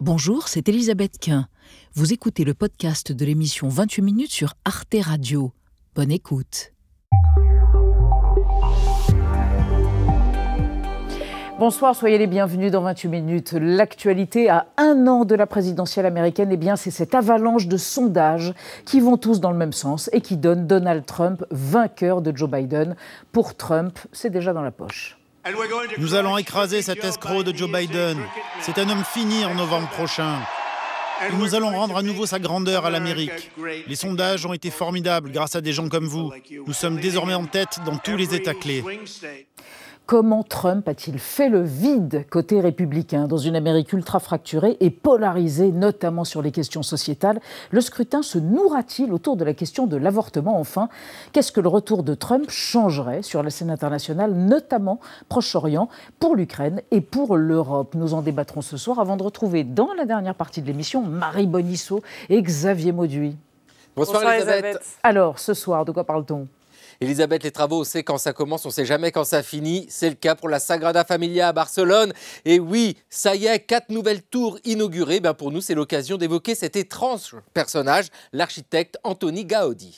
Bonjour, 0.00 0.46
c'est 0.46 0.68
Elisabeth 0.68 1.18
Quint. 1.18 1.48
Vous 1.94 2.12
écoutez 2.12 2.44
le 2.44 2.54
podcast 2.54 3.10
de 3.10 3.24
l'émission 3.24 3.68
28 3.68 4.02
minutes 4.02 4.30
sur 4.30 4.54
Arte 4.64 4.94
Radio. 5.02 5.50
Bonne 5.96 6.12
écoute. 6.12 6.72
Bonsoir, 11.58 11.96
soyez 11.96 12.16
les 12.16 12.28
bienvenus 12.28 12.70
dans 12.70 12.82
28 12.82 13.08
minutes. 13.08 13.52
L'actualité 13.54 14.48
à 14.48 14.68
un 14.76 15.08
an 15.08 15.24
de 15.24 15.34
la 15.34 15.48
présidentielle 15.48 16.06
américaine, 16.06 16.50
eh 16.52 16.56
bien, 16.56 16.76
c'est 16.76 16.92
cette 16.92 17.16
avalanche 17.16 17.66
de 17.66 17.76
sondages 17.76 18.54
qui 18.84 19.00
vont 19.00 19.16
tous 19.16 19.40
dans 19.40 19.50
le 19.50 19.58
même 19.58 19.72
sens 19.72 20.08
et 20.12 20.20
qui 20.20 20.36
donnent 20.36 20.68
Donald 20.68 21.06
Trump 21.06 21.44
vainqueur 21.50 22.22
de 22.22 22.34
Joe 22.36 22.48
Biden. 22.48 22.94
Pour 23.32 23.56
Trump, 23.56 23.98
c'est 24.12 24.30
déjà 24.30 24.52
dans 24.52 24.62
la 24.62 24.70
poche. 24.70 25.17
Nous 25.98 26.14
allons 26.14 26.38
écraser 26.38 26.82
cet 26.82 27.04
escroc 27.04 27.42
de 27.42 27.56
Joe 27.56 27.70
Biden. 27.70 28.18
C'est 28.60 28.78
un 28.78 28.88
homme 28.88 29.04
fini 29.04 29.44
en 29.44 29.54
novembre 29.54 29.88
prochain. 29.88 30.40
Nous 31.32 31.54
allons 31.54 31.70
rendre 31.70 31.96
à 31.96 32.02
nouveau 32.02 32.26
sa 32.26 32.38
grandeur 32.38 32.86
à 32.86 32.90
l'Amérique. 32.90 33.50
Les 33.86 33.96
sondages 33.96 34.46
ont 34.46 34.52
été 34.52 34.70
formidables 34.70 35.32
grâce 35.32 35.56
à 35.56 35.60
des 35.60 35.72
gens 35.72 35.88
comme 35.88 36.06
vous. 36.06 36.32
Nous 36.66 36.72
sommes 36.72 37.00
désormais 37.00 37.34
en 37.34 37.46
tête 37.46 37.80
dans 37.84 37.96
tous 37.96 38.16
les 38.16 38.34
États 38.34 38.54
clés. 38.54 38.84
Comment 40.08 40.42
Trump 40.42 40.88
a-t-il 40.88 41.18
fait 41.18 41.50
le 41.50 41.60
vide 41.60 42.24
côté 42.30 42.62
républicain 42.62 43.28
dans 43.28 43.36
une 43.36 43.54
Amérique 43.54 43.92
ultra 43.92 44.20
fracturée 44.20 44.78
et 44.80 44.88
polarisée, 44.88 45.70
notamment 45.70 46.24
sur 46.24 46.40
les 46.40 46.50
questions 46.50 46.82
sociétales? 46.82 47.42
Le 47.72 47.82
scrutin 47.82 48.22
se 48.22 48.38
nourra-t-il 48.38 49.12
autour 49.12 49.36
de 49.36 49.44
la 49.44 49.52
question 49.52 49.86
de 49.86 49.98
l'avortement 49.98 50.58
Enfin, 50.58 50.88
qu'est-ce 51.32 51.52
que 51.52 51.60
le 51.60 51.68
retour 51.68 52.04
de 52.04 52.14
Trump 52.14 52.48
changerait 52.48 53.20
sur 53.20 53.42
la 53.42 53.50
scène 53.50 53.70
internationale, 53.70 54.32
notamment 54.32 54.98
Proche-Orient, 55.28 55.90
pour 56.18 56.36
l'Ukraine 56.36 56.80
et 56.90 57.02
pour 57.02 57.36
l'Europe? 57.36 57.94
Nous 57.94 58.14
en 58.14 58.22
débattrons 58.22 58.62
ce 58.62 58.78
soir 58.78 59.00
avant 59.00 59.18
de 59.18 59.22
retrouver 59.22 59.62
dans 59.62 59.92
la 59.92 60.06
dernière 60.06 60.34
partie 60.34 60.62
de 60.62 60.68
l'émission 60.68 61.02
Marie 61.02 61.46
Bonisseau 61.46 62.00
et 62.30 62.40
Xavier 62.40 62.92
Mauduit. 62.92 63.36
Bonsoir, 63.94 64.22
Elisabeth. 64.32 64.80
Alors, 65.02 65.38
ce 65.38 65.52
soir, 65.52 65.84
de 65.84 65.92
quoi 65.92 66.04
parle-t-on? 66.04 66.48
Elisabeth, 67.00 67.44
les 67.44 67.52
travaux, 67.52 67.82
on 67.82 67.84
sait 67.84 68.02
quand 68.02 68.18
ça 68.18 68.32
commence, 68.32 68.66
on 68.66 68.70
sait 68.70 68.84
jamais 68.84 69.12
quand 69.12 69.22
ça 69.22 69.44
finit. 69.44 69.86
C'est 69.88 70.08
le 70.08 70.16
cas 70.16 70.34
pour 70.34 70.48
la 70.48 70.58
Sagrada 70.58 71.04
Familia 71.04 71.46
à 71.46 71.52
Barcelone. 71.52 72.12
Et 72.44 72.58
oui, 72.58 72.96
ça 73.08 73.36
y 73.36 73.46
est, 73.46 73.60
quatre 73.60 73.90
nouvelles 73.90 74.22
tours 74.22 74.58
inaugurées. 74.64 75.20
Ben 75.20 75.32
pour 75.32 75.52
nous, 75.52 75.60
c'est 75.60 75.76
l'occasion 75.76 76.16
d'évoquer 76.16 76.56
cet 76.56 76.74
étrange 76.74 77.36
personnage, 77.54 78.08
l'architecte 78.32 78.98
Anthony 79.04 79.44
Gaudi. 79.44 79.96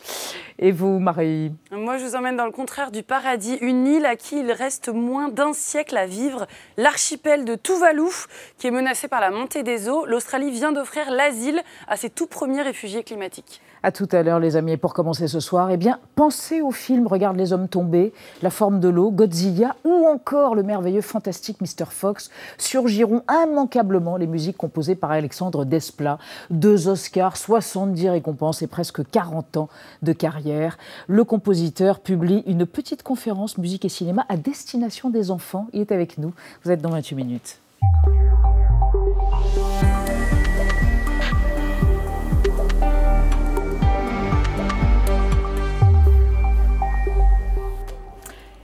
Et 0.59 0.73
vous, 0.73 0.99
Marie 0.99 1.53
Moi, 1.71 1.97
je 1.97 2.05
vous 2.05 2.17
emmène 2.17 2.37
dans 2.37 2.45
le 2.45 2.53
contraire 2.53 2.91
du 2.91 3.03
paradis, 3.03 3.57
une 3.63 3.87
île 3.87 4.05
à 4.05 4.15
qui 4.15 4.39
il 4.39 4.53
reste 4.53 4.91
moins 4.91 5.31
d'un 5.31 5.55
siècle 5.55 5.97
à 5.97 6.05
vivre, 6.05 6.47
l'archipel 6.77 7.47
de 7.47 7.55
Tuvalu, 7.55 8.11
qui 8.59 8.67
est 8.67 8.71
menacé 8.71 9.09
par 9.09 9.23
la 9.23 9.31
montée 9.31 9.63
des 9.63 9.89
eaux. 9.89 10.05
L'Australie 10.05 10.51
vient 10.51 10.73
d'offrir 10.73 11.11
l'asile 11.11 11.63
à 11.89 11.97
ses 11.97 12.11
tout 12.11 12.27
premiers 12.27 12.61
réfugiés 12.61 13.05
climatiques. 13.05 13.63
À 13.83 13.93
tout 13.93 14.09
à 14.13 14.23
l'heure, 14.23 14.41
les 14.41 14.57
amis. 14.57 14.73
Et 14.73 14.77
pour 14.77 14.93
commencer 14.93 15.27
ce 15.27 15.41
soir, 15.41 15.71
eh 15.71 15.77
bien, 15.77 15.99
pensez 16.15 16.61
au 16.61 16.71
film 16.71 17.07
Regarde 17.07 17.37
les 17.37 17.53
hommes 17.53 17.69
tombés, 17.69 18.13
La 18.43 18.51
forme 18.51 18.79
de 18.79 18.89
l'eau, 18.89 19.11
Godzilla 19.11 19.75
ou 19.85 20.07
encore 20.07 20.55
le 20.55 20.63
merveilleux 20.63 21.01
fantastique 21.01 21.61
Mr. 21.61 21.87
Fox. 21.89 22.31
Surgiront 22.59 23.23
immanquablement 23.31 24.17
les 24.17 24.27
musiques 24.27 24.59
composées 24.59 24.95
par 24.95 25.11
Alexandre 25.11 25.65
Desplat. 25.65 26.19
Deux 26.51 26.89
Oscars, 26.89 27.37
70 27.37 28.11
récompenses 28.11 28.61
et 28.63 28.67
presque 28.67 29.09
40 29.09 29.57
ans 29.57 29.69
de 30.03 30.13
carrière. 30.13 30.77
Le 31.07 31.25
compositeur 31.25 32.01
publie 32.01 32.43
une 32.47 32.67
petite 32.67 33.03
conférence 33.03 33.57
musique 33.57 33.85
et 33.85 33.89
cinéma 33.89 34.27
à 34.29 34.37
destination 34.37 35.09
des 35.09 35.31
enfants. 35.31 35.69
Il 35.73 35.81
est 35.81 35.93
avec 35.93 36.19
nous. 36.19 36.35
Vous 36.65 36.71
êtes 36.71 36.83
dans 36.83 36.91
28 36.91 37.15
minutes. 37.15 37.59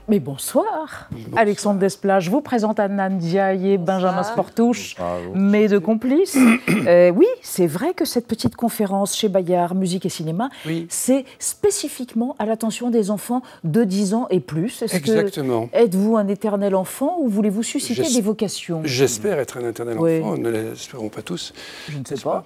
Mais 0.09 0.19
bonsoir. 0.19 1.09
Alexandre 1.35 1.79
Desplat, 1.79 2.21
je 2.21 2.31
vous 2.31 2.39
présente 2.39 2.79
Anna 2.79 3.09
Ndiaye, 3.09 3.77
Benjamin 3.77 4.23
Sportouche, 4.23 4.95
mes 5.33 5.67
deux 5.67 5.79
complices. 5.79 6.37
Euh, 6.87 7.09
oui, 7.09 7.25
c'est 7.41 7.67
vrai 7.67 7.93
que 7.93 8.05
cette 8.05 8.27
petite 8.27 8.55
conférence 8.55 9.13
chez 9.17 9.27
Bayard, 9.27 9.75
musique 9.75 10.05
et 10.05 10.09
cinéma, 10.09 10.49
c'est 10.87 11.25
spécifiquement 11.37 12.35
à 12.39 12.45
l'attention 12.45 12.89
des 12.89 13.11
enfants 13.11 13.41
de 13.65 13.83
10 13.83 14.13
ans 14.13 14.27
et 14.29 14.39
plus. 14.39 14.83
Exactement. 14.83 15.69
Êtes-vous 15.73 16.15
un 16.15 16.27
éternel 16.29 16.75
enfant 16.75 17.17
ou 17.19 17.27
voulez-vous 17.27 17.63
susciter 17.63 18.07
des 18.07 18.21
vocations? 18.21 18.81
J'espère 18.85 19.37
être 19.39 19.57
un 19.57 19.67
éternel 19.67 19.97
enfant, 19.97 20.37
ne 20.37 20.49
l'espérons 20.49 21.09
pas 21.09 21.21
tous. 21.21 21.51
Je 21.89 21.97
ne 21.97 22.05
sais 22.05 22.23
pas? 22.23 22.45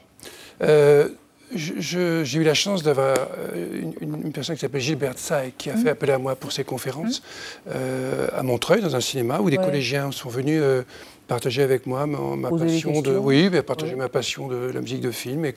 Euh, 0.64 1.10
j'ai 1.54 2.38
eu 2.38 2.44
la 2.44 2.54
chance 2.54 2.84
d'avoir 2.84 3.16
euh, 3.18 3.82
une, 4.02 4.32
personne 4.32 4.56
qui 4.56 4.62
s'appelle 4.62 4.82
Gilbert 4.82 5.18
Say 5.18 5.54
qui 5.58 5.70
a 5.70 5.76
fait 5.76 5.84
mmh. 5.84 5.88
appel 5.88 6.12
à 6.12 6.18
moi 6.18 6.36
pour 6.36 6.52
ses 6.52 6.64
conférences 6.64 7.20
mmh. 7.20 7.70
euh, 7.74 8.28
à 8.36 8.44
Montreuil, 8.44 8.82
dans 8.82 8.96
un 8.96 9.02
cinéma, 9.02 9.40
où 9.40 9.50
des 9.50 9.58
collégiens 9.58 10.12
sont 10.12 10.30
venus 10.30 10.62
euh, 10.64 10.84
partager 11.28 11.62
avec 11.62 11.86
moi 11.86 12.06
ma, 12.08 12.50
passion 12.50 13.02
de, 13.02 13.16
oui, 13.16 13.50
partager 13.66 13.96
ma 13.96 14.10
passion 14.10 14.48
de 14.48 14.72
la 14.74 14.82
musique 14.82 15.02
de 15.02 15.12
film 15.12 15.46
et 15.46 15.56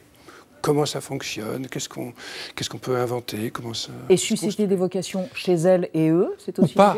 comment 0.64 0.86
ça 0.86 1.02
fonctionne, 1.02 1.66
qu'est-ce 1.66 1.90
qu'on 1.90 2.14
qu'est-ce 2.56 2.70
qu'on 2.70 2.78
peut 2.78 2.96
inventer, 2.96 3.50
comment 3.50 3.74
ça. 3.74 3.92
Et 4.08 4.16
susciter 4.16 4.66
des 4.66 4.76
vocations 4.76 5.28
chez 5.34 5.52
elles 5.52 5.90
et 5.92 6.08
eux, 6.08 6.34
c'est 6.38 6.58
aussi. 6.58 6.72
Ou 6.72 6.76
pas. 6.76 6.96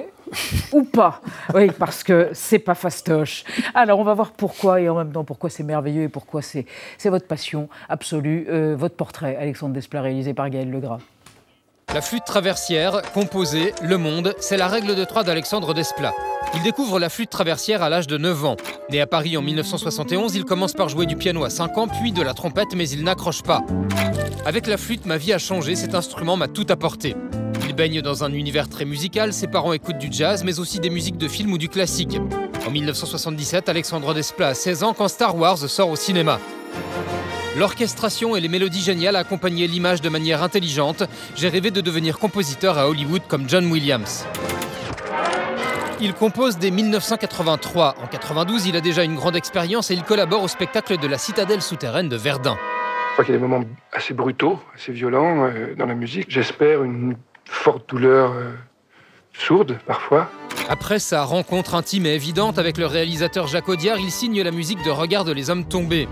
Ou 0.72 0.84
pas. 0.84 1.20
Oui, 1.52 1.72
parce 1.76 2.04
que 2.04 2.30
c'est 2.32 2.60
pas 2.60 2.76
fastoche. 2.76 3.42
Alors 3.74 3.98
on 3.98 4.04
va 4.04 4.14
voir 4.14 4.30
pourquoi 4.30 4.80
et 4.80 4.88
en 4.88 4.94
même 4.94 5.10
temps 5.10 5.24
pourquoi 5.24 5.50
c'est 5.50 5.64
merveilleux 5.64 6.04
et 6.04 6.08
pourquoi 6.08 6.42
c'est 6.42 6.64
votre 7.06 7.26
passion 7.26 7.68
absolue. 7.88 8.46
Euh, 8.48 8.76
votre 8.78 8.94
portrait, 8.94 9.34
Alexandre 9.36 9.74
Desplat, 9.74 10.02
réalisé 10.02 10.32
par 10.32 10.48
Gaël 10.48 10.70
Legras. 10.70 11.00
La 11.96 12.02
flûte 12.02 12.26
traversière, 12.26 13.00
composée, 13.14 13.72
le 13.82 13.96
monde, 13.96 14.34
c'est 14.38 14.58
la 14.58 14.68
règle 14.68 14.94
de 14.94 15.04
trois 15.06 15.24
d'Alexandre 15.24 15.72
Desplat. 15.72 16.12
Il 16.54 16.62
découvre 16.62 16.98
la 16.98 17.08
flûte 17.08 17.30
traversière 17.30 17.82
à 17.82 17.88
l'âge 17.88 18.06
de 18.06 18.18
9 18.18 18.44
ans. 18.44 18.56
Né 18.90 19.00
à 19.00 19.06
Paris 19.06 19.34
en 19.38 19.40
1971, 19.40 20.34
il 20.34 20.44
commence 20.44 20.74
par 20.74 20.90
jouer 20.90 21.06
du 21.06 21.16
piano 21.16 21.42
à 21.42 21.48
5 21.48 21.78
ans, 21.78 21.88
puis 21.88 22.12
de 22.12 22.20
la 22.20 22.34
trompette, 22.34 22.74
mais 22.76 22.86
il 22.86 23.02
n'accroche 23.02 23.42
pas. 23.42 23.62
Avec 24.44 24.66
la 24.66 24.76
flûte, 24.76 25.06
ma 25.06 25.16
vie 25.16 25.32
a 25.32 25.38
changé, 25.38 25.74
cet 25.74 25.94
instrument 25.94 26.36
m'a 26.36 26.48
tout 26.48 26.66
apporté. 26.68 27.16
Il 27.66 27.74
baigne 27.74 28.02
dans 28.02 28.24
un 28.24 28.32
univers 28.34 28.68
très 28.68 28.84
musical, 28.84 29.32
ses 29.32 29.46
parents 29.46 29.72
écoutent 29.72 29.96
du 29.96 30.08
jazz, 30.10 30.44
mais 30.44 30.60
aussi 30.60 30.80
des 30.80 30.90
musiques 30.90 31.16
de 31.16 31.28
film 31.28 31.50
ou 31.50 31.56
du 31.56 31.70
classique. 31.70 32.18
En 32.66 32.70
1977, 32.72 33.70
Alexandre 33.70 34.12
Desplat 34.12 34.48
a 34.48 34.54
16 34.54 34.82
ans 34.82 34.92
quand 34.92 35.08
Star 35.08 35.34
Wars 35.34 35.56
sort 35.56 35.88
au 35.88 35.96
cinéma. 35.96 36.40
L'orchestration 37.56 38.36
et 38.36 38.40
les 38.40 38.48
mélodies 38.48 38.82
géniales 38.82 39.16
accompagnaient 39.16 39.66
l'image 39.66 40.02
de 40.02 40.10
manière 40.10 40.42
intelligente. 40.42 41.04
J'ai 41.36 41.48
rêvé 41.48 41.70
de 41.70 41.80
devenir 41.80 42.18
compositeur 42.18 42.76
à 42.76 42.86
Hollywood 42.86 43.22
comme 43.28 43.48
John 43.48 43.72
Williams. 43.72 44.26
Il 45.98 46.12
compose 46.12 46.58
dès 46.58 46.70
1983. 46.70 47.94
En 48.02 48.06
92, 48.08 48.66
il 48.66 48.76
a 48.76 48.82
déjà 48.82 49.04
une 49.04 49.14
grande 49.14 49.36
expérience 49.36 49.90
et 49.90 49.94
il 49.94 50.02
collabore 50.02 50.42
au 50.42 50.48
spectacle 50.48 50.98
de 50.98 51.06
la 51.06 51.16
citadelle 51.16 51.62
souterraine 51.62 52.10
de 52.10 52.16
Verdun. 52.16 52.58
Je 52.58 53.12
crois 53.14 53.24
qu'il 53.24 53.32
y 53.32 53.38
a 53.38 53.40
des 53.40 53.46
moments 53.46 53.64
assez 53.90 54.12
brutaux, 54.12 54.60
assez 54.74 54.92
violents 54.92 55.46
euh, 55.46 55.74
dans 55.78 55.86
la 55.86 55.94
musique. 55.94 56.26
J'espère 56.28 56.84
une 56.84 57.16
forte 57.46 57.88
douleur 57.88 58.32
euh, 58.32 58.52
sourde 59.32 59.78
parfois. 59.86 60.30
Après 60.68 60.98
sa 60.98 61.24
rencontre 61.24 61.74
intime 61.74 62.04
et 62.04 62.14
évidente 62.14 62.58
avec 62.58 62.76
le 62.76 62.84
réalisateur 62.84 63.46
Jacques 63.46 63.70
Audiard, 63.70 63.98
il 63.98 64.10
signe 64.10 64.42
la 64.42 64.50
musique 64.50 64.84
de 64.84 64.90
Regarde 64.90 65.30
les 65.30 65.48
hommes 65.48 65.64
tombés. 65.64 66.06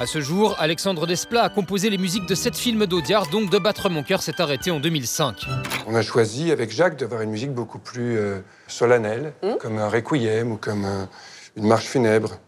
À 0.00 0.06
ce 0.06 0.20
jour, 0.20 0.56
Alexandre 0.58 1.06
Desplat 1.06 1.44
a 1.44 1.48
composé 1.48 1.88
les 1.88 1.98
musiques 1.98 2.26
de 2.26 2.34
sept 2.34 2.56
films 2.56 2.86
d'Audiard, 2.86 3.28
donc 3.28 3.50
De 3.50 3.58
battre 3.58 3.88
mon 3.88 4.02
cœur 4.02 4.20
s'est 4.20 4.40
arrêté 4.40 4.70
en 4.70 4.80
2005. 4.80 5.46
On 5.86 5.94
a 5.94 6.02
choisi 6.02 6.50
avec 6.50 6.70
Jacques 6.72 6.98
d'avoir 6.98 7.20
une 7.22 7.30
musique 7.30 7.52
beaucoup 7.52 7.78
plus 7.78 8.18
euh, 8.18 8.40
solennelle, 8.66 9.32
hmm 9.42 9.52
comme 9.60 9.78
un 9.78 9.88
requiem 9.88 10.52
ou 10.52 10.56
comme 10.56 10.86
une 11.56 11.66
marche 11.66 11.86
funèbre. 11.86 12.38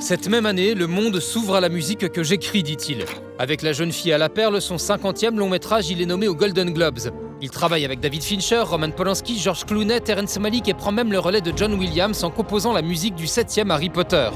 Cette 0.00 0.28
même 0.28 0.46
année, 0.46 0.74
le 0.74 0.86
monde 0.86 1.20
s'ouvre 1.20 1.56
à 1.56 1.60
la 1.60 1.68
musique 1.68 2.10
que 2.10 2.22
j'écris, 2.22 2.62
dit-il. 2.62 3.04
Avec 3.40 3.62
La 3.62 3.72
jeune 3.72 3.92
fille 3.92 4.12
à 4.12 4.18
la 4.18 4.28
perle, 4.28 4.60
son 4.60 4.74
50e 4.74 5.36
long 5.36 5.48
métrage, 5.48 5.90
il 5.90 6.02
est 6.02 6.06
nommé 6.06 6.26
aux 6.26 6.34
Golden 6.34 6.72
Globes. 6.72 7.12
Il 7.40 7.50
travaille 7.50 7.84
avec 7.84 8.00
David 8.00 8.24
Fincher, 8.24 8.62
Roman 8.64 8.90
Polanski, 8.90 9.38
George 9.38 9.64
Clooney, 9.64 10.00
Terence 10.00 10.40
Malick 10.40 10.68
et 10.68 10.74
prend 10.74 10.90
même 10.90 11.12
le 11.12 11.20
relais 11.20 11.40
de 11.40 11.52
John 11.54 11.74
Williams 11.74 12.24
en 12.24 12.30
composant 12.30 12.72
la 12.72 12.82
musique 12.82 13.14
du 13.14 13.26
7e 13.26 13.70
Harry 13.70 13.90
Potter. 13.90 14.30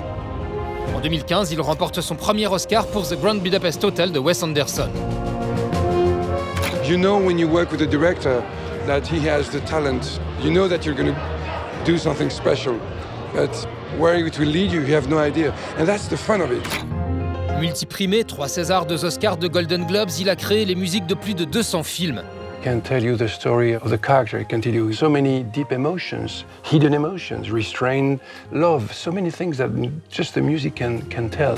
En 0.95 1.01
2015, 1.01 1.51
il 1.51 1.61
remporte 1.61 2.01
son 2.01 2.15
premier 2.15 2.47
Oscar 2.47 2.87
pour 2.87 3.09
The 3.09 3.21
Grand 3.21 3.35
Budapest 3.35 3.83
Hotel 3.83 4.13
de 4.13 4.21
Wes 4.21 4.41
Anderson. 4.41 4.89
You 6.85 6.97
know 6.97 7.19
when 7.19 7.41
you 7.41 7.49
work 7.49 7.73
with 7.73 7.83
a 7.83 7.87
director 7.87 8.41
that 8.87 9.01
he 9.01 9.19
has 9.29 9.51
the 9.51 9.65
talent. 9.65 10.21
You 10.45 10.53
know 10.53 10.69
that 10.69 10.85
you're 10.85 10.97
going 10.97 11.13
to 11.13 11.21
do 11.85 11.99
something 11.99 12.31
special. 12.31 12.75
But 13.35 13.67
where 13.99 14.15
it 14.15 14.39
will 14.39 14.49
lead 14.49 14.71
you, 14.71 14.81
you 14.83 14.95
have 14.95 15.09
no 15.09 15.19
idea. 15.19 15.53
And 15.77 15.89
that's 15.89 16.07
the 16.07 16.17
fun 16.17 16.41
of 16.41 16.53
it. 16.53 17.02
Multiprimé, 17.63 18.25
trois 18.25 18.49
Césars, 18.49 18.87
deux 18.87 19.05
Oscars, 19.05 19.37
deux 19.37 19.49
Golden 19.49 19.87
Globes, 19.87 20.11
il 20.19 20.29
a 20.29 20.35
créé 20.35 20.65
les 20.65 20.75
musiques 20.75 21.07
de 21.07 21.15
plus 21.15 21.35
de 21.35 21.45
200 21.45 21.85
films. 21.85 22.23
can 22.65 22.81
tell 22.81 23.05
you 23.05 23.17
the 23.17 23.29
story 23.29 23.77
of 23.77 23.89
the 23.89 23.97
character. 23.97 24.41
It 24.41 24.49
can 24.49 24.61
tell 24.61 24.75
you 24.75 24.93
so 24.93 25.09
many 25.09 25.45
deep 25.45 25.71
emotions, 25.71 26.45
hidden 26.65 26.93
emotions, 26.93 27.53
restrained 27.53 28.19
love, 28.53 28.93
so 28.93 29.13
many 29.13 29.31
things 29.31 29.59
that 29.59 29.71
just 30.11 30.35
the 30.35 30.41
music 30.41 30.75
can, 30.75 31.03
can 31.09 31.29
tell. 31.29 31.55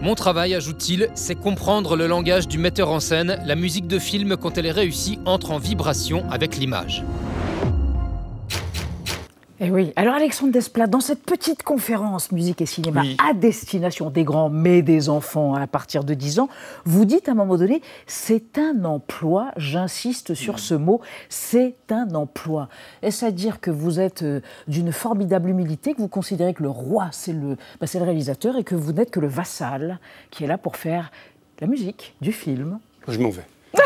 Mon 0.00 0.14
travail, 0.14 0.54
ajoute-t-il, 0.54 1.08
c'est 1.16 1.34
comprendre 1.34 1.96
le 1.96 2.06
langage 2.06 2.46
du 2.46 2.58
metteur 2.58 2.90
en 2.90 3.00
scène. 3.00 3.40
La 3.44 3.56
musique 3.56 3.88
de 3.88 3.98
film, 3.98 4.36
quand 4.36 4.58
elle 4.58 4.66
est 4.66 4.70
réussie, 4.70 5.18
entre 5.24 5.50
en 5.50 5.58
vibration 5.58 6.22
avec 6.30 6.56
l'image. 6.56 7.02
Eh 9.60 9.70
oui. 9.72 9.92
Alors 9.96 10.14
Alexandre 10.14 10.52
Desplat, 10.52 10.86
dans 10.86 11.00
cette 11.00 11.24
petite 11.24 11.64
conférence 11.64 12.30
musique 12.30 12.60
et 12.60 12.66
cinéma 12.66 13.00
Oui. 13.00 13.16
à 13.28 13.34
destination 13.34 14.08
des 14.08 14.22
grands 14.22 14.50
mais 14.50 14.82
des 14.82 15.08
enfants 15.08 15.54
à 15.54 15.66
partir 15.66 16.04
de 16.04 16.14
10 16.14 16.38
ans, 16.38 16.48
vous 16.84 17.04
dites 17.04 17.28
à 17.28 17.32
un 17.32 17.34
moment 17.34 17.56
donné, 17.56 17.82
c'est 18.06 18.56
un 18.56 18.84
emploi, 18.84 19.50
j'insiste 19.56 20.34
sur 20.34 20.60
ce 20.60 20.74
mot, 20.74 21.00
c'est 21.28 21.74
un 21.90 22.14
emploi. 22.14 22.68
Est-ce 23.02 23.24
à 23.24 23.32
dire 23.32 23.60
que 23.60 23.72
vous 23.72 23.98
êtes 23.98 24.22
euh, 24.22 24.40
d'une 24.68 24.92
formidable 24.92 25.50
humilité, 25.50 25.92
que 25.92 25.98
vous 25.98 26.08
considérez 26.08 26.54
que 26.54 26.62
le 26.62 26.70
roi 26.70 27.08
c'est 27.10 27.32
le, 27.32 27.56
bah, 27.80 27.88
c'est 27.88 27.98
le 27.98 28.04
réalisateur 28.04 28.56
et 28.56 28.62
que 28.62 28.76
vous 28.76 28.92
n'êtes 28.92 29.10
que 29.10 29.18
le 29.20 29.28
vassal 29.28 29.98
qui 30.30 30.44
est 30.44 30.46
là 30.48 30.56
pour 30.58 30.76
faire 30.76 31.10
la 31.60 31.66
musique 31.66 32.14
du 32.20 32.30
film? 32.30 32.78
Je 33.08 33.18
m'en 33.18 33.30
vais. 33.30 33.46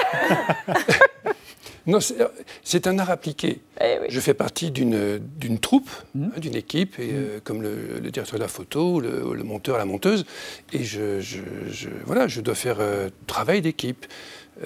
non, 1.86 2.00
c'est 2.00 2.16
c'est 2.62 2.86
un 2.86 2.98
art 2.98 3.10
appliqué. 3.10 3.60
Je 4.08 4.20
fais 4.20 4.34
partie 4.34 4.70
d'une 4.70 5.58
troupe, 5.60 5.90
hein, 6.18 6.28
d'une 6.38 6.54
équipe, 6.54 6.98
et, 6.98 7.10
euh, 7.12 7.40
comme 7.42 7.62
le, 7.62 7.98
le 8.02 8.10
directeur 8.10 8.38
de 8.38 8.42
la 8.42 8.48
photo, 8.48 9.00
le, 9.00 9.34
le 9.34 9.42
monteur, 9.44 9.78
la 9.78 9.84
monteuse, 9.84 10.24
et 10.72 10.84
je, 10.84 11.20
je- 11.20 11.40
je- 11.70 11.88
voilà, 12.06 12.28
je 12.28 12.40
dois 12.40 12.54
faire 12.54 12.76
euh, 12.80 13.08
travail 13.26 13.60
d'équipe, 13.62 14.06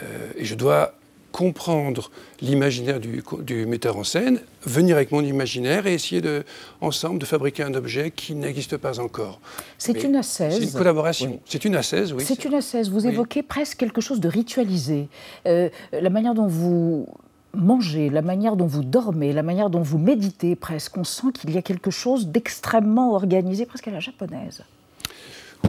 euh, 0.03 0.33
et 0.37 0.45
je 0.45 0.55
dois 0.55 0.95
comprendre 1.37 2.11
l'imaginaire 2.41 2.99
du, 2.99 3.67
metteur 3.67 3.99
en 3.99 4.05
scène, 4.05 4.41
venir 4.65 4.97
avec 4.97 5.13
mon 5.13 5.21
imaginaire 5.21 5.87
et 5.87 5.93
essayer 5.93 6.23
de, 6.23 6.45
ensemble 6.81 7.19
de 7.19 7.27
fabriquer 7.27 7.63
un 7.63 7.75
objet 7.75 8.11
qui 8.11 8.35
n'existe 8.35 8.79
pas 8.79 9.01
encore. 9.01 9.39
C'est 9.77 10.03
une 10.03 10.17
assaise. 10.17 10.55
C'est 10.55 10.65
une 10.65 10.73
collaboration. 10.73 11.33
Oui. 11.33 11.41
C'est 11.45 11.67
une 11.67 11.77
assaise, 11.77 12.15
oui. 12.15 12.25
C'est 12.27 12.47
une 12.47 12.55
assaise. 12.55 12.89
Vous 12.89 13.05
Oui. 13.05 13.13
évoquez 13.13 13.43
presque 13.43 13.77
quelque 13.77 14.01
chose 14.01 14.19
de 14.19 14.31
ritualisé. 14.31 15.09
Euh, 15.47 15.69
la 15.93 16.09
manière 16.09 16.33
dont 16.33 16.47
vous 16.47 17.07
mangez, 17.53 18.09
la 18.09 18.23
manière 18.23 18.57
dont 18.57 18.67
vous 18.67 18.83
dormez, 18.83 19.35
la 19.35 19.43
manière 19.43 19.69
dont 19.69 19.83
vous 19.83 19.99
méditez 19.99 20.57
presque. 20.57 20.97
On 20.97 21.05
sent 21.05 21.33
qu'il 21.35 21.51
y 21.51 21.59
a 21.59 21.63
quelque 21.63 21.91
chose 21.91 22.29
d'extrêmement 22.29 23.13
organisé, 23.13 23.67
presque 23.67 23.89
à 23.89 23.91
la 23.91 24.01
japonaise. 24.01 24.65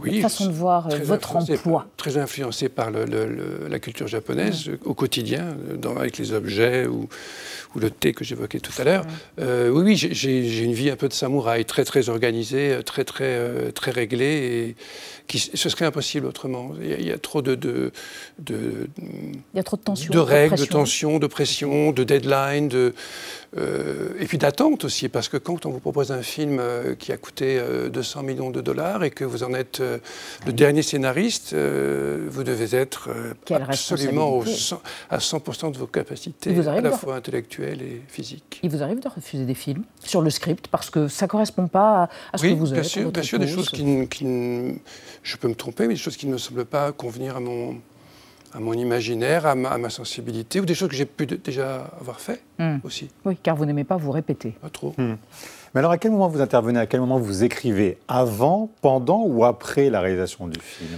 Oui, 0.02 0.20
façon 0.20 0.46
de 0.46 0.52
voir, 0.52 0.86
euh, 0.86 0.90
très 0.90 1.00
votre 1.00 1.28
influencé 1.36 1.54
emploi. 1.54 1.80
par- 1.80 1.88
très 1.96 2.18
influencé 2.18 2.68
par 2.68 2.90
le- 2.90 3.04
le- 3.04 3.26
le- 3.26 3.68
la 3.68 3.78
culture 3.80 4.06
japonaise 4.06 4.70
au 4.84 4.94
quotidien, 4.94 5.56
dans- 5.76 5.96
avec 5.96 6.18
les 6.18 6.32
objets 6.32 6.86
ou, 6.86 7.08
ou 7.74 7.78
le 7.80 7.90
thé 7.90 8.12
que 8.12 8.24
j'évoquais 8.24 8.60
tout 8.60 8.72
à 8.78 8.84
l'heure. 8.84 9.04
Euh, 9.40 9.68
oui, 9.70 9.82
oui, 9.82 9.96
j'ai- 9.96 10.62
une 10.64 10.72
vie 10.72 10.90
un 10.90 10.96
peu 10.96 11.08
de 11.08 11.12
samouraï, 11.12 11.64
très 11.64 11.84
très 11.84 12.08
organisée, 12.08 12.72
euh, 12.74 12.82
très 12.82 13.04
très 13.04 13.72
très 13.72 13.90
réglée, 13.90 14.24
et 14.68 14.76
qui, 15.28 15.38
ce 15.38 15.68
serait 15.68 15.84
impossible 15.84 16.26
autrement. 16.26 16.72
Il 16.80 16.88
y 16.88 16.92
a, 16.94 16.98
il 16.98 17.06
y 17.06 17.12
a 17.12 17.18
trop 17.18 17.42
de, 17.42 17.54
de, 17.54 17.92
de, 18.38 18.88
Il 18.98 19.56
y 19.56 19.60
a 19.60 19.62
trop 19.62 19.76
de 19.76 19.82
tension. 19.82 20.12
de 20.12 20.18
règles, 20.18 20.56
de 20.56 20.64
tensions, 20.64 21.18
de 21.18 21.26
pression, 21.26 21.92
de 21.92 22.02
deadline, 22.02 22.68
de, 22.68 22.94
euh, 23.56 24.08
et 24.18 24.26
puis 24.26 24.38
d'attente 24.38 24.84
aussi, 24.84 25.08
parce 25.08 25.28
que 25.28 25.36
quand 25.36 25.66
on 25.66 25.70
vous 25.70 25.80
propose 25.80 26.12
un 26.12 26.22
film 26.22 26.58
euh, 26.60 26.94
qui 26.94 27.12
a 27.12 27.16
coûté 27.16 27.58
euh, 27.58 27.88
200 27.88 28.22
millions 28.22 28.50
de 28.50 28.60
dollars 28.60 29.04
et 29.04 29.10
que 29.10 29.24
vous 29.24 29.42
en 29.42 29.54
êtes 29.54 29.80
euh, 29.80 29.98
le 30.46 30.52
dernier 30.52 30.82
scénariste, 30.82 31.52
euh, 31.52 32.26
vous 32.30 32.42
devez 32.44 32.74
être 32.76 33.08
euh, 33.10 33.34
Quelle 33.44 33.62
absolument 33.62 34.28
au 34.30 34.40
responsabilité. 34.40 34.58
100 34.58 34.82
à 35.10 35.18
100% 35.68 35.72
de 35.72 35.78
vos 35.78 35.86
capacités, 35.86 36.58
à 36.68 36.80
la 36.80 36.90
fois 36.92 37.16
intellectuelles 37.16 37.82
et 37.82 38.02
physiques. 38.08 38.60
Il 38.62 38.70
vous 38.70 38.82
arrive 38.82 39.00
de 39.00 39.08
refuser 39.08 39.44
des 39.44 39.54
films 39.54 39.84
sur 40.02 40.22
le 40.22 40.30
script 40.30 40.68
parce 40.68 40.90
que 40.90 41.08
ça 41.08 41.26
ne 41.26 41.30
correspond 41.30 41.66
pas 41.68 42.04
à, 42.04 42.08
à 42.32 42.38
ce 42.38 42.44
oui, 42.44 42.54
que 42.54 42.58
vous 42.58 42.70
bien 42.72 42.82
sûr, 42.82 43.02
votre 43.04 43.12
bien 43.14 43.22
sûr, 43.22 43.38
des 43.38 43.48
choses 43.48 43.68
qui, 43.70 44.08
qui 44.08 44.24
ne- 44.24 44.74
je 45.22 45.36
peux 45.36 45.48
me 45.48 45.54
tromper, 45.54 45.86
mais 45.86 45.94
des 45.94 46.00
choses 46.00 46.16
qui 46.16 46.26
ne 46.26 46.32
me 46.32 46.38
semblent 46.38 46.64
pas 46.64 46.92
convenir 46.92 47.36
à 47.36 47.40
mon, 47.40 47.76
à 48.54 48.60
mon 48.60 48.72
imaginaire, 48.72 49.46
à 49.46 49.54
ma, 49.54 49.70
à 49.70 49.78
ma 49.78 49.90
sensibilité, 49.90 50.60
ou 50.60 50.64
des 50.64 50.74
choses 50.74 50.88
que 50.88 50.94
j'ai 50.96 51.04
pu 51.06 51.26
de- 51.26 51.36
déjà 51.36 51.90
avoir 52.00 52.20
fait 52.20 52.42
Hmm. 52.58 52.78
aussi. 52.84 53.08
Oui, 53.24 53.36
car 53.42 53.56
vous 53.56 53.64
n'aimez 53.66 53.84
pas 53.84 53.96
vous 53.96 54.10
répéter. 54.10 54.54
Pas 54.60 54.70
trop. 54.70 54.94
Mais 54.98 55.80
alors, 55.80 55.90
à 55.90 55.98
quel 55.98 56.10
moment 56.12 56.28
vous 56.28 56.40
intervenez 56.40 56.78
À 56.80 56.86
quel 56.86 57.00
moment 57.00 57.18
vous 57.18 57.44
écrivez? 57.44 57.98
Avant, 58.08 58.70
pendant 58.80 59.22
ou 59.24 59.44
après 59.44 59.90
la 59.90 60.00
réalisation 60.00 60.46
du 60.48 60.58
film? 60.60 60.88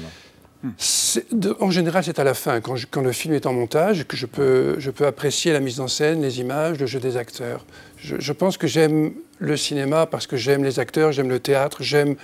De- 1.32 1.56
en 1.60 1.70
général, 1.70 2.04
c'est 2.04 2.18
à 2.18 2.24
la 2.24 2.34
fin, 2.34 2.60
quand, 2.60 2.76
je- 2.76 2.86
quand 2.88 3.00
le 3.00 3.12
film 3.12 3.32
est 3.34 3.46
en 3.46 3.52
montage, 3.54 4.04
que 4.06 4.14
je 4.16 4.26
peux, 4.26 4.76
je 4.78 4.90
peux 4.90 5.06
apprécier 5.06 5.52
la 5.54 5.60
mise 5.60 5.80
en 5.80 5.88
scène, 5.88 6.20
les 6.20 6.38
images, 6.40 6.78
le 6.78 6.84
jeu 6.86 7.00
des 7.00 7.16
acteurs. 7.16 7.64
Je, 7.96 8.16
je 8.18 8.32
pense 8.32 8.58
que 8.58 8.66
j'aime 8.66 9.12
le 9.38 9.56
cinéma 9.56 10.04
parce 10.04 10.26
que 10.26 10.36
j'aime 10.36 10.62
les 10.62 10.78
acteurs, 10.78 11.12
j'aime 11.12 11.30
le 11.30 11.40
théâtre, 11.40 11.78
j'aime 11.82 12.14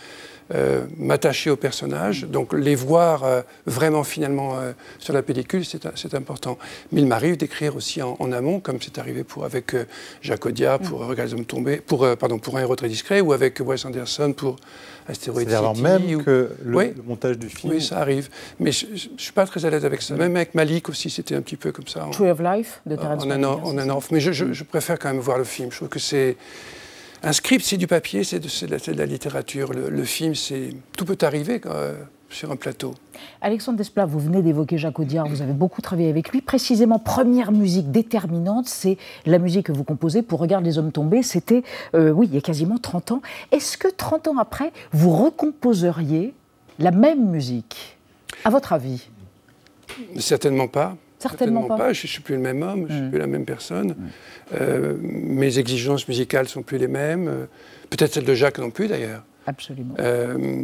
euh, 0.55 0.85
m'attacher 0.97 1.51
aux 1.51 1.57
personnages. 1.57 2.23
Donc 2.25 2.53
les 2.53 2.75
voir 2.77 3.25
euh, 3.25 3.43
vraiment 3.67 4.05
finalement 4.05 4.59
euh, 4.59 4.73
sur 4.99 5.13
la 5.13 5.23
pellicule, 5.23 5.65
c'est 5.65 6.15
important. 6.15 6.57
Mais 6.93 7.01
il 7.01 7.07
m'arrive 7.07 7.37
d'écrire 7.37 7.75
aussi 7.77 8.01
en, 8.03 8.17
en 8.21 8.31
amont, 8.33 8.61
comme 8.61 8.79
c'est 8.81 8.99
arrivé 8.99 9.25
pour, 9.25 9.45
avec 9.45 9.75
euh, 9.75 9.85
Jacques 10.23 10.47
Audiard 10.47 10.79
pour 10.79 11.03
euh, 11.03 11.07
Regarde 11.07 11.31
les 11.31 11.35
hommes 11.35 11.45
tombés, 11.45 11.79
pour, 11.79 12.05
euh, 12.05 12.15
pardon, 12.17 12.39
pour 12.39 12.57
Un 12.57 12.61
héros 12.61 12.77
très 12.77 12.89
discret, 12.89 13.21
ou 13.21 13.33
avec 13.33 13.61
Wes 13.65 13.85
Anderson 13.85 14.33
pour 14.33 14.57
Astéroïde 15.09 15.49
City. 15.49 15.57
avant 15.57 15.75
même 15.75 16.03
ou- 16.17 16.23
que 16.23 16.51
le, 16.65 16.77
Oui. 16.77 16.93
le 16.97 17.03
montage 17.03 17.39
du 17.39 17.49
film. 17.49 17.73
oui, 17.73 17.83
ça 17.83 17.99
arrive. 17.99 18.29
Mais 18.61 18.73
je 18.73 18.87
ne 18.87 18.97
suis 19.19 19.33
pas 19.33 19.47
très 19.47 19.65
à 19.65 19.71
l'aise 19.71 19.85
avec 19.85 20.03
ça. 20.03 20.15
Même 20.15 20.35
avec 20.37 20.55
Malik 20.55 20.89
aussi, 20.89 21.11
c'était 21.11 21.35
un 21.35 21.43
petit 21.43 21.57
peu 21.57 21.73
comme 21.73 21.87
ça. 21.87 22.07
en- 22.07 22.11
Tree 22.11 22.31
of 22.31 22.41
Life 22.41 22.81
de 22.87 22.97
Terrence 22.97 23.25
en 23.25 23.31
hein, 23.31 23.43
en 23.45 23.89
off. 23.97 24.11
Mais 24.11 24.21
je, 24.21 24.33
je- 24.33 24.53
je 24.53 24.65
préfère 24.65 24.99
quand 24.99 25.09
même 25.13 25.21
voir 25.21 25.39
le 25.39 25.45
film. 25.45 25.71
Je 25.71 25.77
trouve 25.77 25.89
que 25.89 25.99
c'est. 25.99 26.37
Un 27.27 27.33
script, 27.33 27.65
c'est 27.65 27.77
du 27.77 27.89
papier, 27.89 28.23
c'est 28.23 28.39
de, 28.39 28.47
la, 28.71 28.79
c'est 28.79 28.93
de 28.93 28.99
la 28.99 29.05
littérature. 29.05 29.73
Le, 29.73 29.91
le 29.91 30.05
film, 30.05 30.37
c'est. 30.37 30.71
Tout 30.97 31.05
peut 31.05 31.19
arriver 31.23 31.61
euh, 31.67 31.95
sur 32.31 32.53
un 32.53 32.57
plateau. 32.57 32.95
Alexandre 33.41 33.79
Desplat, 33.79 34.07
vous 34.07 34.21
venez 34.21 34.43
d'évoquer 34.43 34.79
Jacques 34.79 35.01
Audiard, 35.01 35.27
vous 35.27 35.43
avez 35.43 35.53
beaucoup 35.53 35.83
travaillé 35.83 36.09
avec 36.09 36.29
lui. 36.31 36.41
Précisément, 36.41 37.01
première 37.01 37.51
musique 37.51 37.91
déterminante, 37.91 38.69
c'est 38.69 38.97
la 39.25 39.41
musique 39.41 39.67
que 39.67 39.73
vous 39.73 39.83
composez 39.83 40.23
pour 40.23 40.39
Regarde 40.39 40.65
les 40.65 40.79
hommes 40.79 40.93
tombés. 40.93 41.25
C'était, 41.25 41.65
euh, 41.97 42.11
oui, 42.13 42.29
il 42.31 42.35
y 42.37 42.39
a 42.39 42.41
quasiment 42.41 42.79
30 42.79 43.11
ans. 43.11 43.23
Est-ce 43.51 43.77
que 43.77 43.89
30 43.89 44.29
ans 44.29 44.39
après, 44.39 44.73
vous 44.93 45.11
recomposeriez 45.11 46.33
la 46.79 46.93
même 46.93 47.29
musique? 47.29 47.99
À 48.45 48.51
votre 48.51 48.73
avis? 48.73 49.09
Certainement 50.17 50.69
pas. 50.69 50.97
Certainement 51.29 51.63
pas. 51.69 51.93
Je 51.93 52.03
ne 52.05 52.09
suis 52.09 52.21
plus 52.23 52.35
le 52.37 52.41
même 52.41 52.63
homme, 52.63 52.87
je 52.89 52.93
ne 52.95 52.99
Mm. 52.99 53.03
suis 53.03 53.11
plus 53.11 53.19
la 53.19 53.27
même 53.27 53.45
personne. 53.45 53.95
Euh, 54.61 54.95
mes 55.03 55.59
exigences 55.59 56.07
musicales 56.09 56.49
sont 56.49 56.63
plus 56.63 56.79
les 56.79 56.89
mêmes. 56.89 57.47
Peut-être 57.91 58.15
celles 58.15 58.25
de 58.25 58.35
Jacques 58.35 58.59
non 58.59 58.71
plus, 58.71 58.89
d'ailleurs. 58.89 59.23
Absolument. 59.47 59.95
Euh, 60.01 60.63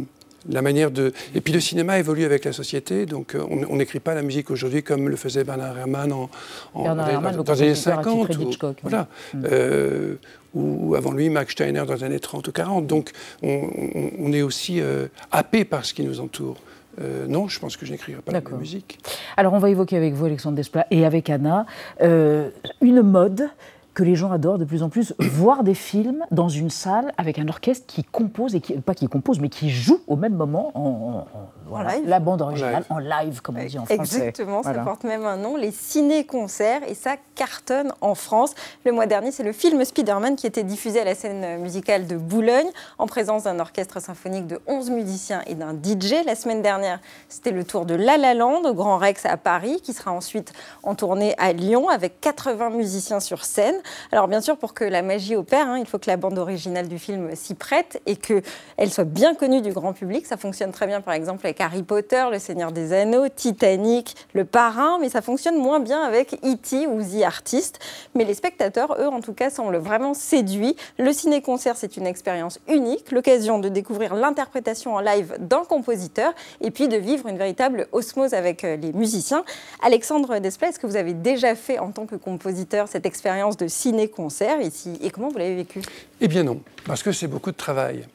la 0.49 0.61
manière 0.61 0.91
de... 0.91 1.13
Et 1.35 1.39
puis 1.39 1.53
le 1.53 1.61
cinéma 1.61 1.99
évolue 1.99 2.25
avec 2.25 2.43
la 2.43 2.51
société, 2.51 3.05
donc 3.05 3.33
euh, 3.33 3.43
on 3.69 3.77
n'écrit 3.77 4.01
pas 4.01 4.13
la 4.13 4.21
musique 4.23 4.51
aujourd'hui 4.51 4.83
comme 4.83 5.07
le 5.07 5.15
faisait 5.15 5.45
Bernard 5.45 5.77
Herrmann 5.77 6.11
en, 6.11 6.29
en- 6.73 6.83
Bernard 6.83 7.05
dans, 7.05 7.11
Herrmann, 7.13 7.35
dans 7.37 7.53
les 7.53 7.61
années 7.61 7.69
compositeur 7.69 7.95
50. 8.03 8.25
attitré 8.25 8.43
ou- 8.43 8.47
d'Hitchcock, 8.49 8.75
oui. 8.83 8.89
voilà. 8.89 9.07
Mm. 9.33 9.43
Euh, 9.49 10.15
ou, 10.53 10.95
avant 10.95 11.13
lui, 11.13 11.29
Max 11.29 11.53
Steiner 11.53 11.83
dans 11.87 11.93
les 11.93 12.03
années 12.03 12.19
30 12.19 12.45
ou 12.47 12.51
40. 12.51 12.85
Donc 12.87 13.11
on, 13.41 13.69
on- 13.95 14.11
on 14.19 14.33
est 14.33 14.41
aussi 14.41 14.81
euh, 14.81 15.07
happé 15.31 15.63
par 15.63 15.85
ce 15.85 15.93
qui 15.93 16.03
nous 16.03 16.19
entoure. 16.19 16.57
Euh, 17.01 17.25
non, 17.27 17.47
je 17.47 17.59
pense 17.59 17.77
que 17.77 17.85
je 17.85 17.91
n'écrirai 17.91 18.21
pas 18.21 18.31
même 18.31 18.43
musique. 18.59 18.99
Alors, 19.37 19.53
on 19.53 19.59
va 19.59 19.69
évoquer 19.69 19.97
avec 19.97 20.13
vous, 20.13 20.25
Alexandre 20.25 20.55
Desplat, 20.55 20.85
et 20.91 21.05
avec 21.05 21.29
Anna, 21.29 21.65
euh, 22.01 22.49
une 22.81 23.01
mode 23.01 23.49
que 23.93 24.03
les 24.03 24.15
gens 24.15 24.31
adorent 24.31 24.57
de 24.57 24.65
plus 24.65 24.81
en 24.83 24.89
plus, 24.89 25.13
voir 25.19 25.63
des 25.63 25.75
films 25.75 26.25
dans 26.31 26.49
une 26.49 26.69
salle 26.71 27.13
avec 27.17 27.37
un 27.37 27.47
orchestre 27.47 27.85
qui 27.87 28.03
compose, 28.03 28.55
et 28.55 28.59
qui, 28.61 28.73
pas 28.73 28.95
qui 28.95 29.07
compose, 29.07 29.39
mais 29.39 29.49
qui 29.49 29.69
joue 29.69 29.99
au 30.07 30.15
même 30.15 30.33
moment 30.33 30.71
en, 30.75 30.79
en- 30.81 31.17
en- 31.19 31.27
voilà, 31.67 31.95
live. 31.97 32.07
la 32.07 32.19
bande 32.19 32.41
originale, 32.41 32.75
live. 32.77 32.85
en 32.89 32.97
live, 32.97 33.41
comme 33.41 33.57
on 33.57 33.65
dit 33.65 33.77
en 33.79 33.85
français. 33.85 33.95
Exactement, 34.17 34.61
Voilà. 34.61 34.79
ça 34.79 34.83
porte 34.85 35.03
même 35.03 35.25
un 35.25 35.37
nom, 35.37 35.55
les 35.57 35.71
ciné-concerts, 35.71 36.81
et 36.87 36.93
ça 36.93 37.15
cartonne 37.35 37.93
en 38.01 38.15
France. 38.15 38.53
Le 38.85 38.91
mois 38.91 39.05
dernier, 39.05 39.31
c'est 39.31 39.43
le 39.43 39.53
film 39.53 39.83
Spider-Man 39.83 40.35
qui 40.35 40.45
était 40.47 40.63
diffusé 40.63 40.99
à 41.01 41.05
la 41.05 41.15
scène 41.15 41.61
musicale 41.61 42.07
de 42.07 42.17
Boulogne, 42.17 42.67
en 42.97 43.07
présence 43.07 43.43
d'un 43.43 43.59
orchestre 43.59 44.01
symphonique 44.01 44.47
de 44.47 44.59
11 44.67 44.89
musiciens 44.91 45.41
et 45.47 45.55
d'un 45.55 45.73
DJ. 45.73 46.25
La 46.25 46.35
semaine 46.35 46.61
dernière, 46.61 46.99
c'était 47.29 47.51
le 47.51 47.63
tour 47.63 47.85
de 47.85 47.95
La 47.95 48.17
La 48.17 48.33
Land 48.33 48.63
au 48.65 48.73
Grand 48.73 48.97
Rex 48.97 49.25
à 49.25 49.37
Paris, 49.37 49.79
qui 49.83 49.93
sera 49.93 50.11
ensuite 50.11 50.51
en 50.83 50.95
tournée 50.95 51.33
à 51.37 51.53
Lyon 51.53 51.89
avec 51.89 52.19
80 52.21 52.69
musiciens 52.71 53.19
sur 53.19 53.45
scène. 53.45 53.75
Alors 54.11 54.27
bien 54.27 54.41
sûr, 54.41 54.57
pour 54.57 54.73
que 54.73 54.83
la 54.83 55.01
magie 55.01 55.35
opère, 55.35 55.67
hein, 55.67 55.77
il 55.79 55.85
faut 55.85 55.99
que 55.99 56.09
la 56.09 56.17
bande 56.17 56.37
originale 56.37 56.87
du 56.87 56.99
film 56.99 57.35
s'y 57.35 57.55
prête 57.55 58.01
et 58.05 58.15
qu'elle 58.15 58.91
soit 58.91 59.03
bien 59.03 59.35
connue 59.35 59.61
du 59.61 59.71
grand 59.71 59.93
public. 59.93 60.25
Ça 60.25 60.37
fonctionne 60.37 60.71
très 60.71 60.87
bien 60.87 61.01
par 61.01 61.13
exemple 61.13 61.45
avec 61.45 61.59
Harry 61.61 61.83
Potter, 61.83 62.25
Le 62.31 62.39
Seigneur 62.39 62.71
des 62.71 62.93
Anneaux, 62.93 63.27
Titanic, 63.29 64.15
Le 64.33 64.45
Parrain, 64.45 64.97
mais 64.99 65.09
ça 65.09 65.21
fonctionne 65.21 65.57
moins 65.57 65.79
bien 65.79 66.01
avec 66.01 66.33
E.T. 66.43 66.87
ou 66.87 67.01
The 67.01 67.23
Artist. 67.23 67.79
Mais 68.15 68.25
les 68.25 68.33
spectateurs, 68.33 68.95
eux 68.99 69.07
en 69.07 69.21
tout 69.21 69.33
cas, 69.33 69.49
semblent 69.49 69.77
vraiment 69.77 70.13
séduits. 70.13 70.75
Le 70.97 71.11
ciné-concert, 71.11 71.77
c'est 71.77 71.97
une 71.97 72.07
expérience 72.07 72.59
unique, 72.67 73.11
l'occasion 73.11 73.59
de 73.59 73.69
découvrir 73.69 74.15
l'interprétation 74.15 74.95
en 74.95 74.99
live 74.99 75.35
d'un 75.39 75.63
compositeur 75.63 76.33
et 76.61 76.71
puis 76.71 76.87
de 76.87 76.97
vivre 76.97 77.27
une 77.27 77.37
véritable 77.37 77.87
osmose 77.91 78.33
avec 78.33 78.63
euh, 78.63 78.75
les 78.75 78.93
musiciens. 78.93 79.43
Alexandre 79.81 80.39
Desplat, 80.39 80.69
est-ce 80.69 80.79
que 80.79 80.87
vous 80.87 80.95
avez 80.95 81.13
déjà 81.13 81.55
fait 81.55 81.79
en 81.79 81.91
tant 81.91 82.05
que 82.05 82.15
compositeur 82.15 82.87
cette 82.87 83.05
expérience 83.05 83.57
de 83.57 83.67
ciné-concert 83.73 84.61
ici 84.61 84.97
et 85.01 85.09
comment 85.09 85.29
vous 85.29 85.37
l'avez 85.37 85.55
vécu? 85.55 85.81
Eh 86.21 86.27
bien 86.27 86.43
non, 86.43 86.61
parce 86.85 87.03
que 87.03 87.11
c'est 87.11 87.27
beaucoup 87.27 87.51
de 87.51 87.57
travail. 87.57 88.05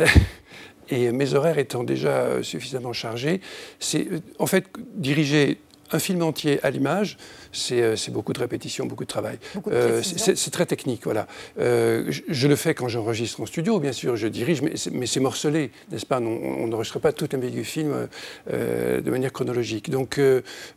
Et 0.92 1.12
mes 1.12 1.34
horaires 1.34 1.58
étant 1.58 1.84
déjà 1.84 2.42
suffisamment 2.42 2.92
chargés, 2.92 3.40
c'est 3.78 4.08
en 4.40 4.46
fait 4.46 4.66
diriger 4.96 5.60
un 5.92 5.98
film 5.98 6.22
entier 6.22 6.60
à 6.62 6.70
l'image, 6.70 7.16
c'est 7.52 7.82
euh, 7.82 7.96
beaucoup 8.10 8.32
de 8.32 8.38
répétitions, 8.38 8.86
beaucoup 8.86 9.04
de 9.04 9.08
travail. 9.08 9.38
Euh, 9.68 10.02
c'est 10.02 10.50
très 10.50 10.66
technique, 10.66 11.02
voilà. 11.04 11.26
Euh, 11.58 12.10
je, 12.28 12.48
le 12.48 12.56
fais 12.56 12.74
quand 12.74 12.88
j'enregistre 12.88 13.40
en 13.40 13.46
studio, 13.46 13.80
bien 13.80 13.92
sûr, 13.92 14.16
je 14.16 14.28
dirige, 14.28 14.62
mais 14.62 15.06
c'est 15.06 15.20
morcelé, 15.20 15.70
n'est-ce 15.90 16.06
pas? 16.06 16.20
On 16.20 16.66
n'enregistre 16.66 16.98
pas 16.98 17.12
tout 17.12 17.28
un 17.32 17.38
du 17.38 17.64
film 17.64 18.08
de 18.48 19.10
manière 19.10 19.32
chronologique. 19.32 19.90
Donc, 19.90 20.20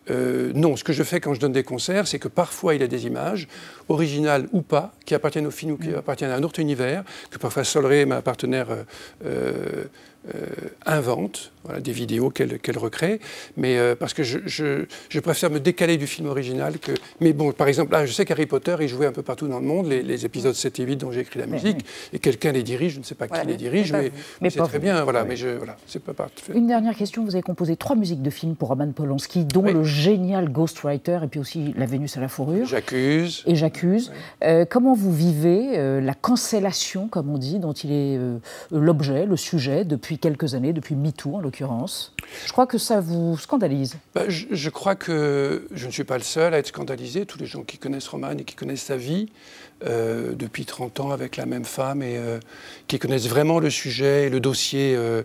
non, 0.09 0.75
ce 0.75 0.83
que 0.83 0.93
je 0.93 1.03
fais 1.03 1.19
quand 1.19 1.33
je 1.33 1.39
donne 1.39 1.51
des 1.51 1.63
concerts, 1.63 2.07
c'est 2.07 2.19
que 2.19 2.27
parfois 2.27 2.75
il 2.75 2.81
y 2.81 2.83
a 2.83 2.87
des 2.87 3.05
images, 3.05 3.47
originales 3.89 4.47
ou 4.51 4.61
pas, 4.61 4.93
qui 5.05 5.13
appartiennent 5.15 5.47
au 5.47 5.51
film 5.51 5.73
ou 5.73 5.77
qui 5.77 5.89
mm. 5.89 5.95
appartiennent 5.95 6.31
à 6.31 6.35
un 6.35 6.43
autre 6.43 6.59
univers, 6.59 7.03
que 7.29 7.37
parfois 7.37 7.63
Solré, 7.63 8.05
ma 8.05 8.21
partenaire, 8.21 8.67
invente 10.85 11.53
voilà, 11.63 11.79
des 11.79 11.91
vidéos 11.91 12.29
qu'elle 12.29 12.77
recrée, 12.77 13.19
mais 13.55 13.77
euh, 13.77 13.95
parce 13.95 14.13
que 14.13 14.23
je, 14.23 14.39
je, 14.45 15.19
préfère 15.19 15.49
me 15.49 15.59
décaler 15.59 15.97
du 15.97 16.07
film 16.07 16.27
original 16.27 16.77
que. 16.77 16.91
Mais 17.21 17.31
bon, 17.31 17.51
par 17.53 17.67
exemple, 17.67 17.93
là, 17.93 18.05
je 18.05 18.11
sais 18.11 18.25
qu'Harry 18.25 18.45
Potter, 18.45 18.75
il 18.81 18.87
jouait 18.87 19.05
un 19.05 19.11
peu 19.11 19.21
partout 19.21 19.47
dans 19.47 19.59
le 19.59 19.65
monde, 19.65 19.87
les, 19.87 20.25
épisodes 20.25 20.53
7 20.53 20.79
et 20.79 20.83
8 20.83 20.95
dont 20.97 21.11
j'ai 21.11 21.21
écrit 21.21 21.39
la 21.39 21.47
musique, 21.47 21.85
et 22.11 22.19
quelqu'un 22.19 22.51
les 22.51 22.63
dirige, 22.63 22.93
je 22.93 22.99
ne 22.99 23.03
sais 23.03 23.15
pas 23.15 23.27
qui 23.27 23.47
les 23.47 23.55
dirige, 23.55 23.93
mais, 23.93 24.11
mais, 24.41 24.49
c'est 24.49 24.59
très 24.59 24.79
bien, 24.79 25.03
voilà, 25.03 25.23
mais 25.23 25.35
je, 25.35 25.49
voilà, 25.49 25.77
c'est 25.87 26.03
pas 26.03 26.13
parfait. 26.13 26.53
Une 26.53 26.67
dernière 26.67 26.95
question, 26.95 27.23
vous 27.23 27.35
avez 27.35 27.41
composé 27.41 27.75
trois 27.77 27.95
musiques 27.95 28.21
de 28.21 28.29
films 28.29 28.55
pour 28.55 28.69
Roman 28.69 28.91
Polanski, 28.91 29.45
dont 29.45 29.63
le 29.63 29.83
génial 29.83 30.51
Ghostwriter, 30.51 31.19
et 31.23 31.27
puis 31.27 31.39
aussi 31.39 31.73
La 31.77 31.85
Vénus 31.85 32.17
à 32.17 32.21
la 32.21 32.27
fourrure. 32.27 32.65
J'accuse. 32.65 33.43
Et 33.47 33.55
j'accuse. 33.55 34.11
Euh, 34.43 34.65
comment 34.69 34.93
vous 34.93 35.13
vivez 35.13 35.77
euh, 35.77 36.01
la 36.01 36.13
cancellation, 36.13 37.07
comme 37.07 37.29
on 37.29 37.37
dit, 37.37 37.59
dont 37.59 37.73
il 37.73 37.91
est 37.91 38.19
l'objet, 38.71 39.25
le 39.25 39.37
sujet, 39.37 39.85
depuis 39.85 40.12
quelques 40.17 40.55
années, 40.55 40.73
depuis 40.73 40.95
MeToo 40.95 41.35
en 41.35 41.39
l'occurrence 41.39 42.13
je 42.45 42.51
crois 42.51 42.67
que 42.67 42.77
ça 42.77 42.99
vous 42.99 43.37
scandalise. 43.37 43.97
Bah, 44.13 44.23
je, 44.27 44.69
crois 44.69 44.95
que 44.95 45.67
je 45.73 45.85
ne 45.85 45.91
suis 45.91 46.03
pas 46.03 46.17
le 46.17 46.23
seul 46.23 46.53
à 46.53 46.57
être 46.57 46.67
scandalisé. 46.67 47.25
Tous 47.25 47.37
les 47.37 47.45
gens 47.45 47.63
qui 47.63 47.77
connaissent 47.77 48.07
Roman 48.07 48.31
et 48.31 48.43
qui 48.43 48.55
connaissent 48.55 48.83
sa 48.83 48.97
vie 48.97 49.29
euh, 49.85 50.33
depuis 50.33 50.65
30 50.65 50.99
ans 50.99 51.11
avec 51.11 51.37
la 51.37 51.45
même 51.45 51.65
femme 51.65 52.01
et 52.01 52.17
euh, 52.17 52.39
qui 52.87 52.99
connaissent 52.99 53.27
vraiment 53.27 53.59
le 53.59 53.69
sujet 53.69 54.25
et 54.25 54.29
le 54.29 54.39
dossier 54.39 54.95
euh, 54.95 55.23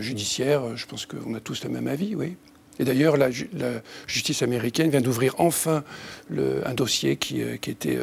judiciaire, 0.00 0.76
je 0.76 0.86
pense 0.86 1.06
qu'on 1.06 1.34
a 1.34 1.40
tous 1.40 1.64
le 1.64 1.70
même 1.70 1.88
avis, 1.88 2.14
oui. 2.14 2.36
Et 2.78 2.84
d'ailleurs, 2.84 3.16
la, 3.16 3.30
justice 4.06 4.42
américaine 4.42 4.90
vient 4.90 5.00
d'ouvrir 5.00 5.34
enfin 5.38 5.84
un 6.30 6.74
dossier 6.74 7.16
qui, 7.16 7.42
qui 7.60 7.70
était 7.70 7.98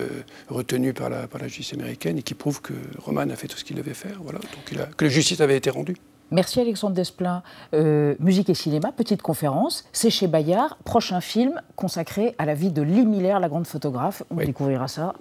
retenu 0.49 0.93
par 0.93 1.09
la, 1.09 1.27
par 1.27 1.41
la, 1.41 1.47
justice 1.47 1.73
américaine 1.73 2.17
et 2.17 2.23
qui 2.23 2.33
prouve 2.33 2.61
que 2.61 2.73
Roman 2.99 3.21
a 3.29 3.35
fait 3.35 3.47
tout 3.47 3.57
ce 3.57 3.63
qu'il 3.63 3.75
devait 3.75 3.93
faire, 3.93 4.19
voilà, 4.23 4.39
donc 4.39 4.95
que 4.95 5.05
la 5.05 5.11
justice 5.11 5.41
avait 5.41 5.57
été 5.57 5.69
rendue. 5.69 5.95
Merci 6.31 6.61
Alexandre 6.61 6.95
Desplein. 6.95 7.43
Euh, 7.73 8.15
musique 8.19 8.49
et 8.49 8.53
cinéma, 8.53 8.93
petite 8.93 9.21
conférence. 9.21 9.83
C'est 9.91 10.09
chez 10.09 10.27
Bayard. 10.27 10.77
Prochain 10.85 11.19
film 11.19 11.61
consacré 11.75 12.35
à 12.37 12.45
la 12.45 12.53
vie 12.53 12.71
de 12.71 12.81
Lee 12.81 13.05
Miller, 13.05 13.39
la 13.41 13.49
grande 13.49 13.67
photographe. 13.67 14.23
On 14.29 14.37
découvrira 14.37 14.87
ça 14.87 15.13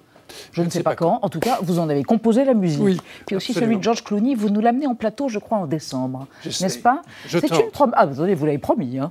je, 0.53 0.63
ne 0.63 0.71
sais, 0.71 0.83
pas, 0.83 0.95
quand. 0.95 1.19
En 1.23 1.29
tout 1.29 1.41
cas, 1.41 1.59
vous 1.63 1.79
en 1.79 1.89
avez 1.89 2.03
composé 2.03 2.45
la 2.45 2.55
musique. 2.55 2.81
Oui, 2.81 3.01
Puis 3.27 3.37
aussi 3.37 3.53
celui 3.53 3.77
de 3.77 3.83
George 3.83 4.05
Clooney, 4.05 4.35
vous 4.35 4.51
nous 4.51 4.61
l'amenez 4.61 4.87
en 4.87 4.95
plateau, 4.95 5.29
je 5.29 5.39
crois, 5.39 5.59
en 5.59 5.67
décembre. 5.67 6.27
N'est-ce 6.45 6.79
pas? 6.79 7.03
C'est 7.29 7.49
une 7.49 7.71
promesse. 7.71 7.95
Ah, 7.97 8.07
vous 8.07 8.25
l'avez 8.25 8.59
promis. 8.59 8.99
Hein. 8.99 9.11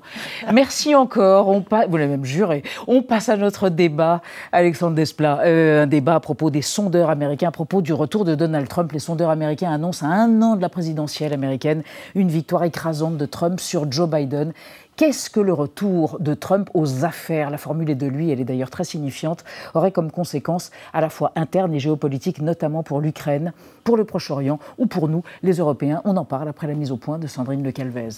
Merci 0.54 0.96
encore. 0.96 1.48
On 1.48 1.60
Vous 1.60 1.98
l'avez 1.98 2.08
même 2.08 2.26
juré. 2.26 2.64
On 2.88 3.02
passe 3.02 3.30
à 3.30 3.38
notre 3.38 3.70
débat, 3.70 4.22
Alexandre 4.52 4.96
Desplat. 4.96 5.42
Euh, 5.44 5.84
un 5.84 5.88
débat 5.88 6.16
à 6.16 6.20
propos 6.20 6.50
des 6.50 6.62
sondeurs 6.62 7.10
américains, 7.10 7.50
à 7.50 7.52
propos 7.52 7.82
du 7.82 7.94
retour 7.94 8.26
de 8.26 8.36
Donald 8.36 8.68
Trump. 8.68 8.92
Les 8.92 9.00
sondeurs 9.00 9.30
américains 9.30 9.72
annoncent 9.72 10.06
à 10.06 10.10
un 10.10 10.42
an 10.42 10.56
de 10.56 10.62
la 10.62 10.70
présidentielle 10.70 11.34
américaine 11.34 11.84
une 12.16 12.30
victoire 12.30 12.64
écrasante 12.64 13.18
de 13.18 13.26
Trump 13.26 13.60
sur 13.60 13.92
Joe 13.92 14.10
Biden. 14.10 14.54
Qu'est-ce 15.00 15.30
que 15.30 15.40
le 15.40 15.54
retour 15.54 16.20
de 16.20 16.34
Trump 16.34 16.70
aux 16.74 17.06
affaires? 17.06 17.52
La 17.52 17.58
formule 17.58 17.90
est 17.90 17.96
de 17.96 18.06
lui, 18.06 18.32
elle 18.32 18.42
est 18.42 18.44
d'ailleurs 18.44 18.70
très 18.70 18.84
signifiante, 18.84 19.46
aurait 19.74 19.94
comme 19.94 20.12
conséquence 20.12 20.72
à 20.92 21.00
la 21.00 21.08
fois 21.08 21.32
interne 21.38 21.74
et 21.74 21.80
géopolitique, 21.80 22.42
notamment 22.42 22.84
pour 22.84 23.00
l'Ukraine, 23.00 23.54
pour 23.86 23.96
le 23.96 24.04
Proche-Orient 24.04 24.60
ou 24.78 24.88
pour 24.88 25.08
nous, 25.08 25.24
les 25.42 25.54
Européens. 25.54 26.02
On 26.04 26.18
en 26.18 26.26
parle 26.26 26.50
après 26.50 26.68
la 26.68 26.74
mise 26.74 26.92
au 26.92 26.98
point 26.98 27.18
de 27.18 27.28
Sandrine 27.28 27.64
Le 27.64 27.72
Calvez. 27.72 28.10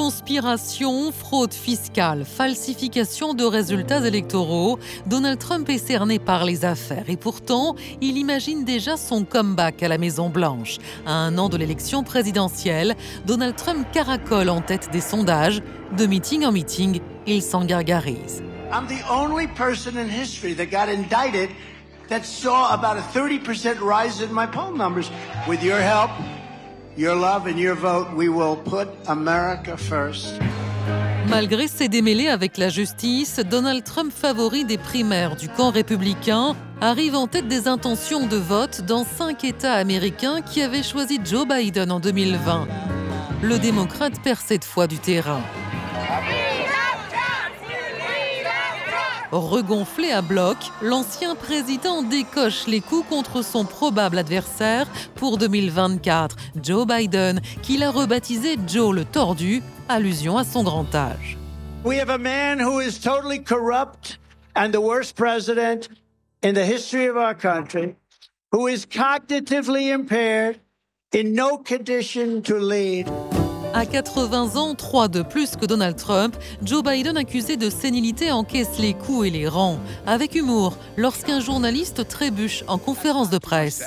Conspiration, 0.00 1.10
fraude 1.10 1.52
fiscale, 1.52 2.24
falsification 2.24 3.34
de 3.34 3.42
résultats 3.42 4.06
électoraux, 4.06 4.78
Donald 5.06 5.40
Trump 5.40 5.68
est 5.68 5.84
cerné 5.84 6.20
par 6.20 6.44
les 6.44 6.64
affaires 6.64 7.06
et 7.08 7.16
pourtant, 7.16 7.74
il 8.00 8.16
imagine 8.16 8.64
déjà 8.64 8.96
son 8.96 9.24
comeback 9.24 9.82
à 9.82 9.88
la 9.88 9.98
Maison-Blanche. 9.98 10.78
À 11.04 11.14
un 11.14 11.36
an 11.36 11.48
de 11.48 11.56
l'élection 11.56 12.04
présidentielle, 12.04 12.94
Donald 13.26 13.56
Trump 13.56 13.88
caracole 13.92 14.50
en 14.50 14.60
tête 14.60 14.88
des 14.92 15.00
sondages. 15.00 15.62
De 15.96 16.06
meeting 16.06 16.44
en 16.46 16.52
meeting, 16.52 17.00
il 17.26 17.42
s'en 17.42 17.64
gargarise. 17.64 18.40
I'm 18.72 18.86
the 18.86 19.02
only 19.10 19.48
person 19.48 19.96
in 19.98 20.08
history 20.08 20.54
that 20.54 20.66
got 20.66 20.88
indicted 20.88 21.50
that 22.08 22.22
saw 22.22 22.72
about 22.72 22.96
a 22.98 23.18
30% 23.18 23.80
rise 23.80 24.22
in 24.22 24.32
my 24.32 24.46
poll 24.46 24.70
numbers. 24.70 25.10
With 25.48 25.60
your 25.64 25.80
help, 25.80 26.10
Malgré 31.28 31.68
ses 31.68 31.88
démêlés 31.88 32.26
avec 32.26 32.58
la 32.58 32.70
justice, 32.70 33.38
Donald 33.38 33.84
Trump, 33.84 34.12
favori 34.12 34.64
des 34.64 34.78
primaires 34.78 35.36
du 35.36 35.48
camp 35.48 35.70
républicain, 35.70 36.56
arrive 36.80 37.14
en 37.14 37.28
tête 37.28 37.46
des 37.46 37.68
intentions 37.68 38.26
de 38.26 38.36
vote 38.36 38.80
dans 38.80 39.04
cinq 39.04 39.44
États 39.44 39.74
américains 39.74 40.40
qui 40.42 40.60
avaient 40.60 40.82
choisi 40.82 41.20
Joe 41.24 41.46
Biden 41.46 41.92
en 41.92 42.00
2020. 42.00 42.66
Le 43.42 43.58
démocrate 43.60 44.20
perd 44.24 44.40
cette 44.44 44.64
fois 44.64 44.88
du 44.88 44.98
terrain. 44.98 45.40
Regonflé 49.30 50.10
à 50.10 50.22
bloc, 50.22 50.56
l'ancien 50.80 51.34
président 51.34 52.02
décoche 52.02 52.66
les 52.66 52.80
coups 52.80 53.06
contre 53.08 53.42
son 53.42 53.64
probable 53.64 54.16
adversaire 54.18 54.86
pour 55.16 55.36
2024, 55.36 56.36
Joe 56.62 56.86
Biden, 56.86 57.40
qu'il 57.62 57.82
a 57.82 57.90
rebaptisé 57.90 58.56
Joe 58.66 58.94
le 58.94 59.04
tordu, 59.04 59.62
allusion 59.88 60.38
à 60.38 60.44
son 60.44 60.62
grand 60.62 60.94
âge. 60.94 61.36
We 61.84 61.98
have 61.98 62.10
a 62.10 62.18
man 62.18 62.58
who 62.58 62.80
is 62.80 62.98
totally 62.98 63.38
corrupt 63.38 64.18
and 64.56 64.72
the 64.72 64.80
worst 64.80 65.14
president 65.14 65.88
in 66.42 66.54
the 66.54 66.64
history 66.64 67.06
of 67.06 67.16
our 67.16 67.34
country, 67.34 67.96
who 68.50 68.66
is 68.66 68.86
cognitively 68.86 69.92
impaired, 69.92 70.58
in 71.12 71.34
no 71.34 71.58
condition 71.58 72.42
to 72.42 72.58
lead. 72.58 73.06
À 73.74 73.84
80 73.86 74.56
ans, 74.56 74.74
3 74.74 75.08
de 75.08 75.22
plus 75.22 75.56
que 75.56 75.66
Donald 75.66 75.96
Trump, 75.96 76.36
Joe 76.62 76.82
Biden 76.82 77.16
accusé 77.16 77.56
de 77.56 77.68
sénilité 77.70 78.32
encaisse 78.32 78.78
les 78.78 78.94
coups 78.94 79.26
et 79.28 79.30
les 79.30 79.46
rangs, 79.46 79.78
avec 80.06 80.34
humour, 80.34 80.78
lorsqu'un 80.96 81.40
journaliste 81.40 82.08
trébuche 82.08 82.64
en 82.66 82.78
conférence 82.78 83.30
de 83.30 83.38
presse. 83.38 83.82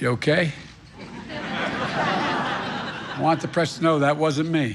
You 0.00 0.10
okay? 0.10 0.50
I 3.16 3.22
want 3.22 3.38
the 3.38 3.48
press 3.48 3.74
to 3.76 3.80
know 3.80 3.98
that 3.98 4.14
wasn't 4.14 4.50
me. 4.50 4.74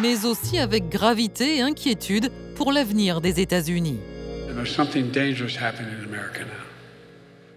Mais 0.00 0.24
aussi 0.24 0.58
avec 0.58 0.88
gravité 0.88 1.58
et 1.58 1.62
inquiétude 1.62 2.30
pour 2.56 2.72
l'avenir 2.72 3.20
des 3.20 3.40
États-Unis. 3.40 4.00
There's 4.48 4.74
something 4.74 5.12
dangerous 5.12 5.56
happening 5.56 5.92
in 5.92 6.04
America 6.04 6.40
now. 6.40 6.64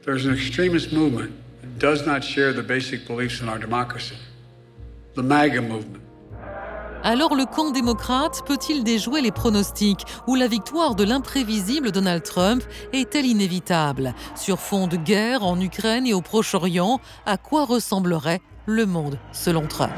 There's 0.05 0.25
an 0.25 0.33
extremist 0.33 0.91
movement 0.91 1.31
does 1.77 2.05
not 2.05 2.21
share 2.23 2.53
the 2.53 2.61
basic 2.61 3.07
beliefs 3.07 3.41
in 3.41 3.49
our 3.49 3.59
democracy. 3.59 4.15
The 5.15 5.23
MAGA 5.23 5.61
movement. 5.61 5.99
Alors 7.01 7.33
le 7.33 7.45
camp 7.45 7.71
démocrate 7.71 8.41
peut-il 8.45 8.83
déjouer 8.83 9.21
les 9.21 9.31
pronostics 9.31 10.05
ou 10.27 10.35
la 10.35 10.47
victoire 10.47 10.95
de 10.95 11.05
l'imprévisible 11.05 11.91
Donald 11.91 12.23
Trump 12.23 12.61
est-elle 12.91 13.25
inévitable? 13.25 14.13
Sur 14.35 14.59
fond 14.59 14.87
de 14.87 14.97
guerre 14.97 15.43
en 15.43 15.59
Ukraine 15.61 16.05
et 16.05 16.13
au 16.13 16.21
Proche-Orient, 16.21 16.99
à 17.25 17.37
quoi 17.37 17.63
ressemblerait 17.63 18.41
le 18.65 18.85
monde 18.85 19.17
selon 19.31 19.65
Trump? 19.65 19.93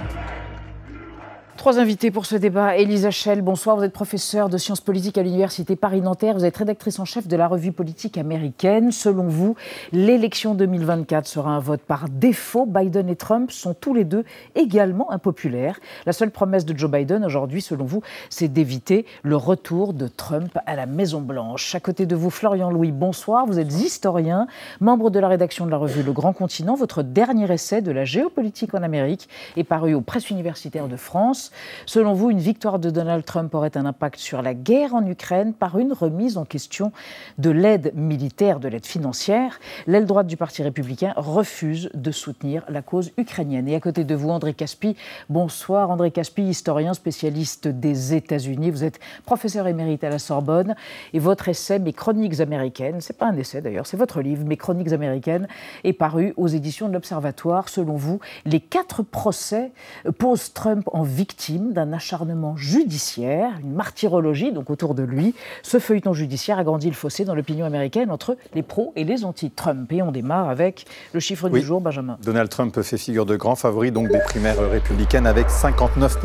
Trois 1.61 1.77
invités 1.77 2.09
pour 2.09 2.25
ce 2.25 2.35
débat. 2.35 2.75
Elisa 2.75 3.11
Schell, 3.11 3.43
bonsoir. 3.43 3.77
Vous 3.77 3.83
êtes 3.83 3.93
professeure 3.93 4.49
de 4.49 4.57
sciences 4.57 4.81
politiques 4.81 5.19
à 5.19 5.21
l'Université 5.21 5.75
Paris-Nanterre. 5.75 6.33
Vous 6.33 6.43
êtes 6.43 6.57
rédactrice 6.57 6.97
en 6.97 7.05
chef 7.05 7.27
de 7.27 7.35
la 7.35 7.47
revue 7.47 7.71
politique 7.71 8.17
américaine. 8.17 8.91
Selon 8.91 9.27
vous, 9.27 9.55
l'élection 9.91 10.55
2024 10.55 11.27
sera 11.27 11.51
un 11.51 11.59
vote 11.59 11.81
par 11.81 12.09
défaut. 12.09 12.65
Biden 12.65 13.09
et 13.09 13.15
Trump 13.15 13.51
sont 13.51 13.75
tous 13.75 13.93
les 13.93 14.05
deux 14.05 14.23
également 14.55 15.11
impopulaires. 15.11 15.79
La 16.07 16.13
seule 16.13 16.31
promesse 16.31 16.65
de 16.65 16.75
Joe 16.75 16.89
Biden 16.89 17.23
aujourd'hui, 17.23 17.61
selon 17.61 17.85
vous, 17.85 18.01
c'est 18.31 18.47
d'éviter 18.47 19.05
le 19.21 19.35
retour 19.35 19.93
de 19.93 20.07
Trump 20.07 20.57
à 20.65 20.75
la 20.75 20.87
Maison-Blanche. 20.87 21.75
À 21.75 21.79
côté 21.79 22.07
de 22.07 22.15
vous, 22.15 22.31
Florian 22.31 22.71
Louis, 22.71 22.91
bonsoir. 22.91 23.45
Vous 23.45 23.59
êtes 23.59 23.71
historien, 23.71 24.47
membre 24.79 25.11
de 25.11 25.19
la 25.19 25.27
rédaction 25.27 25.67
de 25.67 25.71
la 25.71 25.77
revue 25.77 26.01
Le 26.01 26.11
Grand 26.11 26.33
Continent. 26.33 26.73
Votre 26.73 27.03
dernier 27.03 27.53
essai 27.53 27.83
de 27.83 27.91
la 27.91 28.03
géopolitique 28.03 28.73
en 28.73 28.81
Amérique 28.81 29.29
est 29.57 29.63
paru 29.63 29.93
aux 29.93 30.01
presses 30.01 30.31
universitaires 30.31 30.87
de 30.87 30.95
France. 30.95 31.50
Selon 31.85 32.13
vous, 32.13 32.29
une 32.29 32.39
victoire 32.39 32.79
de 32.79 32.89
Donald 32.89 33.25
Trump 33.25 33.53
aurait 33.55 33.75
un 33.75 33.85
impact 33.85 34.19
sur 34.19 34.41
la 34.41 34.53
guerre 34.53 34.95
en 34.95 35.05
Ukraine 35.05 35.53
par 35.53 35.77
une 35.77 35.93
remise 35.93 36.37
en 36.37 36.45
question 36.45 36.91
de 37.37 37.49
l'aide 37.49 37.91
militaire, 37.95 38.59
de 38.59 38.67
l'aide 38.67 38.85
financière? 38.85 39.59
L'aile 39.87 40.05
droite 40.05 40.27
du 40.27 40.37
Parti 40.37 40.63
républicain 40.63 41.13
refuse 41.15 41.89
de 41.93 42.11
soutenir 42.11 42.63
la 42.69 42.81
cause 42.81 43.11
ukrainienne. 43.17 43.67
Et 43.67 43.75
à 43.75 43.79
côté 43.79 44.03
de 44.03 44.15
vous, 44.15 44.29
André 44.29 44.53
Caspi. 44.53 44.95
Bonsoir, 45.29 45.89
André 45.89 46.11
Caspi, 46.11 46.43
historien 46.43 46.93
spécialiste 46.93 47.67
des 47.67 48.13
États-Unis. 48.13 48.71
Vous 48.71 48.83
êtes 48.83 48.99
professeur 49.25 49.67
émérite 49.67 50.03
à 50.03 50.09
la 50.09 50.19
Sorbonne 50.19 50.75
et 51.13 51.19
votre 51.19 51.49
essai 51.49 51.79
Mes 51.79 51.93
chroniques 51.93 52.39
américaines, 52.39 53.01
c'est 53.01 53.17
pas 53.17 53.27
un 53.27 53.35
essai 53.35 53.61
d'ailleurs, 53.61 53.87
c'est 53.87 53.97
votre 53.97 54.21
livre 54.21 54.45
Mes 54.45 54.57
chroniques 54.57 54.93
américaines, 54.93 55.47
est 55.83 55.93
paru 55.93 56.33
aux 56.37 56.47
éditions 56.47 56.87
de 56.87 56.93
l'Observatoire. 56.93 57.69
Selon 57.69 57.95
vous, 57.95 58.19
les 58.45 58.59
quatre 58.59 59.03
procès 59.03 59.71
posent 60.17 60.53
Trump 60.53 60.87
en 60.93 61.03
victime 61.03 61.40
d'un 61.49 61.91
acharnement 61.91 62.55
judiciaire, 62.55 63.51
une 63.61 63.73
martyrologie 63.73 64.51
donc 64.51 64.69
autour 64.69 64.93
de 64.93 65.03
lui. 65.03 65.33
Ce 65.63 65.79
feuilleton 65.79 66.13
judiciaire 66.13 66.59
agrandit 66.59 66.87
le 66.87 66.93
fossé 66.93 67.25
dans 67.25 67.33
l'opinion 67.33 67.65
américaine 67.65 68.11
entre 68.11 68.37
les 68.53 68.61
pros 68.61 68.93
et 68.95 69.03
les 69.03 69.25
anti-Trump. 69.25 69.91
Et 69.91 70.01
on 70.01 70.11
démarre 70.11 70.49
avec 70.49 70.85
le 71.13 71.19
chiffre 71.19 71.49
du 71.49 71.61
jour, 71.61 71.81
Benjamin. 71.81 72.17
Donald 72.23 72.49
Trump 72.49 72.79
fait 72.81 72.97
figure 72.97 73.25
de 73.25 73.35
grand 73.35 73.55
favori 73.55 73.91
donc 73.91 74.09
des 74.09 74.19
primaires 74.19 74.69
républicaines 74.69 75.25
avec 75.25 75.49
59 75.49 76.19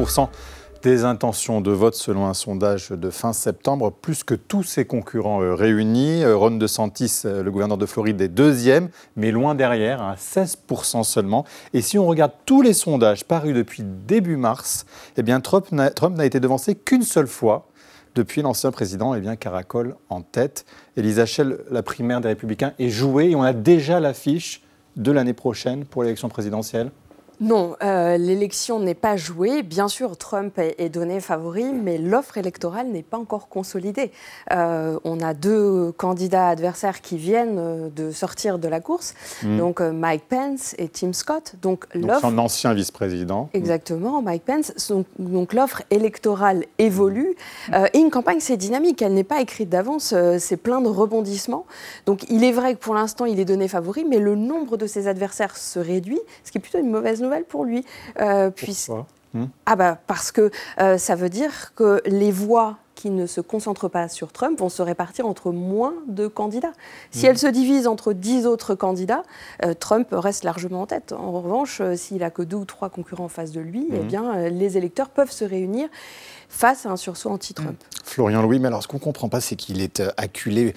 des 0.87 1.05
intentions 1.05 1.61
de 1.61 1.73
vote 1.73 1.97
selon 1.97 2.27
un 2.27 2.35
sondage 2.35 2.91
de 2.91 3.11
fin 3.11 3.33
septembre, 3.33 3.91
plus 3.91 4.23
que 4.23 4.37
tous 4.37 4.63
ses 4.63 4.85
concurrents 4.85 5.43
euh, 5.43 5.53
réunis. 5.53 6.23
Euh, 6.23 6.37
Ron 6.37 6.53
DeSantis, 6.53 7.23
euh, 7.25 7.43
le 7.43 7.51
gouverneur 7.51 7.77
de 7.77 7.87
Floride, 7.87 8.21
est 8.21 8.29
deuxième, 8.29 8.91
mais 9.17 9.33
loin 9.33 9.57
derrière, 9.57 10.01
à 10.01 10.15
16% 10.15 11.03
seulement. 11.03 11.45
Et 11.75 11.83
si 11.83 11.99
on 11.99 12.07
regarde 12.07 12.31
tous 12.45 12.63
les 12.63 12.73
sondages 12.73 13.25
parus 13.25 13.53
depuis 13.53 13.83
début 13.83 14.37
mars, 14.37 14.87
eh 15.17 15.25
bien 15.25 15.41
Trump 15.41 15.73
n'a 15.73 16.25
été 16.25 16.39
devancé 16.39 16.77
qu'une 16.77 17.03
seule 17.03 17.27
fois 17.27 17.67
depuis 18.15 18.43
l'ancien 18.43 18.71
président 18.71 19.13
eh 19.17 19.21
bien, 19.21 19.35
caracole 19.35 19.97
en 20.09 20.23
tête. 20.23 20.67
Elisa 20.97 21.27
Schell, 21.27 21.59
la 21.69 21.83
primaire 21.83 22.21
des 22.21 22.29
Républicains 22.29 22.75
est 22.79 22.91
jouée 22.91 23.31
et 23.31 23.35
on 23.35 23.43
a 23.43 23.53
déjà 23.53 23.99
l'affiche 23.99 24.63
de 24.95 25.11
l'année 25.11 25.35
prochaine 25.35 25.85
pour 25.85 26.05
l'élection 26.05 26.29
présidentielle 26.29 26.93
non, 27.41 27.77
euh, 27.83 28.17
l'élection 28.17 28.81
n'est 28.81 28.95
pas 28.95 29.17
jouée. 29.17 29.63
Bien 29.63 29.89
sûr, 29.89 30.17
Trump 30.17 30.59
est, 30.59 30.89
donné 30.89 31.21
favori, 31.21 31.65
mais 31.65 31.99
l'offre 31.99 32.39
électorale 32.39 32.89
n'est 32.89 33.03
pas 33.03 33.19
encore 33.19 33.49
consolidée. 33.49 34.11
Euh, 34.53 34.99
on 35.05 35.21
a 35.21 35.35
deux 35.35 35.93
candidats 35.93 36.49
adversaires 36.49 37.01
qui 37.01 37.19
viennent 37.19 37.59
euh, 37.59 37.89
de 37.91 38.11
sortir 38.11 38.59
de 38.59 38.69
la 38.69 38.81
course, 38.81 39.15
hmm. 39.43 39.59
donc 39.59 39.81
Mike 39.81 40.25
Pence 40.29 40.75
et 40.79 40.89
Tim 40.89 41.13
Scott. 41.13 41.55
Donc, 41.61 41.87
l'offre. 41.95 42.21
Son 42.23 42.39
ancien 42.39 42.73
vice-président. 42.73 43.51
Exactement, 43.53 44.23
Mike 44.23 44.45
Pence. 44.45 44.93
Donc, 45.19 45.53
l'offre 45.53 45.83
électorale 45.91 46.65
évolue. 46.79 47.35
et 47.93 47.99
une 47.99 48.11
campagne, 48.11 48.41
c'est 48.41 48.57
dynamique. 48.57 49.03
Elle 49.03 49.15
n'est 49.15 49.25
pas 49.25 49.41
écrite 49.41 49.69
d'avance. 49.69 50.15
c'est 50.39 50.57
plein 50.57 50.81
de 50.81 50.89
rebondissements. 50.89 51.67
Donc 52.07 52.25
il 52.31 52.45
est 52.45 52.53
vrai 52.53 52.75
que 52.75 52.79
pour 52.79 52.95
l'instant, 52.95 53.25
il 53.25 53.41
est 53.41 53.45
donné 53.45 53.69
favori, 53.69 54.05
mais 54.05 54.19
le 54.19 54.35
nombre 54.35 54.77
de 54.77 54.87
ses 54.87 55.09
adversaires 55.09 55.57
se 55.57 55.79
réduit, 55.79 56.21
ce 56.45 56.51
qui 56.51 56.59
est 56.59 56.61
plutôt 56.61 56.79
une 56.79 56.91
mauvaise 56.91 57.21
nouvelle 57.21 57.26
pour 57.49 57.65
lui. 57.65 57.85
Euh, 58.21 58.51
Pourquoi? 58.51 59.07
Hmm? 59.35 59.47
Ah 59.67 59.77
bah 59.77 59.99
parce 60.07 60.33
que 60.33 60.51
euh, 60.81 60.99
ça 60.99 61.15
veut 61.15 61.29
dire 61.29 61.75
que 61.75 62.01
les 62.07 62.31
voix 62.31 62.79
qui 62.95 63.11
ne 63.11 63.27
se 63.27 63.43
concentrent 63.43 63.89
pas 63.91 64.09
sur 64.09 64.33
Trump 64.33 64.59
vont 64.59 64.71
se 64.71 64.81
répartir 64.81 65.27
entre 65.27 65.53
moins 65.53 65.93
de 66.07 66.29
candidats. 66.29 66.73
Si 67.11 67.27
hmm. 67.27 67.31
elles 67.31 67.39
se 67.39 67.47
divisent 67.47 67.87
entre 67.87 68.15
dix 68.15 68.47
autres 68.47 68.75
candidats, 68.75 69.23
euh, 69.65 69.75
Trump 69.75 70.09
reste 70.13 70.45
largement 70.45 70.83
en 70.83 70.87
tête. 70.87 71.13
En 71.13 71.33
revanche, 71.33 71.83
s'il 71.97 72.23
a 72.23 72.31
que 72.31 72.41
deux 72.41 72.57
ou 72.57 72.65
trois 72.65 72.89
concurrents 72.89 73.25
en 73.25 73.29
face 73.29 73.53
de 73.53 73.61
lui, 73.61 73.89
eh 73.91 73.99
hmm. 73.99 74.07
bien, 74.07 74.49
les 74.49 74.79
électeurs 74.79 75.11
peuvent 75.11 75.33
se 75.33 75.45
réunir 75.45 75.89
face 76.49 76.87
à 76.87 76.91
un 76.91 76.97
sursaut 76.97 77.31
anti-Trump. 77.31 77.77
Florian 78.05 78.43
Louis, 78.43 78.59
mais 78.59 78.69
alors 78.69 78.83
ce 78.83 78.89
qu'on 78.89 78.99
ne 78.99 79.03
comprend 79.03 79.29
pas, 79.29 79.41
c'est 79.41 79.57
qu'il 79.57 79.81
est 79.81 80.03
acculé 80.17 80.75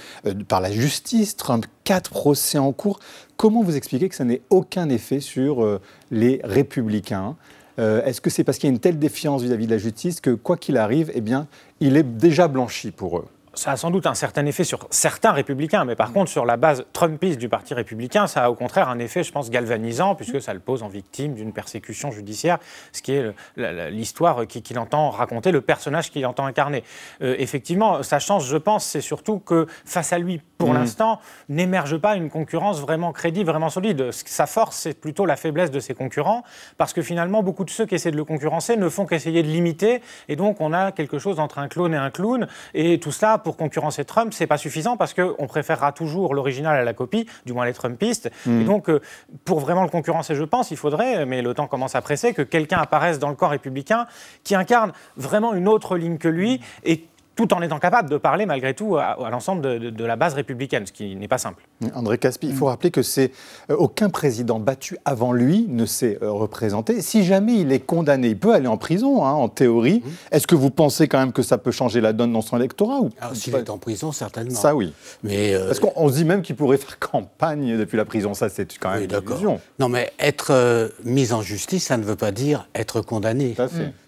par 0.47 0.61
la 0.61 0.71
justice. 0.71 1.35
Trump, 1.35 1.65
quatre 1.83 2.09
procès 2.09 2.57
en 2.57 2.71
cours. 2.71 2.99
Comment 3.37 3.63
vous 3.63 3.75
expliquez 3.75 4.09
que 4.09 4.15
ça 4.15 4.25
n'ait 4.25 4.41
aucun 4.49 4.89
effet 4.89 5.19
sur 5.19 5.63
euh, 5.63 5.79
les 6.11 6.41
républicains? 6.43 7.35
Euh, 7.77 8.03
Est-ce 8.03 8.19
que 8.19 8.29
c'est 8.29 8.43
parce 8.43 8.57
qu'il 8.57 8.67
y 8.67 8.71
a 8.71 8.73
une 8.73 8.79
telle 8.79 8.99
défiance 8.99 9.41
vis-à-vis 9.41 9.67
de 9.67 9.71
la 9.71 9.77
justice 9.77 10.19
que, 10.19 10.31
quoi 10.31 10.57
qu'il 10.57 10.75
arrive, 10.75 11.11
eh 11.13 11.21
bien, 11.21 11.47
il 11.79 11.95
est 11.95 12.03
déjà 12.03 12.47
blanchi 12.47 12.91
pour 12.91 13.19
eux? 13.19 13.27
Ça 13.59 13.71
a 13.71 13.77
sans 13.77 13.91
doute 13.91 14.07
un 14.07 14.13
certain 14.13 14.45
effet 14.45 14.63
sur 14.63 14.87
certains 14.89 15.33
républicains, 15.33 15.83
mais 15.83 15.95
par 15.95 16.11
mm. 16.11 16.13
contre, 16.13 16.31
sur 16.31 16.45
la 16.45 16.55
base 16.55 16.85
trumpiste 16.93 17.37
du 17.37 17.49
Parti 17.49 17.73
républicain, 17.73 18.25
ça 18.25 18.45
a 18.45 18.49
au 18.49 18.55
contraire 18.55 18.87
un 18.87 18.99
effet, 18.99 19.21
je 19.21 19.33
pense, 19.33 19.49
galvanisant, 19.49 20.15
puisque 20.15 20.41
ça 20.41 20.53
le 20.53 20.61
pose 20.61 20.81
en 20.81 20.87
victime 20.87 21.33
d'une 21.33 21.51
persécution 21.51 22.09
judiciaire, 22.09 22.57
ce 22.93 23.01
qui 23.01 23.13
est 23.13 23.33
l'histoire 23.91 24.47
qu'il 24.47 24.79
entend 24.79 25.09
raconter, 25.09 25.51
le 25.51 25.59
personnage 25.59 26.09
qu'il 26.09 26.25
entend 26.25 26.45
incarner. 26.45 26.83
Euh, 27.21 27.35
effectivement, 27.37 28.01
sa 28.01 28.19
chance, 28.19 28.45
je 28.45 28.55
pense, 28.55 28.85
c'est 28.85 29.01
surtout 29.01 29.39
que 29.39 29.67
face 29.83 30.13
à 30.13 30.19
lui, 30.19 30.41
pour 30.57 30.69
mm. 30.69 30.75
l'instant, 30.75 31.19
n'émerge 31.49 31.97
pas 31.97 32.15
une 32.15 32.29
concurrence 32.29 32.79
vraiment 32.79 33.11
crédible, 33.11 33.49
vraiment 33.49 33.69
solide. 33.69 34.11
Sa 34.11 34.45
force, 34.45 34.77
c'est 34.77 34.97
plutôt 34.97 35.25
la 35.25 35.35
faiblesse 35.35 35.71
de 35.71 35.81
ses 35.81 35.93
concurrents, 35.93 36.43
parce 36.77 36.93
que 36.93 37.01
finalement, 37.01 37.43
beaucoup 37.43 37.65
de 37.65 37.69
ceux 37.69 37.85
qui 37.85 37.95
essaient 37.95 38.11
de 38.11 38.17
le 38.17 38.25
concurrencer 38.25 38.77
ne 38.77 38.87
font 38.87 39.05
qu'essayer 39.05 39.43
de 39.43 39.47
l'imiter, 39.49 40.01
et 40.29 40.37
donc 40.37 40.61
on 40.61 40.71
a 40.71 40.93
quelque 40.93 41.19
chose 41.19 41.39
entre 41.39 41.59
un 41.59 41.67
clone 41.67 41.93
et 41.93 41.97
un 41.97 42.09
clown, 42.09 42.47
et 42.73 42.99
tout 43.01 43.11
cela, 43.11 43.37
pour 43.37 43.48
concurrencer 43.57 44.05
Trump, 44.05 44.33
c'est 44.33 44.47
pas 44.47 44.57
suffisant 44.57 44.97
parce 44.97 45.13
qu'on 45.13 45.47
préférera 45.47 45.91
toujours 45.91 46.33
l'original 46.33 46.77
à 46.77 46.83
la 46.83 46.93
copie, 46.93 47.25
du 47.45 47.53
moins 47.53 47.65
les 47.65 47.73
Trumpistes. 47.73 48.31
Mm. 48.45 48.61
Et 48.61 48.63
donc, 48.63 48.89
euh, 48.89 49.01
pour 49.45 49.59
vraiment 49.59 49.83
le 49.83 49.89
concurrencer, 49.89 50.35
je 50.35 50.43
pense, 50.43 50.71
il 50.71 50.77
faudrait, 50.77 51.25
mais 51.25 51.41
le 51.41 51.53
temps 51.53 51.67
commence 51.67 51.95
à 51.95 52.01
presser, 52.01 52.33
que 52.33 52.41
quelqu'un 52.41 52.79
apparaisse 52.79 53.19
dans 53.19 53.29
le 53.29 53.35
corps 53.35 53.51
républicain 53.51 54.07
qui 54.43 54.55
incarne 54.55 54.91
vraiment 55.17 55.53
une 55.53 55.67
autre 55.67 55.97
ligne 55.97 56.17
que 56.17 56.27
lui 56.27 56.61
et 56.83 57.05
tout 57.39 57.53
en 57.53 57.61
étant 57.61 57.79
capable 57.79 58.09
de 58.09 58.17
parler 58.17 58.45
malgré 58.45 58.73
tout 58.73 58.97
à, 58.97 59.15
l'ensemble 59.31 59.61
de, 59.61 60.03
la 60.03 60.17
base 60.17 60.33
républicaine, 60.33 60.85
ce 60.85 60.91
qui 60.91 61.15
n'est 61.15 61.29
pas 61.29 61.37
simple. 61.37 61.65
André 61.95 62.17
Caspi, 62.17 62.47
il 62.47 62.53
faut 62.53 62.65
rappeler 62.65 62.91
que 62.91 63.01
c'est 63.01 63.31
euh, 63.71 63.77
aucun 63.77 64.09
président 64.09 64.59
battu 64.59 64.97
avant 65.05 65.31
lui 65.31 65.65
ne 65.69 65.85
s'est 65.85 66.19
euh, 66.21 66.31
représenté. 66.31 67.01
Si 67.01 67.23
jamais 67.23 67.55
il 67.55 67.71
est 67.71 67.79
condamné, 67.79 68.27
il 68.27 68.37
peut 68.37 68.53
aller 68.53 68.67
en 68.67 68.75
prison, 68.75 69.23
hein, 69.23 69.31
en 69.31 69.47
théorie. 69.47 70.03
Est-ce 70.31 70.47
que 70.47 70.55
vous 70.55 70.69
pensez 70.69 71.07
quand 71.07 71.17
même 71.17 71.31
que 71.31 71.41
ça 71.41 71.57
peut 71.57 71.71
changer 71.71 72.01
la 72.01 72.11
donne 72.11 72.33
dans 72.33 72.41
son 72.41 72.57
électorat 72.57 72.99
ou 72.99 73.09
S'il 73.33 73.55
est 73.55 73.69
en 73.69 73.77
prison, 73.77 74.11
certainement. 74.11 74.59
Ça, 74.59 74.75
oui. 74.75 74.93
Mais 75.23 75.53
euh, 75.53 75.67
Parce 75.67 75.79
qu'on 75.79 76.09
se 76.09 76.15
dit 76.15 76.25
même 76.25 76.41
qu'il 76.41 76.57
pourrait 76.57 76.75
faire 76.75 76.99
campagne 76.99 77.77
depuis 77.77 77.95
la 77.95 78.03
prison. 78.03 78.33
Ça, 78.33 78.49
c'est 78.49 78.67
quand 78.77 78.91
même 78.91 79.03
une 79.03 79.11
illusion. 79.11 79.61
Non, 79.79 79.87
mais 79.87 80.11
être 80.19 80.91
mis 81.05 81.31
en 81.31 81.41
justice, 81.41 81.85
ça 81.85 81.95
ne 81.95 82.03
veut 82.03 82.17
pas 82.17 82.33
dire 82.33 82.67
être 82.75 82.99
condamné. 82.99 83.55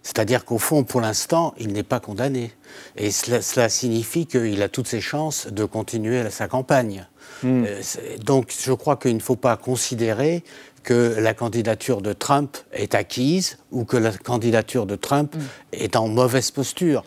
C'est-à-dire 0.04 0.44
qu'au 0.44 0.58
fond, 0.58 0.84
pour 0.84 1.00
l'instant, 1.00 1.54
il 1.58 1.72
n'est 1.72 1.84
pas 1.84 2.02
condamné. 2.02 2.52
Et 2.98 3.12
cela, 3.12 3.70
signifie 3.70 4.26
qu'il 4.26 4.62
a 4.62 4.70
toutes 4.70 4.88
ses 4.88 5.02
chances 5.02 5.48
de 5.48 5.66
continuer 5.66 6.30
sa 6.30 6.48
campagne. 6.48 7.08
Hmm. 7.44 7.64
Euh, 7.66 7.82
donc 8.24 8.54
je 8.58 8.74
crois 8.74 8.98
qu'il 8.98 9.16
ne 9.16 9.22
faut 9.22 9.36
pas 9.36 9.58
considérer 9.58 10.44
que 10.84 11.16
la 11.20 11.34
candidature 11.34 12.02
de 12.02 12.12
Trump 12.12 12.58
est 12.74 12.96
acquise 12.96 13.58
ou 13.72 13.86
que 13.86 13.98
la 13.98 14.12
candidature 14.12 14.86
de 14.86 14.96
Trump 14.96 15.36
hmm. 15.36 15.40
est 15.74 15.96
en 15.96 16.08
mauvaise 16.08 16.52
posture. 16.52 17.04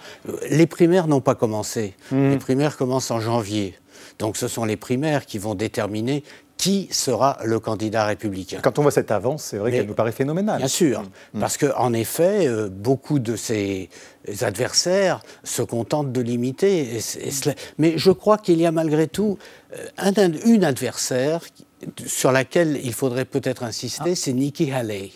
Les 0.50 0.66
primaires 0.66 1.06
n'ont 1.08 1.20
pas 1.20 1.34
commencé. 1.34 1.94
Hmm. 2.10 2.30
Les 2.30 2.38
primaires 2.38 2.76
commencent 2.76 3.10
en 3.10 3.20
janvier. 3.20 3.76
Donc 4.18 4.36
ce 4.36 4.48
sont 4.48 4.64
les 4.64 4.76
primaires 4.76 5.26
qui 5.26 5.38
vont 5.38 5.54
déterminer 5.54 6.22
qui 6.56 6.88
sera 6.90 7.38
le 7.44 7.58
candidat 7.58 8.04
républicain. 8.06 8.60
Quand 8.62 8.78
on 8.78 8.82
voit 8.82 8.90
cette 8.90 9.10
avance, 9.10 9.44
c'est 9.44 9.58
vrai 9.58 9.70
qu'elle 9.70 9.86
nous 9.86 9.94
paraît 9.94 10.12
phénoménale. 10.12 10.58
Bien 10.58 10.68
sûr, 10.68 11.02
mm. 11.32 11.40
parce 11.40 11.56
qu'en 11.56 11.92
effet, 11.92 12.46
euh, 12.46 12.68
beaucoup 12.68 13.18
de 13.18 13.36
ses 13.36 13.90
adversaires 14.40 15.20
se 15.42 15.62
contentent 15.62 16.12
de 16.12 16.20
l'imiter. 16.20 17.00
Mais 17.78 17.98
je 17.98 18.10
crois 18.10 18.38
qu'il 18.38 18.60
y 18.60 18.66
a 18.66 18.72
malgré 18.72 19.08
tout 19.08 19.38
euh, 19.76 19.86
un, 19.98 20.12
une 20.44 20.64
adversaire 20.64 21.40
sur 22.06 22.32
laquelle 22.32 22.80
il 22.82 22.92
faudrait 22.92 23.24
peut-être 23.24 23.62
insister, 23.62 24.12
ah. 24.12 24.14
c'est 24.14 24.32
Nikki 24.32 24.72
Haley. 24.72 25.12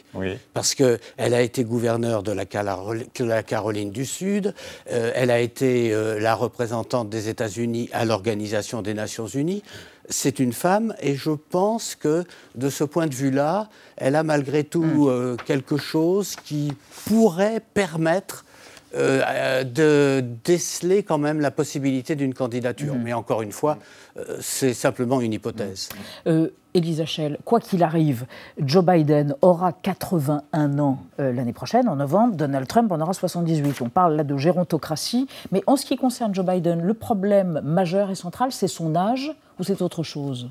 Parce 0.55 0.75
qu'elle 0.75 0.99
a 1.19 1.41
été 1.41 1.65
gouverneure 1.65 2.23
de 2.23 2.33
la, 2.33 3.43
Caroline 3.43 3.91
du 3.91 4.05
Sud, 4.05 4.55
euh, 4.91 5.13
elle 5.15 5.31
a 5.31 5.41
été 5.41 5.93
euh, 5.93 6.19
la 6.19 6.35
représentante 6.35 7.09
des 7.09 7.29
États-Unis 7.29 7.89
à 7.93 8.05
l'Organisation 8.05 8.83
des 8.83 8.95
Nations 8.95 9.27
Unies. 9.27 9.63
C'est 10.09 10.39
une 10.39 10.53
femme 10.53 10.95
et 11.01 11.15
je 11.15 11.31
pense 11.31 11.95
que 11.95 12.25
de 12.55 12.71
ce 12.71 12.85
point 12.85 13.07
de 13.07 13.15
vue-là, 13.15 13.69
elle 13.97 14.17
a 14.17 14.23
malgré 14.23 14.65
tout 14.65 14.83
hmm. 14.83 15.09
euh, 15.09 15.37
quelque 15.45 15.77
chose 15.77 16.35
qui 16.37 16.73
pourrait 17.07 17.61
permettre 17.75 18.45
euh, 18.95 19.65
de 19.65 20.25
déceler 20.45 21.03
quand 21.03 21.19
même 21.19 21.41
la 21.41 21.51
possibilité 21.51 22.17
d'une 22.17 22.35
candidature. 22.35 22.95
Mm. 22.95 23.03
Mais 23.03 23.13
encore 23.13 23.43
une 23.43 23.53
fois, 23.53 23.79
euh, 24.17 24.39
c'est 24.41 24.75
simplement 24.75 25.21
une 25.21 25.33
hypothèse. 25.33 25.89
Euh, 26.27 26.49
Elisa 26.75 27.07
Schell, 27.07 27.39
quoi 27.45 27.61
qu'il 27.61 27.83
arrive, 27.83 28.27
Joe 28.59 28.85
Biden 28.85 29.35
aura 29.43 29.73
81 29.73 30.79
ans 30.79 30.99
euh, 31.19 31.33
l'année 31.33 31.53
prochaine, 31.53 31.89
en 31.89 31.97
novembre, 31.97 32.37
Donald 32.37 32.67
Trump 32.67 32.93
en 32.93 33.01
aura 33.01 33.13
78. 33.13 33.81
On 33.81 33.89
parle 33.89 34.17
là 34.17 34.25
de 34.25 34.37
gérontocratie, 34.37 35.29
mais 35.51 35.63
en 35.67 35.77
ce 35.77 35.87
qui 35.87 35.97
concerne 35.97 36.35
Joe 36.35 36.45
Biden, 36.45 36.83
le 36.83 36.95
problème 36.95 37.61
majeur 37.65 38.11
et 38.11 38.15
central, 38.15 38.53
c'est 38.53 38.69
son 38.69 38.95
âge 38.95 39.33
ou 39.59 39.65
c'est 39.65 39.83
autre 39.83 40.03
chose? 40.03 40.51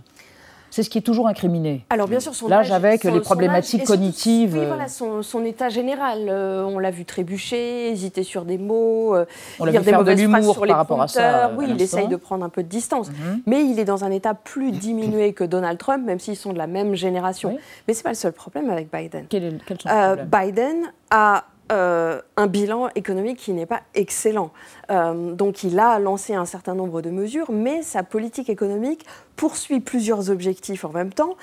C'est 0.77 0.83
ce 0.83 0.91
qui 0.91 0.99
est 0.99 1.01
toujours 1.01 1.27
incriminé. 1.27 1.83
Alors 1.89 2.07
bien 2.07 2.19
sûr, 2.19 2.35
son 2.35 2.47
l'âge 2.47 2.71
avec 2.71 3.03
les 3.03 3.19
problématiques 3.19 3.85
cognitives. 3.85 4.53
oui, 4.53 4.67
voilà, 4.67 4.87
son, 4.87 5.43
état 5.43 5.69
général. 5.69 6.27
Euh, 6.29 6.63
on 6.65 6.77
l'a 6.77 6.91
vu 6.91 7.03
trébucher, 7.03 7.89
hésiter 7.89 8.21
sur 8.21 8.45
des 8.45 8.59
mots, 8.59 9.15
euh, 9.15 9.25
on 9.59 9.65
l'a 9.65 9.71
vu 9.71 9.83
faire 9.83 10.03
de 10.03 10.11
l'humour 10.11 10.59
par 10.67 10.77
rapport 10.77 11.01
à 11.01 11.07
ça. 11.07 11.51
Oui, 11.57 11.65
il 11.67 11.81
essaye 11.81 12.07
de 12.07 12.15
prendre 12.15 12.45
un 12.45 12.49
peu 12.49 12.61
de 12.61 12.67
distance, 12.67 13.09
mhm. 13.09 13.41
mais 13.47 13.65
il 13.65 13.79
est 13.79 13.85
dans 13.85 14.03
un 14.03 14.11
état 14.11 14.35
plus 14.35 14.71
diminué 14.71 15.33
que 15.33 15.43
Donald 15.43 15.79
Trump, 15.79 16.05
même 16.05 16.19
s'ils 16.19 16.35
sont 16.35 16.53
de 16.53 16.59
la 16.59 16.67
même 16.67 16.93
génération. 16.93 17.57
Mais 17.87 17.95
c'est 17.95 18.03
pas 18.03 18.09
le 18.09 18.15
seul 18.15 18.33
problème 18.33 18.69
avec 18.69 18.91
Biden. 18.93 19.25
Quel 19.29 19.45
est, 19.45 19.53
quel 19.65 19.77
euh, 19.87 20.15
Biden 20.25 20.91
a 21.09 21.45
euh, 21.71 22.21
un 22.37 22.47
bilan 22.47 22.89
économique 22.95 23.37
qui 23.37 23.53
n'est 23.53 23.65
pas 23.65 23.81
excellent. 23.93 24.51
Euh, 24.89 25.33
donc 25.33 25.63
il 25.63 25.79
a 25.79 25.99
lancé 25.99 26.33
un 26.33 26.45
certain 26.45 26.75
nombre 26.75 27.01
de 27.01 27.09
mesures, 27.09 27.51
mais 27.51 27.81
sa 27.81 28.03
politique 28.03 28.49
économique 28.49 29.05
poursuit 29.35 29.79
plusieurs 29.79 30.29
objectifs 30.29 30.85
en 30.85 30.89
même 30.89 31.11
temps. 31.11 31.35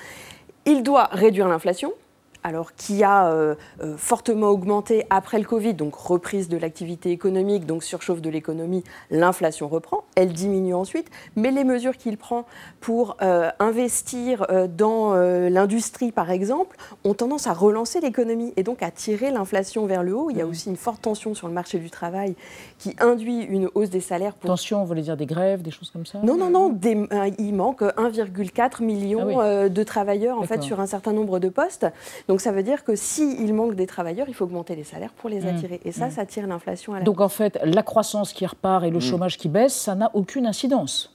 Il 0.65 0.81
doit 0.81 1.09
réduire 1.11 1.47
l'inflation, 1.47 1.93
alors 2.45 2.75
qui 2.75 3.03
a 3.03 3.31
euh, 3.31 3.55
euh, 3.81 3.97
fortement 3.97 4.49
augmenté 4.49 5.07
après 5.09 5.39
le 5.39 5.45
Covid, 5.45 5.73
donc 5.73 5.95
reprise 5.95 6.47
de 6.47 6.57
l'activité 6.57 7.09
économique, 7.09 7.65
donc 7.65 7.83
surchauffe 7.83 8.21
de 8.21 8.29
l'économie, 8.29 8.83
l'inflation 9.09 9.67
reprend, 9.67 10.03
elle 10.13 10.31
diminue 10.31 10.75
ensuite, 10.75 11.09
mais 11.35 11.49
les 11.49 11.63
mesures 11.63 11.97
qu'il 11.97 12.17
prend 12.17 12.45
pour 12.81 13.17
euh, 13.23 13.49
investir 13.57 14.45
dans 14.69 15.15
l'industrie, 15.15 16.11
par 16.11 16.29
exemple, 16.29 16.77
ont 17.03 17.15
tendance 17.15 17.47
à 17.47 17.53
relancer 17.53 17.99
l'économie 17.99 18.53
et 18.57 18.63
donc 18.63 18.83
à 18.83 18.91
tirer 18.91 19.31
l'inflation 19.31 19.87
vers 19.87 20.03
le 20.03 20.15
haut. 20.15 20.29
Il 20.29 20.37
y 20.37 20.41
a 20.41 20.45
mmh. 20.45 20.49
aussi 20.49 20.69
une 20.69 20.75
forte 20.75 21.01
tension 21.01 21.33
sur 21.33 21.47
le 21.47 21.53
marché 21.53 21.79
du 21.79 21.89
travail 21.89 22.35
qui 22.77 22.95
induit 22.99 23.41
une 23.41 23.69
hausse 23.73 23.89
des 23.89 24.01
salaires. 24.01 24.35
Pour... 24.35 24.49
Tension, 24.49 24.81
on 24.81 24.85
voulait 24.85 25.01
dire 25.01 25.17
des 25.17 25.25
grèves, 25.25 25.63
des 25.63 25.71
choses 25.71 25.89
comme 25.89 26.05
ça? 26.05 26.19
Non, 26.21 26.37
non, 26.37 26.51
non, 26.51 26.77
il 27.39 27.55
manque 27.55 27.81
1,4 27.81 28.83
million 28.83 29.39
ah 29.39 29.67
de 29.67 29.83
travailleurs 29.83 30.37
en 30.37 30.43
fait 30.43 30.61
sur 30.61 30.79
un 30.79 30.85
certain 30.85 31.13
nombre 31.13 31.39
de 31.39 31.49
postes. 31.49 31.87
Donc 32.27 32.34
ça 32.41 32.51
veut 32.51 32.63
dire 32.63 32.83
que 32.83 32.95
s'il 32.95 33.53
manque 33.53 33.75
des 33.75 33.87
travailleurs, 33.87 34.27
il 34.27 34.33
faut 34.33 34.45
augmenter 34.45 34.75
les 34.75 34.83
salaires 34.83 35.13
pour 35.13 35.29
les 35.29 35.41
mmh. 35.41 35.47
attirer. 35.47 35.81
Et 35.85 35.91
ça, 35.91 36.07
mmh. 36.07 36.11
ça 36.11 36.25
tire 36.25 36.47
l'inflation 36.47 36.93
à 36.93 36.99
la 36.99 37.03
Donc 37.03 37.21
en 37.21 37.29
fait, 37.29 37.59
la 37.63 37.83
croissance 37.83 38.33
qui 38.33 38.45
repart 38.45 38.83
et 38.83 38.89
le 38.89 38.97
mmh. 38.97 39.01
chômage 39.01 39.37
qui 39.37 39.49
baisse, 39.49 39.73
ça 39.73 39.95
n'a 39.95 40.11
aucune 40.13 40.45
incidence. 40.45 41.11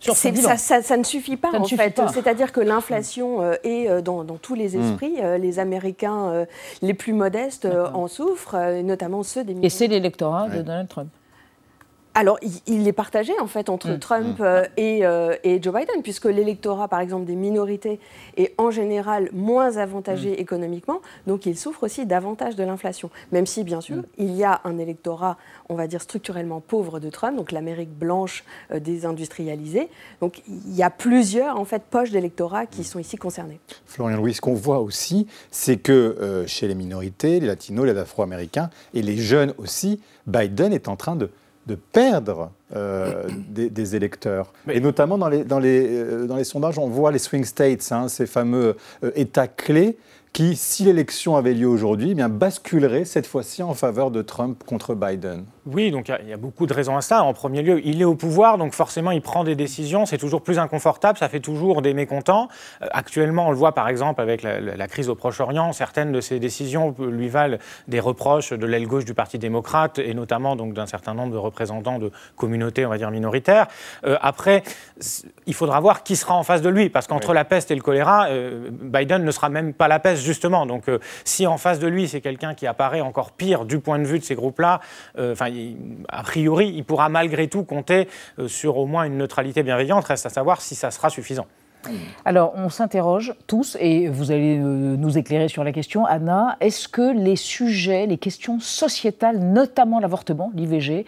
Sur 0.00 0.16
ça, 0.16 0.56
ça, 0.56 0.82
ça, 0.82 0.96
ne 0.96 1.02
suffit 1.02 1.36
pas 1.36 1.48
en 1.48 1.64
fait. 1.64 2.00
C'est-à-dire 2.12 2.52
que 2.52 2.60
l'inflation 2.60 3.40
euh, 3.40 3.54
est 3.64 3.88
euh, 3.88 4.02
dans, 4.02 4.24
tous 4.24 4.54
les 4.54 4.76
esprits. 4.76 5.14
Euh, 5.20 5.38
les 5.38 5.58
Américains 5.58 6.46
les 6.82 6.94
plus 6.94 7.12
modestes 7.12 7.66
en 7.94 8.06
souffrent, 8.08 8.56
notamment 8.82 9.22
ceux 9.22 9.44
des. 9.44 9.56
Et 9.62 9.70
c'est 9.70 9.86
l'électorat 9.86 10.48
de 10.48 10.62
Donald 10.62 10.88
Trump 10.88 11.08
alors, 12.14 12.38
il, 12.66 12.86
est 12.86 12.92
partagé 12.92 13.32
en 13.40 13.46
fait 13.46 13.68
entre 13.68 13.88
mm. 13.90 13.98
Trump 13.98 14.38
mm. 14.38 14.42
Euh, 14.42 14.64
euh, 14.78 15.36
et, 15.44 15.62
Joe 15.62 15.74
Biden, 15.74 16.02
puisque 16.02 16.26
l'électorat, 16.26 16.88
par 16.88 17.00
exemple, 17.00 17.24
des 17.24 17.36
minorités 17.36 18.00
est 18.36 18.54
en 18.58 18.70
général 18.70 19.30
moins 19.32 19.76
avantagé 19.76 20.32
mm. 20.32 20.40
économiquement, 20.40 21.00
donc 21.26 21.46
il 21.46 21.56
souffre 21.56 21.84
aussi 21.84 22.04
davantage 22.04 22.56
de 22.56 22.64
l'inflation. 22.64 23.10
Même 23.30 23.46
si, 23.46 23.64
bien 23.64 23.80
sûr, 23.80 24.02
il 24.18 24.34
y 24.34 24.44
a 24.44 24.60
un 24.64 24.78
électorat, 24.78 25.38
on 25.68 25.74
va 25.74 25.86
dire, 25.86 26.02
structurellement 26.02 26.60
pauvre 26.60 27.00
de 27.00 27.08
Trump, 27.08 27.36
donc 27.36 27.52
l'Amérique 27.52 27.96
blanche 27.96 28.44
euh, 28.72 28.80
désindustrialisée. 28.80 29.88
Donc, 30.20 30.42
il 30.48 30.74
y 30.74 30.82
a 30.82 30.90
plusieurs 30.90 31.58
en 31.58 31.64
fait 31.64 31.82
poches 31.82 32.10
d'électorat 32.10 32.66
qui 32.66 32.84
sont 32.84 32.98
ici 32.98 33.16
concernées. 33.16 33.60
Florian 33.86 34.18
Louis, 34.18 34.34
ce 34.34 34.40
qu'on 34.40 34.54
voit 34.54 34.80
aussi, 34.80 35.26
c'est 35.50 35.76
que 35.76 36.44
chez 36.46 36.68
les 36.68 36.74
minorités, 36.74 37.40
les 37.40 37.46
latinos, 37.46 37.86
les 37.86 37.96
afro-américains 37.96 38.70
et 38.94 39.02
les 39.02 39.16
jeunes 39.16 39.54
aussi, 39.58 40.00
Biden 40.26 40.72
est 40.72 40.88
en 40.88 40.96
train 40.96 41.16
de 41.16 41.30
de 41.66 41.74
perdre 41.74 42.50
euh, 42.74 43.24
des, 43.48 43.96
électeurs. 43.96 44.52
Et 44.68 44.80
notamment 44.80 45.18
dans 45.18 45.28
les, 45.28 45.44
dans, 45.44 45.58
les, 45.58 45.86
euh, 45.88 46.26
dans 46.26 46.36
les 46.36 46.44
sondages, 46.44 46.78
on 46.78 46.88
voit 46.88 47.12
les 47.12 47.18
swing 47.18 47.44
states, 47.44 47.92
hein, 47.92 48.08
ces 48.08 48.26
fameux 48.26 48.76
euh, 49.04 49.10
États 49.14 49.48
clés 49.48 49.96
qui, 50.32 50.56
si 50.56 50.84
l'élection 50.84 51.36
avait 51.36 51.52
lieu 51.52 51.68
aujourd'hui, 51.68 52.12
eh 52.12 52.14
bien 52.14 52.30
basculerait 52.30 53.04
cette 53.04 53.26
fois-ci 53.26 53.62
en 53.62 53.74
faveur 53.74 54.10
de 54.10 54.22
Trump 54.22 54.64
contre 54.64 54.94
Biden. 54.94 55.44
Oui, 55.64 55.92
donc 55.92 56.10
il 56.22 56.28
y, 56.28 56.32
a 56.32 56.36
beaucoup 56.36 56.66
de 56.66 56.74
raisons 56.74 56.96
à 56.96 57.02
ça. 57.02 57.22
En 57.22 57.32
premier 57.32 57.62
lieu, 57.62 57.80
il 57.84 58.00
est 58.00 58.04
au 58.04 58.16
pouvoir, 58.16 58.58
donc 58.58 58.74
forcément 58.74 59.12
il 59.12 59.22
prend 59.22 59.44
des 59.44 59.54
décisions, 59.54 60.06
c'est 60.06 60.18
toujours 60.18 60.42
plus 60.42 60.58
inconfortable, 60.58 61.18
ça 61.18 61.28
fait 61.28 61.38
toujours 61.38 61.82
des 61.82 61.94
mécontents. 61.94 62.48
Euh, 62.82 62.86
actuellement, 62.90 63.46
on 63.46 63.50
le 63.50 63.56
voit 63.56 63.72
par 63.72 63.88
exemple 63.88 64.20
avec 64.20 64.42
la, 64.42 64.88
crise 64.88 65.08
au 65.08 65.14
Proche-Orient, 65.14 65.72
certaines 65.72 66.10
de 66.10 66.20
ces 66.20 66.40
décisions 66.40 66.94
lui 66.98 67.28
valent 67.28 67.58
des 67.86 68.00
reproches 68.00 68.52
de 68.52 68.66
l'aile 68.66 68.88
gauche 68.88 69.04
du 69.04 69.14
Parti 69.14 69.38
démocrate 69.38 70.00
et 70.00 70.14
notamment 70.14 70.56
donc 70.56 70.74
d'un 70.74 70.86
certain 70.86 71.14
nombre 71.14 71.32
de 71.32 71.38
représentants 71.38 72.00
de 72.00 72.10
communautés, 72.34 72.84
on 72.84 72.90
va 72.90 72.98
dire 72.98 73.12
minoritaires. 73.12 73.68
Euh, 74.04 74.16
après, 74.20 74.64
il 75.46 75.54
faudra 75.54 75.78
voir 75.78 76.02
qui 76.02 76.16
sera 76.16 76.34
en 76.34 76.42
face 76.42 76.62
de 76.62 76.68
lui, 76.68 76.88
parce 76.90 77.06
qu'entre 77.06 77.32
la 77.34 77.44
peste 77.44 77.70
et 77.70 77.76
le 77.76 77.82
choléra, 77.82 78.26
euh, 78.30 78.68
Biden 78.70 79.24
ne 79.24 79.30
sera 79.30 79.48
même 79.48 79.74
pas 79.74 79.86
la 79.86 80.00
peste 80.00 80.24
justement. 80.24 80.66
Donc, 80.66 80.84
si 81.24 81.46
en 81.46 81.56
face 81.56 81.78
de 81.78 81.86
lui, 81.86 82.08
c'est 82.08 82.20
quelqu'un 82.20 82.54
qui 82.54 82.66
apparaît 82.66 83.00
encore 83.00 83.30
pire 83.30 83.64
du 83.64 83.78
point 83.78 84.00
de 84.00 84.04
vue 84.04 84.18
de 84.18 84.24
ces 84.24 84.34
groupes-là, 84.34 84.80
euh, 85.18 85.34
a 86.08 86.22
priori, 86.22 86.72
il 86.74 86.84
pourra 86.84 87.08
malgré 87.08 87.48
tout 87.48 87.64
compter 87.64 88.08
euh, 88.38 88.48
sur 88.48 88.76
au 88.78 88.86
moins 88.86 89.04
une 89.04 89.18
neutralité 89.18 89.62
bienveillante. 89.62 90.04
Reste 90.04 90.26
à 90.26 90.30
savoir 90.30 90.60
si 90.60 90.74
ça 90.74 90.90
sera 90.90 91.10
suffisant. 91.10 91.46
Alors, 92.24 92.52
on 92.54 92.68
s'interroge 92.68 93.34
tous, 93.48 93.76
et 93.80 94.08
vous 94.08 94.30
allez 94.30 94.56
nous 94.56 95.18
éclairer 95.18 95.48
sur 95.48 95.64
la 95.64 95.72
question, 95.72 96.06
Anna, 96.06 96.56
est-ce 96.60 96.86
que 96.86 97.12
les 97.12 97.34
sujets, 97.34 98.06
les 98.06 98.18
questions 98.18 98.60
sociétales, 98.60 99.40
notamment 99.40 99.98
l'avortement, 99.98 100.52
l'IVG, 100.54 101.06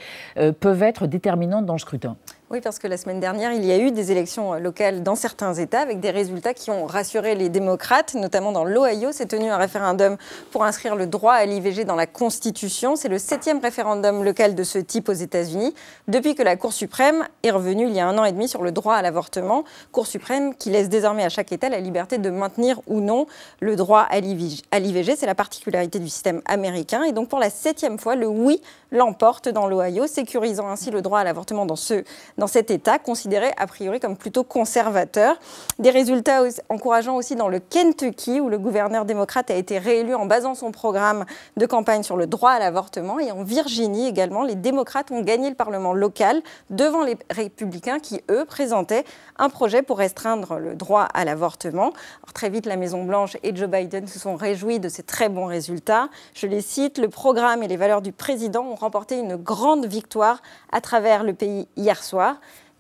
peuvent 0.58 0.82
être 0.82 1.06
déterminantes 1.06 1.64
dans 1.64 1.74
le 1.74 1.78
scrutin? 1.78 2.16
Oui, 2.54 2.60
parce 2.60 2.78
que 2.78 2.86
la 2.86 2.96
semaine 2.96 3.18
dernière, 3.18 3.52
il 3.52 3.64
y 3.64 3.72
a 3.72 3.78
eu 3.78 3.90
des 3.90 4.12
élections 4.12 4.54
locales 4.54 5.02
dans 5.02 5.16
certains 5.16 5.54
États 5.54 5.80
avec 5.80 5.98
des 5.98 6.12
résultats 6.12 6.54
qui 6.54 6.70
ont 6.70 6.86
rassuré 6.86 7.34
les 7.34 7.48
démocrates, 7.48 8.14
notamment 8.14 8.52
dans 8.52 8.62
l'Ohio. 8.62 9.10
C'est 9.10 9.26
tenu 9.26 9.50
un 9.50 9.56
référendum 9.56 10.16
pour 10.52 10.62
inscrire 10.62 10.94
le 10.94 11.08
droit 11.08 11.32
à 11.32 11.44
l'IVG 11.46 11.84
dans 11.84 11.96
la 11.96 12.06
Constitution. 12.06 12.94
C'est 12.94 13.08
le 13.08 13.18
septième 13.18 13.58
référendum 13.58 14.22
local 14.22 14.54
de 14.54 14.62
ce 14.62 14.78
type 14.78 15.08
aux 15.08 15.14
États-Unis 15.14 15.74
depuis 16.06 16.36
que 16.36 16.44
la 16.44 16.54
Cour 16.54 16.72
suprême 16.72 17.26
est 17.42 17.50
revenue 17.50 17.88
il 17.88 17.92
y 17.92 17.98
a 17.98 18.06
un 18.06 18.16
an 18.18 18.24
et 18.24 18.30
demi 18.30 18.46
sur 18.46 18.62
le 18.62 18.70
droit 18.70 18.94
à 18.94 19.02
l'avortement. 19.02 19.64
Cour 19.90 20.06
suprême 20.06 20.54
qui 20.54 20.70
laisse 20.70 20.88
désormais 20.88 21.24
à 21.24 21.30
chaque 21.30 21.50
État 21.50 21.68
la 21.68 21.80
liberté 21.80 22.18
de 22.18 22.30
maintenir 22.30 22.80
ou 22.86 23.00
non 23.00 23.26
le 23.58 23.74
droit 23.74 24.02
à 24.02 24.20
l'IVG. 24.20 25.16
C'est 25.16 25.26
la 25.26 25.34
particularité 25.34 25.98
du 25.98 26.08
système 26.08 26.40
américain. 26.44 27.02
Et 27.02 27.10
donc 27.10 27.28
pour 27.28 27.40
la 27.40 27.50
septième 27.50 27.98
fois, 27.98 28.14
le 28.14 28.28
oui 28.28 28.62
l'emporte 28.92 29.48
dans 29.48 29.66
l'Ohio, 29.66 30.06
sécurisant 30.06 30.68
ainsi 30.68 30.92
le 30.92 31.02
droit 31.02 31.18
à 31.18 31.24
l'avortement 31.24 31.66
dans 31.66 31.74
ce 31.74 32.04
dans 32.38 32.43
cet 32.46 32.70
État, 32.70 32.98
considéré 32.98 33.52
a 33.56 33.66
priori 33.66 34.00
comme 34.00 34.16
plutôt 34.16 34.44
conservateur. 34.44 35.36
Des 35.78 35.90
résultats 35.90 36.42
encourageants 36.68 37.16
aussi 37.16 37.36
dans 37.36 37.48
le 37.48 37.58
Kentucky, 37.58 38.40
où 38.40 38.48
le 38.48 38.58
gouverneur 38.58 39.04
démocrate 39.04 39.50
a 39.50 39.54
été 39.54 39.78
réélu 39.78 40.14
en 40.14 40.26
basant 40.26 40.54
son 40.54 40.72
programme 40.72 41.24
de 41.56 41.66
campagne 41.66 42.02
sur 42.02 42.16
le 42.16 42.26
droit 42.26 42.50
à 42.50 42.58
l'avortement. 42.58 43.18
Et 43.18 43.30
en 43.30 43.42
Virginie 43.42 44.06
également, 44.06 44.42
les 44.42 44.54
démocrates 44.54 45.10
ont 45.10 45.22
gagné 45.22 45.48
le 45.48 45.54
Parlement 45.54 45.92
local 45.92 46.42
devant 46.70 47.02
les 47.02 47.16
républicains 47.30 47.98
qui, 47.98 48.22
eux, 48.30 48.44
présentaient 48.44 49.04
un 49.38 49.48
projet 49.48 49.82
pour 49.82 49.98
restreindre 49.98 50.58
le 50.58 50.74
droit 50.74 51.02
à 51.02 51.24
l'avortement. 51.24 51.92
Très 52.34 52.50
vite, 52.50 52.66
la 52.66 52.76
Maison-Blanche 52.76 53.36
et 53.42 53.54
Joe 53.54 53.68
Biden 53.68 54.06
se 54.06 54.18
sont 54.18 54.36
réjouis 54.36 54.80
de 54.80 54.88
ces 54.88 55.02
très 55.02 55.28
bons 55.28 55.46
résultats. 55.46 56.08
Je 56.34 56.46
les 56.46 56.60
cite, 56.60 56.98
le 56.98 57.08
programme 57.08 57.62
et 57.62 57.68
les 57.68 57.76
valeurs 57.76 58.02
du 58.02 58.12
président 58.12 58.64
ont 58.64 58.74
remporté 58.74 59.18
une 59.18 59.36
grande 59.36 59.86
victoire 59.86 60.42
à 60.72 60.80
travers 60.80 61.24
le 61.24 61.34
pays 61.34 61.68
hier 61.76 62.02
soir. 62.02 62.33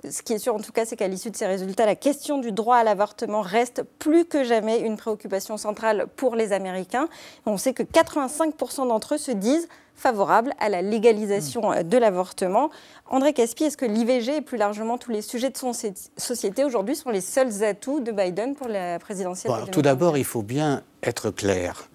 Ce 0.08 0.22
qui 0.22 0.34
est 0.34 0.38
sûr 0.38 0.54
en 0.54 0.60
tout 0.60 0.72
cas, 0.72 0.84
c'est 0.84 0.96
qu'à 0.96 1.08
l'issue 1.08 1.30
de 1.30 1.36
ces 1.36 1.46
résultats, 1.46 1.86
la 1.86 1.96
question 1.96 2.38
du 2.38 2.52
droit 2.52 2.76
à 2.76 2.84
l'avortement 2.84 3.40
reste 3.40 3.82
plus 3.98 4.26
que 4.26 4.44
jamais 4.44 4.80
une 4.80 4.96
préoccupation 4.96 5.56
centrale 5.56 6.06
pour 6.16 6.36
les 6.36 6.52
Américains. 6.52 7.08
On 7.46 7.56
sait 7.56 7.72
que 7.72 7.82
85% 7.82 8.88
d'entre 8.88 9.14
eux 9.14 9.18
se 9.18 9.30
disent 9.30 9.68
favorables 9.94 10.52
à 10.58 10.68
la 10.68 10.82
légalisation 10.82 11.72
euh, 11.72 11.82
de 11.82 11.96
l'avortement. 11.96 12.70
André 13.08 13.32
Caspi, 13.32 13.64
est-ce 13.64 13.76
que 13.76 13.86
l'IVG 13.86 14.36
et 14.36 14.40
plus 14.40 14.58
largement 14.58 14.98
tous 14.98 15.10
les 15.10 15.22
sujets 15.22 15.50
de 15.50 15.56
son 15.56 15.72
société 16.16 16.64
aujourd'hui 16.64 16.96
sont 16.96 17.10
les 17.10 17.20
seuls 17.20 17.62
atouts 17.62 18.00
de 18.00 18.12
Biden 18.12 18.54
pour 18.54 18.68
la 18.68 18.98
présidentielle 18.98 19.52
Tout 19.70 19.82
d'abord, 19.82 20.18
il 20.18 20.24
faut 20.24 20.42
bien 20.42 20.82
être 21.02 21.30
clair 21.30 21.88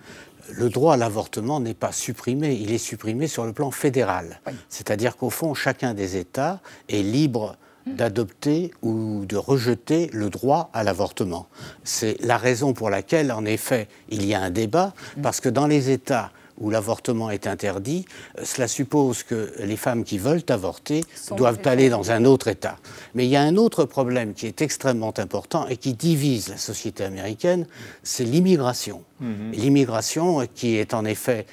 le 0.52 0.70
droit 0.70 0.96
à 0.96 0.98
l'avortement 0.98 1.60
n'est 1.60 1.74
pas 1.74 1.92
supprimé, 1.92 2.54
il 2.54 2.72
est 2.72 2.78
supprimé 2.78 3.28
sur 3.28 3.46
le 3.46 3.54
plan 3.54 3.72
fédéral. 3.72 4.42
C'est-à-dire 4.70 5.18
qu'au 5.18 5.30
fond, 5.30 5.54
chacun 5.54 5.94
des 5.94 6.18
États 6.18 6.60
est 6.90 7.02
libre 7.02 7.56
d'adopter 7.86 8.72
ou 8.82 9.26
de 9.26 9.36
rejeter 9.36 10.10
le 10.14 10.30
droit 10.30 10.70
à 10.74 10.84
l'avortement. 10.84 11.48
C'est 11.84 12.22
la 12.22 12.38
raison 12.38 12.74
pour 12.74 12.90
laquelle, 12.90 13.32
en 13.32 13.46
effet, 13.46 13.88
il 14.10 14.26
y 14.26 14.34
a 14.34 14.42
un 14.42 14.50
débat, 14.50 14.94
parce 15.24 15.40
que 15.40 15.50
dans 15.50 15.68
les 15.68 15.90
États 15.90 16.32
où 16.60 16.70
l'avortement 16.70 17.30
est 17.30 17.48
interdit, 17.48 18.06
euh, 18.38 18.44
cela 18.46 18.68
suppose 18.68 19.24
que 19.24 19.54
les 19.60 19.78
femmes 19.78 20.04
qui 20.04 20.18
veulent 20.18 20.44
avorter 20.50 21.04
doivent 21.36 21.60
aller 21.66 21.90
dans 21.90 22.12
un 22.12 22.26
autre 22.26 22.48
État. 22.48 22.78
Mais 23.16 23.26
il 23.26 23.30
y 23.30 23.36
a 23.36 23.42
un 23.42 23.56
autre 23.56 23.86
problème 23.86 24.34
qui 24.34 24.46
est 24.46 24.62
extrêmement 24.62 25.14
important 25.18 25.68
et 25.68 25.78
qui 25.78 25.94
divise 25.94 26.50
la 26.50 26.58
société 26.58 27.04
américaine, 27.04 27.66
c'est 28.04 28.24
l'immigration. 28.24 29.04
Mhm. 29.20 29.52
L'immigration 29.54 30.48
qui 30.54 30.76
est 30.76 30.94
en 30.94 31.06
effet 31.06 31.46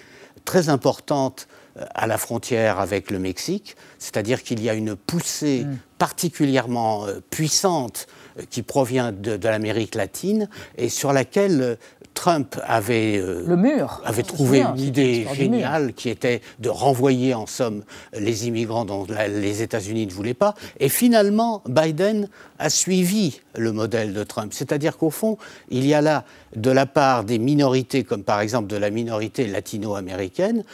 très 0.45 0.69
importante 0.69 1.49
euh, 1.77 1.85
à 1.95 2.07
la 2.07 2.19
frontière 2.19 2.81
avec 2.81 3.11
le 3.11 3.19
Mexique, 3.19 3.77
c'est-à-dire 3.99 4.43
qu'il 4.43 4.63
y 4.63 4.71
a 4.71 4.75
une 4.75 4.97
poussée 4.97 5.65
mhm. 5.65 5.79
particulièrement 5.99 7.07
euh, 7.07 7.21
puissante 7.31 8.07
qui 8.51 8.63
provient 8.63 9.13
de, 9.13 9.37
de 9.37 9.49
l'Amérique 9.49 9.95
latine 9.95 10.49
et 10.77 10.91
sur 10.91 11.13
laquelle 11.13 11.79
Trump 12.17 12.59
avait, 12.65 13.19
euh, 13.19 13.45
le 13.47 13.57
mur. 13.57 14.01
avait 14.05 14.23
trouvé 14.23 14.63
une 14.63 14.81
idée 14.81 15.27
géniale 15.35 15.93
qui 15.93 16.09
était 16.09 16.41
de 16.59 16.71
renvoyer 16.71 17.35
en 17.35 17.47
somme 17.47 17.85
les 18.19 18.49
immigrants 18.49 18.87
dont 18.87 19.07
les 19.29 19.63
États-Unis 19.63 20.07
ne 20.07 20.13
voulaient 20.13 20.35
pas. 20.35 20.55
Et 20.81 20.89
finalement, 20.89 21.63
Biden 21.69 22.29
a 22.59 22.71
suivi 22.71 23.41
le 23.55 23.71
modèle 23.71 24.15
de 24.15 24.25
Trump. 24.25 24.53
C'est-à-dire 24.55 24.97
qu'au 24.97 25.11
fond, 25.11 25.37
il 25.69 25.87
y 25.87 25.93
a 25.93 26.01
là, 26.01 26.25
de 26.57 26.71
la 26.71 26.87
part 26.87 27.23
des 27.23 27.39
minorités, 27.39 28.03
comme 28.03 28.25
par 28.25 28.41
exemple 28.41 28.67
de 28.67 28.77
la 28.77 28.89
minorité 28.89 29.47
latino-américaine, 29.47 30.65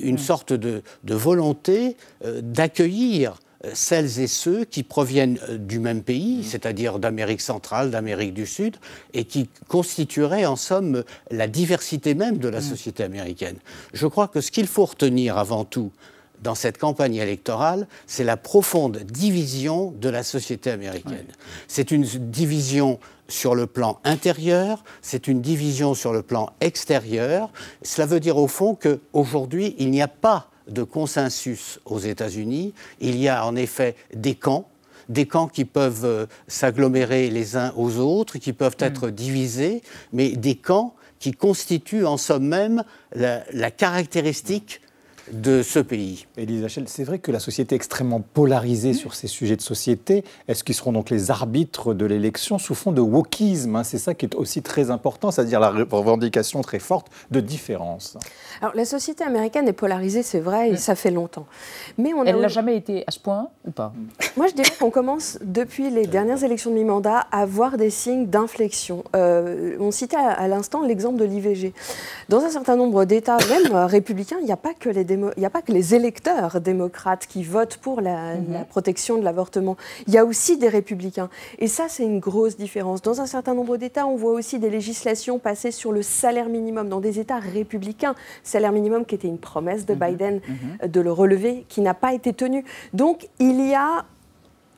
une 0.00 0.14
mm. 0.14 0.18
sorte 0.18 0.52
de, 0.52 0.82
de 1.02 1.14
volonté 1.14 1.96
euh, 2.24 2.40
d'accueillir 2.42 3.34
celles 3.74 4.20
et 4.20 4.26
ceux 4.26 4.64
qui 4.64 4.82
proviennent 4.82 5.38
euh, 5.48 5.58
du 5.58 5.78
même 5.78 6.02
pays, 6.02 6.38
mmh. 6.38 6.42
c'est-à-dire 6.42 6.98
d'Amérique 6.98 7.40
centrale, 7.40 7.90
d'Amérique 7.90 8.34
du 8.34 8.46
Sud, 8.46 8.76
et 9.14 9.24
qui 9.24 9.48
constitueraient 9.68 10.46
en 10.46 10.56
somme 10.56 11.04
la 11.30 11.48
diversité 11.48 12.14
même 12.14 12.38
de 12.38 12.48
la 12.48 12.58
mmh. 12.58 12.62
société 12.62 13.04
américaine. 13.04 13.56
Je 13.92 14.06
crois 14.06 14.28
que 14.28 14.40
ce 14.40 14.50
qu'il 14.50 14.66
faut 14.66 14.84
retenir 14.84 15.38
avant 15.38 15.64
tout 15.64 15.92
dans 16.42 16.54
cette 16.54 16.78
campagne 16.78 17.14
électorale, 17.14 17.86
c'est 18.06 18.24
la 18.24 18.36
profonde 18.36 18.98
division 18.98 19.92
de 19.92 20.08
la 20.08 20.24
société 20.24 20.70
américaine. 20.70 21.26
C'est 21.68 21.92
une 21.92 22.02
division 22.02 22.98
sur 23.28 23.54
le 23.54 23.66
plan 23.66 24.00
intérieur, 24.04 24.82
c'est 25.00 25.28
une 25.28 25.40
division 25.40 25.94
sur 25.94 26.12
le 26.12 26.22
plan 26.22 26.50
extérieur. 26.60 27.50
Cela 27.82 28.06
veut 28.06 28.20
dire 28.20 28.36
au 28.36 28.48
fond 28.48 28.74
qu'aujourd'hui, 28.74 29.76
il 29.78 29.90
n'y 29.90 30.02
a 30.02 30.08
pas 30.08 30.50
de 30.72 30.82
consensus 30.82 31.80
aux 31.84 31.98
États-Unis. 31.98 32.74
Il 33.00 33.16
y 33.16 33.28
a 33.28 33.46
en 33.46 33.56
effet 33.56 33.96
des 34.14 34.34
camps 34.34 34.68
des 35.08 35.26
camps 35.26 35.48
qui 35.48 35.64
peuvent 35.64 36.04
euh, 36.04 36.26
s'agglomérer 36.46 37.28
les 37.28 37.56
uns 37.56 37.72
aux 37.76 37.98
autres, 37.98 38.38
qui 38.38 38.52
peuvent 38.52 38.76
mm. 38.80 38.84
être 38.84 39.10
divisés, 39.10 39.82
mais 40.12 40.30
des 40.30 40.54
camps 40.54 40.94
qui 41.18 41.32
constituent 41.32 42.04
en 42.04 42.16
somme 42.16 42.46
même 42.46 42.82
la, 43.14 43.70
caractéristique 43.70 44.80
de 45.30 45.62
ce 45.62 45.78
pays. 45.78 46.26
Élise 46.36 46.64
Hachel, 46.64 46.84
c'est 46.88 47.04
vrai 47.04 47.18
que 47.18 47.30
la 47.30 47.38
société 47.38 47.74
est 47.74 47.76
extrêmement 47.76 48.20
polarisée 48.20 48.92
sur 48.92 49.14
ces 49.14 49.28
sujets 49.28 49.56
de 49.56 49.62
société. 49.62 50.24
Est-ce 50.48 50.64
qu'ils 50.64 50.74
seront 50.74 50.92
donc 50.92 51.10
les 51.10 51.30
arbitres 51.30 51.94
de 51.94 52.04
l'élection 52.06 52.58
sous 52.58 52.74
fond 52.74 52.92
de 52.92 53.00
wokisme 53.00 53.76
hein? 53.76 53.84
C'est 53.84 53.98
ça 53.98 54.14
qui 54.14 54.26
est 54.26 54.34
aussi 54.34 54.62
très 54.62 54.90
important, 54.90 55.30
c'est-à-dire 55.30 55.60
la 55.60 55.70
revendication 55.70 56.60
très 56.62 56.78
forte 56.78 57.08
de 57.30 57.40
différence. 57.40 58.16
Alors 58.60 58.74
la 58.74 58.84
société 58.84 59.24
américaine 59.24 59.68
est 59.68 59.72
polarisée, 59.72 60.22
c'est 60.22 60.40
vrai, 60.40 60.70
et 60.70 60.76
ça 60.76 60.94
fait 60.94 61.10
longtemps. 61.10 61.46
Mais 61.98 62.12
on 62.14 62.24
Elle 62.24 62.40
n'a 62.40 62.48
jamais 62.48 62.76
été 62.76 63.04
à 63.06 63.10
ce 63.10 63.18
point 63.18 63.48
ou 63.66 63.70
pas? 63.70 63.92
Moi, 64.36 64.46
je 64.48 64.54
dirais 64.54 64.70
qu'on 64.78 64.90
commence 64.90 65.38
depuis 65.42 65.90
les 65.90 66.06
dernières 66.06 66.42
élections 66.42 66.70
de 66.70 66.76
mi-mandat 66.76 67.26
à 67.30 67.46
voir 67.46 67.76
des 67.76 67.90
signes 67.90 68.26
d'inflexion. 68.26 69.04
Euh, 69.14 69.76
on 69.78 69.90
citait 69.90 70.16
à, 70.16 70.48
l'instant 70.48 70.82
l'exemple 70.82 71.18
de 71.18 71.24
l'IVG. 71.24 71.72
Dans 72.28 72.40
un 72.40 72.50
certain 72.50 72.76
nombre 72.76 73.04
d'États, 73.04 73.38
même 73.48 73.72
euh, 73.74 73.86
républicains, 73.86 74.38
il 74.40 74.46
n'y 74.46 74.52
a 74.52 74.56
pas 74.56 74.74
que 74.74 74.88
les 74.88 75.04
il 75.14 75.40
n'y 75.40 75.46
a 75.46 75.50
pas 75.50 75.62
que 75.62 75.72
les 75.72 75.94
électeurs 75.94 76.60
démocrates 76.60 77.26
qui 77.26 77.42
votent 77.42 77.76
pour 77.76 78.00
la, 78.00 78.36
mhm. 78.36 78.64
protection 78.68 79.18
de 79.18 79.24
l'avortement. 79.24 79.76
Il 80.06 80.14
y 80.14 80.18
a 80.18 80.24
aussi 80.24 80.56
des 80.58 80.68
républicains. 80.68 81.28
Et 81.58 81.66
ça, 81.66 81.86
c'est 81.88 82.04
une 82.04 82.20
grosse 82.20 82.56
différence. 82.56 83.02
Dans 83.02 83.20
un 83.20 83.26
certain 83.26 83.54
nombre 83.54 83.76
d'États, 83.76 84.06
on 84.06 84.16
voit 84.16 84.32
aussi 84.32 84.58
des 84.58 84.70
législations 84.70 85.38
passer 85.38 85.70
sur 85.70 85.92
le 85.92 86.02
salaire 86.02 86.48
minimum 86.48 86.88
dans 86.88 87.00
des 87.00 87.18
États 87.18 87.38
républicains. 87.38 88.14
Salaire 88.42 88.72
minimum 88.72 89.04
qui 89.04 89.14
était 89.14 89.28
une 89.28 89.38
promesse 89.38 89.86
de 89.86 89.94
mhm. 89.94 90.00
Biden 90.00 90.40
mhm. 90.46 90.88
de 90.88 91.00
le 91.00 91.12
relever, 91.12 91.64
qui 91.68 91.80
n'a 91.80 91.94
pas 91.94 92.12
été 92.12 92.32
tenue. 92.32 92.64
Donc, 92.92 93.28
il 93.38 93.66
y 93.66 93.74
a 93.74 94.04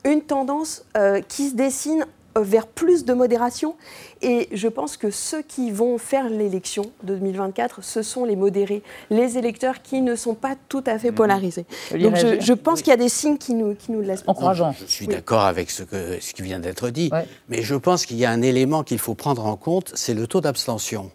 une 0.05 0.21
tendance 0.21 0.85
euh, 0.97 1.21
qui 1.27 1.49
se 1.49 1.55
dessine 1.55 2.05
vers 2.41 2.67
plus 2.67 3.05
de 3.05 3.13
modération. 3.13 3.75
Et 4.21 4.49
je 4.51 4.67
pense 4.67 4.97
que 4.97 5.11
ceux 5.11 5.41
qui 5.41 5.71
vont 5.71 5.97
faire 5.97 6.29
l'élection 6.29 6.83
de 7.03 7.15
2024, 7.15 7.83
ce 7.83 8.01
sont 8.01 8.25
les 8.25 8.35
modérés, 8.35 8.81
les 9.09 9.37
électeurs 9.37 9.81
qui 9.81 10.01
ne 10.01 10.15
sont 10.15 10.35
pas 10.35 10.55
tout 10.69 10.83
à 10.85 10.97
fait 10.97 11.11
mmh. 11.11 11.15
polarisés. 11.15 11.65
Donc 11.91 12.15
je, 12.15 12.53
pense 12.53 12.81
qu'il 12.81 12.89
y 12.89 12.93
a 12.93 12.97
des 12.97 13.09
signes 13.09 13.37
qui 13.37 13.53
nous, 13.53 13.75
qui 13.75 13.91
nous 13.91 14.01
laissent 14.01 14.23
encourageants. 14.27 14.73
Je 14.85 14.91
suis 14.91 15.07
d'accord 15.07 15.41
avec 15.41 15.69
ce, 15.69 15.83
que, 15.83 16.19
ce 16.19 16.33
qui 16.33 16.41
vient 16.41 16.59
d'être 16.59 16.89
dit, 16.89 17.11
mais 17.49 17.61
je 17.61 17.75
pense 17.75 18.05
qu'il 18.05 18.17
y 18.17 18.25
a 18.25 18.31
un 18.31 18.41
élément 18.41 18.83
qu'il 18.83 18.99
faut 18.99 19.15
prendre 19.15 19.45
en 19.45 19.55
compte, 19.55 19.91
c'est 19.95 20.13
le 20.13 20.27
taux 20.27 20.41
d'abstention. 20.41 21.11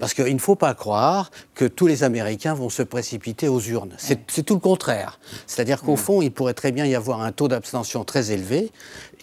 Parce 0.00 0.14
qu'il 0.14 0.34
ne 0.34 0.40
faut 0.40 0.56
pas 0.56 0.74
croire 0.74 1.30
que 1.54 1.64
tous 1.64 1.86
les 1.86 2.02
Américains 2.04 2.54
vont 2.54 2.68
se 2.68 2.82
précipiter 2.82 3.48
aux 3.48 3.60
urnes. 3.60 3.94
C'est 3.98 4.42
tout 4.44 4.54
le 4.54 4.60
contraire. 4.60 5.18
C'est-à-dire 5.46 5.82
qu'au 5.82 5.94
mmh. 5.94 5.98
fond, 5.98 6.22
il 6.22 6.30
pourrait 6.30 6.54
très 6.54 6.72
bien 6.72 6.86
y 6.86 6.94
avoir 6.94 7.22
un 7.22 7.32
taux 7.32 7.48
d'abstention 7.48 8.04
très 8.04 8.32
élevé, 8.32 8.70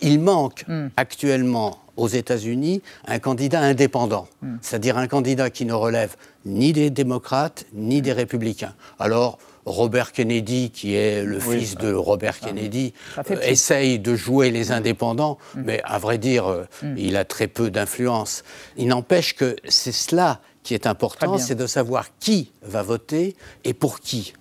il 0.02 0.20
manque 0.20 0.66
hmm. 0.68 0.88
actuellement 0.98 1.78
aux 1.98 2.08
États-Unis 2.08 2.82
un 3.08 3.20
candidat 3.20 3.62
indépendant, 3.62 4.28
hmm. 4.42 4.56
c'est-à-dire 4.62 4.98
un 4.98 5.08
candidat 5.08 5.50
qui 5.50 5.66
ne 5.66 5.74
relève 5.74 6.16
ni 6.46 6.74
des 6.74 6.90
démocrates 6.90 7.66
ni 7.74 8.02
des 8.02 8.14
républicains. 8.14 8.74
Alors, 9.00 9.38
Robert 9.66 10.12
Kennedy, 10.12 10.72
qui 10.72 10.96
est 10.96 11.24
le 11.24 11.40
fils 11.40 11.76
de 11.76 11.94
Robert 11.94 12.40
Kennedy, 12.40 12.94
euh, 13.20 13.36
essaye 13.44 14.00
de 14.00 14.16
jouer 14.16 14.50
les 14.50 14.72
indépendants, 14.72 15.38
mais 15.56 15.82
à 15.84 16.00
vrai 16.00 16.18
dire, 16.18 16.48
euh, 16.48 16.66
il 16.98 17.16
a 17.16 17.26
très 17.26 17.46
peu 17.46 17.70
d'influence. 17.70 18.44
Il 18.76 18.88
n'empêche 18.88 19.36
que 19.36 19.56
c'est 19.68 19.92
cela 19.92 20.42
qui 20.64 20.74
est 20.74 20.88
important, 20.88 21.38
c'est 21.38 21.56
de 21.56 21.68
savoir 21.68 22.06
qui 22.20 22.52
va 22.62 22.84
voter 22.84 23.36
et 23.64 23.74
pour 23.74 24.00
qui. 24.00 24.34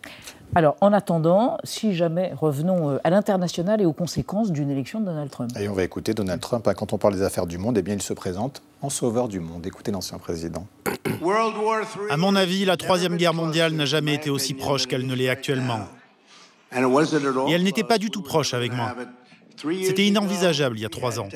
Alors, 0.55 0.77
en 0.81 0.93
attendant, 0.93 1.59
si 1.63 1.95
jamais 1.95 2.33
revenons 2.35 2.91
euh, 2.91 2.99
à 3.05 3.11
l'international 3.11 3.81
et 3.81 3.87
aux 3.87 3.93
conséquences 3.93 4.51
d'une 4.51 4.69
élection 4.69 5.01
de 5.01 5.05
Donald 5.05 5.31
Trump. 5.31 5.53
Et 5.59 5.69
on 5.69 5.75
va 5.75 5.85
écouter 5.85 6.13
Donald 6.13 6.41
Trump. 6.41 6.67
Hein, 6.67 6.75
quand 6.75 6.93
on 6.93 6.99
parle 6.99 7.15
des 7.15 7.23
affaires 7.23 7.47
du 7.47 7.57
monde, 7.57 7.79
eh 7.79 7.83
bien, 7.83 7.95
il 7.95 8.03
se 8.03 8.13
présente 8.13 8.61
en 8.83 8.91
sauveur 8.91 9.29
du 9.29 9.39
monde. 9.39 9.65
Écoutez 9.65 9.93
l'ancien 9.93 10.19
président. 10.19 10.67
À 12.11 12.17
mon 12.17 12.35
avis, 12.35 12.65
la 12.65 12.77
Troisième 12.77 13.17
Guerre 13.17 13.35
mondiale 13.35 13.75
n'a 13.75 13.85
jamais 13.85 14.15
été 14.15 14.29
aussi 14.29 14.55
proche 14.55 14.87
qu'elle 14.87 15.07
ne 15.07 15.15
l'est 15.15 15.29
actuellement. 15.29 15.81
Et 16.73 17.53
elle 17.53 17.63
n'était 17.63 17.85
pas 17.85 17.99
du 17.99 18.11
tout 18.11 18.23
proche 18.23 18.53
avec 18.53 18.73
moi. 18.73 18.97
C'était 19.85 20.07
inenvisageable 20.07 20.79
il 20.79 20.83
y 20.83 20.87
a 20.87 20.89
trois 20.89 21.21
ans. 21.21 21.29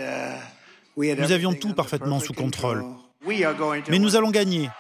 Nous 0.97 1.33
avions 1.33 1.53
tout 1.55 1.75
parfaitement 1.75 2.19
sous 2.19 2.33
contrôle. 2.33 2.85
Mais 3.89 3.99
nous 3.99 4.17
allons 4.17 4.31
gagner. 4.31 4.71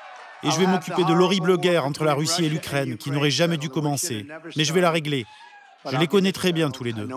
Et 0.42 0.50
je 0.50 0.58
vais 0.58 0.66
m'occuper 0.66 1.04
de 1.04 1.12
l'horrible 1.12 1.56
guerre 1.58 1.86
entre 1.86 2.04
la 2.04 2.14
Russie 2.14 2.44
et 2.44 2.48
l'Ukraine 2.48 2.96
qui 2.96 3.10
n'aurait 3.10 3.30
jamais 3.30 3.56
dû 3.56 3.70
commencer. 3.70 4.26
Mais 4.56 4.64
je 4.64 4.72
vais 4.72 4.80
la 4.80 4.90
régler. 4.90 5.26
Je 5.90 5.96
les 5.96 6.06
connais 6.06 6.32
très 6.32 6.52
bien 6.52 6.70
tous 6.70 6.84
les 6.84 6.92
deux. 6.92 7.08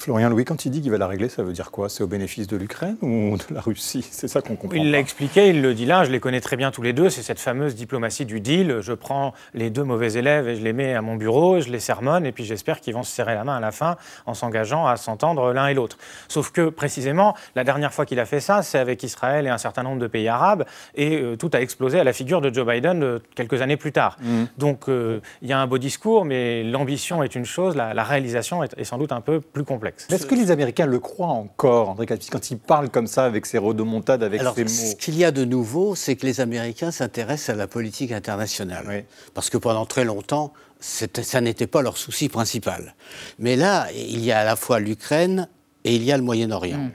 Florian 0.00 0.30
Louis, 0.30 0.46
quand 0.46 0.64
il 0.64 0.70
dit 0.70 0.80
qu'il 0.80 0.90
va 0.90 0.96
la 0.96 1.06
régler, 1.06 1.28
ça 1.28 1.42
veut 1.42 1.52
dire 1.52 1.70
quoi? 1.70 1.90
C'est 1.90 2.02
au 2.02 2.06
bénéfice 2.06 2.46
de 2.46 2.56
l'Ukraine 2.56 2.96
ou 3.02 3.36
de 3.36 3.54
la 3.54 3.60
Russie? 3.60 4.06
C'est 4.10 4.28
ça 4.28 4.40
qu'on 4.40 4.56
comprend. 4.56 4.78
Il 4.78 4.90
l'a 4.90 4.98
expliqué, 4.98 5.50
il 5.50 5.60
le 5.60 5.74
dit 5.74 5.84
là, 5.84 6.04
je 6.04 6.10
les 6.10 6.20
connais 6.20 6.40
très 6.40 6.56
bien 6.56 6.70
tous 6.70 6.80
les 6.80 6.94
deux. 6.94 7.10
C'est 7.10 7.20
cette 7.20 7.38
fameuse 7.38 7.74
diplomatie 7.74 8.24
du 8.24 8.40
deal. 8.40 8.78
Je 8.80 8.94
prends 8.94 9.34
les 9.52 9.68
deux 9.68 9.84
mauvais 9.84 10.14
élèves 10.14 10.48
et 10.48 10.56
je 10.56 10.62
les 10.62 10.72
mets 10.72 10.94
à 10.94 11.02
mon 11.02 11.16
bureau, 11.16 11.60
je 11.60 11.68
les 11.68 11.80
sermonne 11.80 12.24
et 12.24 12.32
puis 12.32 12.46
j'espère 12.46 12.80
qu'ils 12.80 12.94
vont 12.94 13.02
se 13.02 13.12
serrer 13.12 13.34
la 13.34 13.44
main 13.44 13.58
à 13.58 13.60
la 13.60 13.72
fin 13.72 13.96
en 14.24 14.32
s'engageant 14.32 14.86
à 14.86 14.96
s'entendre 14.96 15.52
l'un 15.52 15.66
et 15.66 15.74
l'autre. 15.74 15.98
Sauf 16.28 16.50
que 16.50 16.70
précisément, 16.70 17.36
la 17.54 17.64
dernière 17.64 17.92
fois 17.92 18.06
qu'il 18.06 18.20
a 18.20 18.24
fait 18.24 18.40
ça, 18.40 18.62
c'est 18.62 18.78
avec 18.78 19.02
Israël 19.02 19.46
et 19.46 19.50
un 19.50 19.58
certain 19.58 19.82
nombre 19.82 20.00
de 20.00 20.06
pays 20.06 20.28
arabes 20.28 20.64
et 20.94 21.20
euh, 21.20 21.36
tout 21.36 21.50
a 21.52 21.60
explosé 21.60 22.00
à 22.00 22.04
la 22.04 22.14
figure 22.14 22.40
de 22.40 22.52
Joe 22.52 22.66
Biden 22.66 23.02
euh, 23.02 23.18
quelques 23.34 23.60
années 23.60 23.76
plus 23.76 23.92
tard. 23.92 24.16
Mmh. 24.22 24.44
Donc 24.56 24.88
euh, 24.88 25.20
il 25.42 25.48
y 25.48 25.52
a 25.52 25.58
un 25.58 25.66
beau 25.66 25.76
discours, 25.76 26.24
mais 26.24 26.64
l'ambition 26.64 27.22
est 27.22 27.34
une 27.34 27.44
chose, 27.44 27.76
la, 27.76 28.02
réalisation 28.02 28.64
est, 28.64 28.72
est, 28.78 28.84
sans 28.84 28.96
doute 28.96 29.12
un 29.12 29.20
peu 29.20 29.40
plus 29.40 29.64
compliquée. 29.64 29.89
Complexe. 29.90 30.06
Est-ce 30.10 30.26
que 30.26 30.34
les 30.34 30.50
Américains 30.50 30.86
le 30.86 30.98
croient 30.98 31.28
encore, 31.28 31.90
André 31.90 32.06
quand 32.06 32.50
ils 32.50 32.58
parlent 32.58 32.90
comme 32.90 33.06
ça, 33.06 33.24
avec 33.24 33.46
ces 33.46 33.58
rodomontades, 33.58 34.22
avec 34.22 34.40
ces 34.40 34.64
mots 34.64 34.68
Ce 34.68 34.94
qu'il 34.96 35.16
y 35.16 35.24
a 35.24 35.30
de 35.30 35.44
nouveau, 35.44 35.94
c'est 35.94 36.16
que 36.16 36.26
les 36.26 36.40
Américains 36.40 36.90
s'intéressent 36.90 37.50
à 37.50 37.58
la 37.58 37.66
politique 37.66 38.12
internationale. 38.12 39.04
Parce 39.34 39.50
que 39.50 39.58
pendant 39.58 39.86
très 39.86 40.04
longtemps, 40.04 40.52
ça 40.80 41.40
n'était 41.40 41.66
pas 41.66 41.82
leur 41.82 41.96
souci 41.96 42.28
principal. 42.28 42.94
Mais 43.38 43.56
là, 43.56 43.88
il 43.94 44.24
y 44.24 44.32
a 44.32 44.40
à 44.40 44.44
la 44.44 44.56
fois 44.56 44.80
l'Ukraine 44.80 45.48
et 45.84 45.94
il 45.94 46.04
y 46.04 46.12
a 46.12 46.16
le 46.16 46.22
Moyen-Orient. 46.22 46.78
Hmm. 46.78 46.90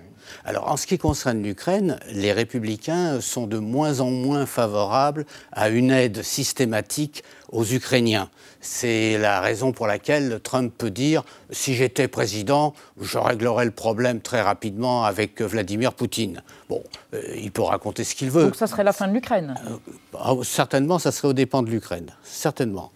Alors, 0.47 0.69
en 0.69 0.77
ce 0.77 0.85
qui 0.85 0.99
concerne 0.99 1.41
l'Ukraine, 1.41 1.97
les 2.11 2.31
républicains 2.31 3.19
sont 3.19 3.47
de 3.47 3.57
moins 3.57 3.99
en 3.99 4.11
moins 4.11 4.45
favorables 4.45 5.25
à 5.51 5.69
une 5.69 5.89
aide 5.89 6.21
systématique 6.21 7.23
aux 7.51 7.65
Ukrainiens. 7.65 8.29
C'est 8.61 9.17
la 9.17 9.41
raison 9.41 9.71
pour 9.71 9.87
laquelle 9.87 10.39
Trump 10.43 10.71
peut 10.77 10.91
dire 10.91 11.23
si 11.49 11.73
j'étais 11.73 12.07
président, 12.07 12.73
je 13.01 13.17
réglerais 13.17 13.65
le 13.65 13.71
problème 13.71 14.21
très 14.21 14.41
rapidement 14.41 15.03
avec 15.03 15.41
Vladimir 15.41 15.93
Poutine. 15.93 16.43
Bon, 16.69 16.83
euh, 17.13 17.21
il 17.35 17.51
peut 17.51 17.63
raconter 17.63 18.03
ce 18.03 18.13
qu'il 18.13 18.29
veut. 18.29 18.43
Donc 18.43 18.55
ça 18.55 18.67
serait 18.67 18.83
la 18.83 18.93
fin 18.93 19.07
de 19.07 19.13
l'Ukraine 19.13 19.55
euh, 19.67 19.77
ah, 20.19 20.33
Certainement, 20.43 20.99
ça 20.99 21.11
serait 21.11 21.29
aux 21.29 21.33
dépens 21.33 21.63
de 21.63 21.69
l'Ukraine. 21.71 22.11
Certainement. 22.23 22.91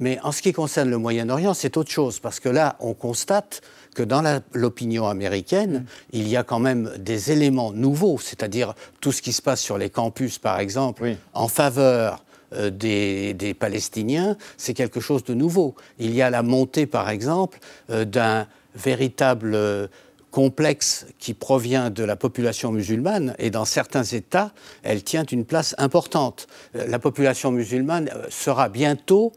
Mais 0.00 0.18
en 0.22 0.32
ce 0.32 0.42
qui 0.42 0.52
concerne 0.52 0.90
le 0.90 0.98
Moyen-Orient, 0.98 1.54
c'est 1.54 1.76
autre 1.76 1.90
chose, 1.90 2.18
parce 2.18 2.40
que 2.40 2.48
là, 2.48 2.76
on 2.80 2.94
constate 2.94 3.62
que 3.94 4.02
dans 4.02 4.22
l'opinion 4.52 5.08
américaine, 5.08 5.78
mm. 5.78 5.86
il 6.12 6.28
y 6.28 6.36
a 6.36 6.42
quand 6.42 6.58
même 6.58 6.90
des 6.98 7.32
éléments 7.32 7.72
nouveaux, 7.72 8.18
c'est-à-dire 8.18 8.74
tout 9.00 9.12
ce 9.12 9.22
qui 9.22 9.32
se 9.32 9.40
passe 9.40 9.60
sur 9.60 9.78
les 9.78 9.90
campus, 9.90 10.38
par 10.38 10.58
exemple, 10.58 11.16
en 11.32 11.48
faveur 11.48 12.24
euh, 12.54 12.70
des, 12.70 13.54
Palestiniens, 13.58 14.36
c'est 14.56 14.74
quelque 14.74 15.00
chose 15.00 15.24
de 15.24 15.34
nouveau. 15.34 15.74
Il 15.98 16.14
y 16.14 16.22
a 16.22 16.30
la 16.30 16.42
montée, 16.42 16.86
par 16.86 17.10
exemple, 17.10 17.58
euh, 17.90 18.04
d'un 18.04 18.46
véritable 18.74 19.54
euh, 19.54 19.86
complexe 20.30 21.06
qui 21.18 21.34
provient 21.34 21.90
de 21.90 22.02
la 22.02 22.16
population 22.16 22.72
musulmane 22.72 23.34
et 23.38 23.50
dans 23.50 23.64
certains 23.64 24.02
États, 24.02 24.52
elle 24.82 25.02
tient 25.04 25.24
une 25.24 25.44
place 25.44 25.74
importante. 25.78 26.48
La 26.74 26.98
population 26.98 27.52
musulmane 27.52 28.10
sera 28.30 28.68
bientôt 28.68 29.32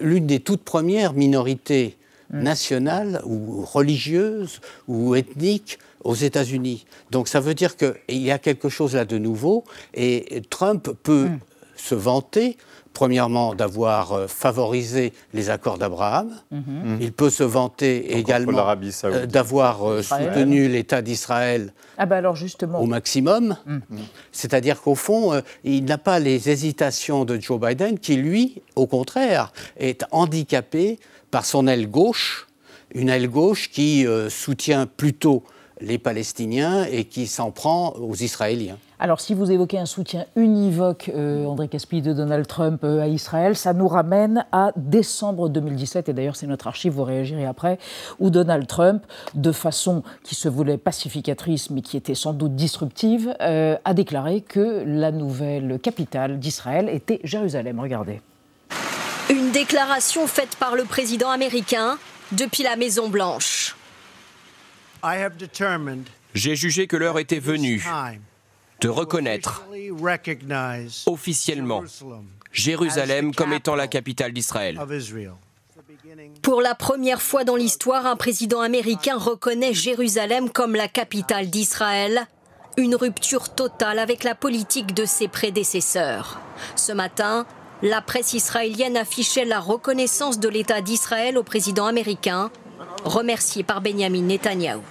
l'une 0.00 0.26
des 0.26 0.40
toutes 0.40 0.62
premières 0.62 1.14
minorités 1.14 1.96
Mm. 2.32 2.42
nationale 2.42 3.22
ou 3.24 3.62
religieuse 3.64 4.60
ou 4.88 5.14
ethnique 5.14 5.78
aux 6.02 6.14
États-Unis. 6.14 6.86
Donc 7.10 7.28
ça 7.28 7.40
veut 7.40 7.54
dire 7.54 7.76
qu'il 7.76 7.94
y 8.08 8.30
a 8.30 8.38
quelque 8.38 8.68
chose 8.68 8.94
là 8.94 9.04
de 9.04 9.18
nouveau 9.18 9.64
et 9.94 10.42
Trump 10.48 10.90
peut 11.02 11.26
mm. 11.26 11.38
se 11.76 11.94
vanter 11.94 12.56
premièrement 12.92 13.54
d'avoir 13.54 14.12
euh, 14.12 14.26
favorisé 14.26 15.12
les 15.32 15.50
accords 15.50 15.78
d'Abraham. 15.78 16.30
Mm-hmm. 16.52 16.98
Il 17.00 17.12
peut 17.12 17.30
se 17.30 17.42
vanter 17.42 18.18
également 18.18 18.66
euh, 19.04 19.26
d'avoir 19.26 19.88
euh, 19.88 20.02
soutenu 20.02 20.68
l'État 20.68 21.02
d'Israël 21.02 21.72
ah 21.98 22.06
bah 22.06 22.20
au 22.78 22.86
maximum. 22.86 23.56
Mm. 23.66 23.78
C'est-à-dire 24.32 24.80
qu'au 24.80 24.94
fond, 24.94 25.40
il 25.64 25.84
n'a 25.84 25.98
pas 25.98 26.18
les 26.18 26.50
hésitations 26.50 27.24
de 27.24 27.38
Joe 27.40 27.60
Biden 27.60 27.98
qui, 27.98 28.16
lui, 28.16 28.62
au 28.76 28.86
contraire, 28.86 29.52
est 29.78 30.04
handicapé 30.10 30.98
par 31.32 31.46
son 31.46 31.66
aile 31.66 31.90
gauche, 31.90 32.46
une 32.94 33.08
aile 33.08 33.28
gauche 33.28 33.70
qui 33.70 34.06
euh, 34.06 34.28
soutient 34.28 34.86
plutôt 34.86 35.42
les 35.80 35.98
Palestiniens 35.98 36.84
et 36.84 37.06
qui 37.06 37.26
s'en 37.26 37.50
prend 37.50 37.94
aux 37.94 38.14
Israéliens. 38.14 38.76
Alors, 39.00 39.20
si 39.20 39.34
vous 39.34 39.50
évoquez 39.50 39.78
un 39.78 39.86
soutien 39.86 40.26
univoque, 40.36 41.10
euh, 41.12 41.46
André 41.46 41.66
Caspi, 41.66 42.02
de 42.02 42.12
Donald 42.12 42.46
Trump 42.46 42.84
euh, 42.84 43.00
à 43.00 43.08
Israël, 43.08 43.56
ça 43.56 43.72
nous 43.72 43.88
ramène 43.88 44.44
à 44.52 44.72
décembre 44.76 45.48
2017, 45.48 46.10
et 46.10 46.12
d'ailleurs 46.12 46.36
c'est 46.36 46.46
notre 46.46 46.68
archive, 46.68 46.92
vous 46.92 47.02
réagirez 47.02 47.46
après, 47.46 47.78
où 48.20 48.28
Donald 48.30 48.66
Trump, 48.68 49.02
de 49.34 49.50
façon 49.50 50.02
qui 50.22 50.34
se 50.34 50.48
voulait 50.48 50.78
pacificatrice, 50.78 51.70
mais 51.70 51.80
qui 51.80 51.96
était 51.96 52.14
sans 52.14 52.34
doute 52.34 52.54
disruptive, 52.54 53.34
a 53.40 53.94
déclaré 53.94 54.42
que 54.42 54.84
la 54.86 55.10
nouvelle 55.10 55.80
capitale 55.80 56.38
d'Israël 56.38 56.88
était 56.88 57.20
Jérusalem. 57.24 57.80
Regardez. 57.80 58.20
Une 59.30 59.50
déclaration 59.52 60.26
faite 60.26 60.56
par 60.56 60.74
le 60.74 60.84
président 60.84 61.30
américain 61.30 61.98
depuis 62.32 62.62
la 62.62 62.76
Maison 62.76 63.08
Blanche. 63.08 63.76
J'ai 66.34 66.56
jugé 66.56 66.86
que 66.86 66.96
l'heure 66.96 67.18
était 67.18 67.38
venue 67.38 67.84
de 68.80 68.88
reconnaître 68.88 69.64
officiellement 71.06 71.84
Jérusalem 72.52 73.34
comme 73.34 73.52
étant 73.52 73.74
la 73.74 73.88
capitale 73.88 74.32
d'Israël. 74.32 74.80
Pour 76.42 76.60
la 76.60 76.74
première 76.74 77.22
fois 77.22 77.44
dans 77.44 77.56
l'histoire, 77.56 78.06
un 78.06 78.16
président 78.16 78.60
américain 78.60 79.16
reconnaît 79.16 79.74
Jérusalem 79.74 80.50
comme 80.50 80.74
la 80.74 80.88
capitale 80.88 81.48
d'Israël. 81.48 82.26
Une 82.76 82.94
rupture 82.94 83.54
totale 83.54 83.98
avec 83.98 84.24
la 84.24 84.34
politique 84.34 84.94
de 84.94 85.04
ses 85.04 85.28
prédécesseurs. 85.28 86.40
Ce 86.74 86.92
matin, 86.92 87.46
la 87.82 88.00
presse 88.00 88.32
israélienne 88.32 88.96
affichait 88.96 89.44
la 89.44 89.58
reconnaissance 89.58 90.38
de 90.38 90.48
l'État 90.48 90.80
d'Israël 90.80 91.36
au 91.36 91.42
président 91.42 91.86
américain, 91.86 92.50
remercié 93.04 93.64
par 93.64 93.80
Benjamin 93.80 94.22
Netanyahou. 94.22 94.82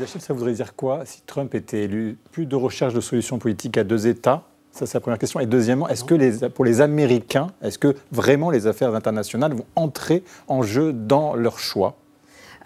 ça 0.00 0.32
voudrait 0.32 0.54
dire 0.54 0.74
quoi 0.74 1.04
si 1.04 1.20
Trump 1.26 1.54
était 1.54 1.82
élu? 1.82 2.16
Plus 2.32 2.46
de 2.46 2.56
recherche 2.56 2.94
de 2.94 3.00
solutions 3.00 3.38
politiques 3.38 3.76
à 3.76 3.84
deux 3.84 4.06
États? 4.06 4.44
Ça, 4.72 4.86
c'est 4.86 4.94
la 4.94 5.00
première 5.00 5.18
question. 5.18 5.38
Et 5.38 5.46
deuxièmement, 5.46 5.88
est-ce 5.88 6.02
que 6.02 6.14
les, 6.14 6.48
pour 6.48 6.64
les 6.64 6.80
Américains, 6.80 7.48
est-ce 7.62 7.78
que 7.78 7.94
vraiment 8.10 8.50
les 8.50 8.66
affaires 8.66 8.92
internationales 8.94 9.52
vont 9.52 9.66
entrer 9.76 10.24
en 10.48 10.62
jeu 10.62 10.92
dans 10.92 11.34
leur 11.34 11.58
choix? 11.60 11.94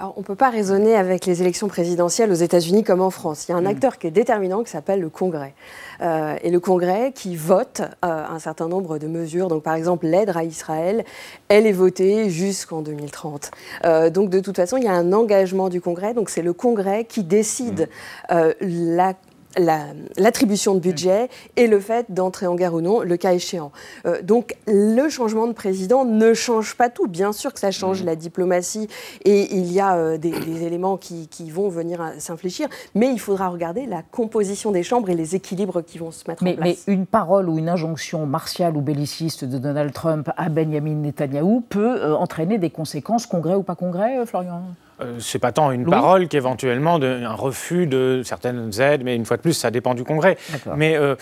On 0.01 0.21
ne 0.21 0.25
peut 0.25 0.37
pas 0.37 0.51
raisonner 0.51 0.95
avec 0.95 1.27
les 1.27 1.43
élections 1.43 1.69
présidentielles 1.69 2.31
aux 2.31 2.35
États-Unis 2.35 2.85
comme 2.85 3.01
en 3.01 3.11
France. 3.11 3.47
Il 3.49 3.53
y 3.53 3.55
a 3.55 3.59
un 3.59 3.63
mm. 3.63 3.67
acteur 3.67 3.99
qui 3.99 4.07
est 4.07 4.13
déterminant 4.13 4.63
qui 4.63 4.71
s'appelle 4.71 5.01
le 5.01 5.09
Congrès. 5.09 5.55
Euh, 6.01 6.37
et 6.43 6.51
le 6.51 6.61
Congrès 6.61 7.13
qui 7.13 7.35
vote 7.35 7.83
euh, 8.05 8.25
un 8.29 8.39
certain 8.39 8.69
nombre 8.69 8.99
de 8.99 9.09
mesures. 9.09 9.49
Donc, 9.49 9.63
par 9.63 9.75
exemple, 9.75 10.07
l'aide 10.07 10.31
à 10.37 10.45
Israël, 10.45 11.05
elle 11.49 11.67
est 11.67 11.73
votée 11.73 12.31
jusqu'en 12.31 12.83
2030. 12.83 13.51
Euh, 13.85 14.11
donc, 14.11 14.31
de 14.31 14.41
toute 14.41 14.57
façon, 14.57 14.77
il 14.77 14.85
y 14.85 14.89
a 14.89 14.93
un 14.93 15.13
engagement 15.13 15.69
du 15.69 15.81
Congrès. 15.81 16.15
Donc, 16.15 16.31
c'est 16.31 16.43
le 16.43 16.53
Congrès 16.53 17.05
qui 17.05 17.25
décide 17.25 17.89
mm. 18.31 18.37
la 18.63 19.15
l'attribution 19.57 20.75
de 20.75 20.81
budget 20.81 21.29
et 21.57 21.67
le 21.67 21.81
fait 21.81 22.07
d'entrer 22.11 22.47
en 22.47 22.55
guerre 22.55 22.75
ou 22.75 22.81
non, 22.81 23.01
le 23.01 23.17
cas 23.17 23.33
échéant. 23.33 23.73
Euh, 24.07 24.23
donc 24.23 24.57
le 24.67 25.09
changement 25.09 25.47
de 25.47 25.53
président 25.53 26.05
ne 26.05 26.35
change 26.35 26.77
pas 26.77 26.91
tout. 26.91 27.09
Bien 27.09 27.33
sûr 27.33 27.53
que 27.53 27.61
ça 27.61 27.71
change 27.71 28.03
mmh. 28.03 28.07
la 28.07 28.17
diplomatie 28.17 28.89
et 29.25 29.55
il 29.55 29.73
y 29.73 29.81
a 29.81 29.97
euh, 29.97 30.19
des, 30.19 30.33
éléments 30.63 30.97
qui, 30.97 31.29
vont 31.51 31.69
venir 31.69 32.13
s'infléchir, 32.19 32.69
mais 32.95 33.11
il 33.11 33.19
faudra 33.19 33.49
regarder 33.49 33.87
la 33.87 34.03
composition 34.03 34.71
des 34.71 34.83
chambres 34.83 35.09
et 35.09 35.15
les 35.15 35.35
équilibres 35.35 35.83
qui 35.83 35.99
vont 35.99 36.11
se 36.11 36.25
mettre 36.29 36.43
en 36.43 36.53
place. 36.53 36.85
Mais 36.87 36.93
une 36.93 37.07
parole 37.07 37.49
ou 37.49 37.59
une 37.59 37.69
injonction 37.69 38.27
martiale 38.27 38.77
ou 38.77 38.81
belliciste 38.81 39.45
de 39.45 39.59
Donald 39.59 39.93
Trump 39.93 40.31
à 40.37 40.49
Benjamin 40.49 40.95
Netanyahou 40.95 41.63
peut 41.69 42.01
euh, 42.03 42.15
entraîner 42.17 42.59
des 42.59 42.71
conséquences, 42.71 43.27
congrès 43.27 43.55
ou 43.55 43.63
pas 43.63 43.77
congrès, 43.77 44.27
Florian? 44.27 44.63
Euh, 45.01 45.19
c'est 45.21 45.39
pas 45.39 45.53
tant 45.53 45.71
une 45.71 45.89
parole 45.89 46.29
qu'éventuellement 46.29 46.97
un 46.97 47.35
refus 47.35 47.87
de 47.87 48.23
certaines 48.25 48.71
aides, 48.81 49.03
mais 49.05 49.15
une 49.15 49.25
fois 49.25 49.37
de 49.37 49.43
plus, 49.43 49.53
ça 49.53 49.71
dépend 49.71 49.95
du 49.95 50.05
Congrès. 50.05 50.37
Mais 50.77 50.97
euh, 50.97 51.15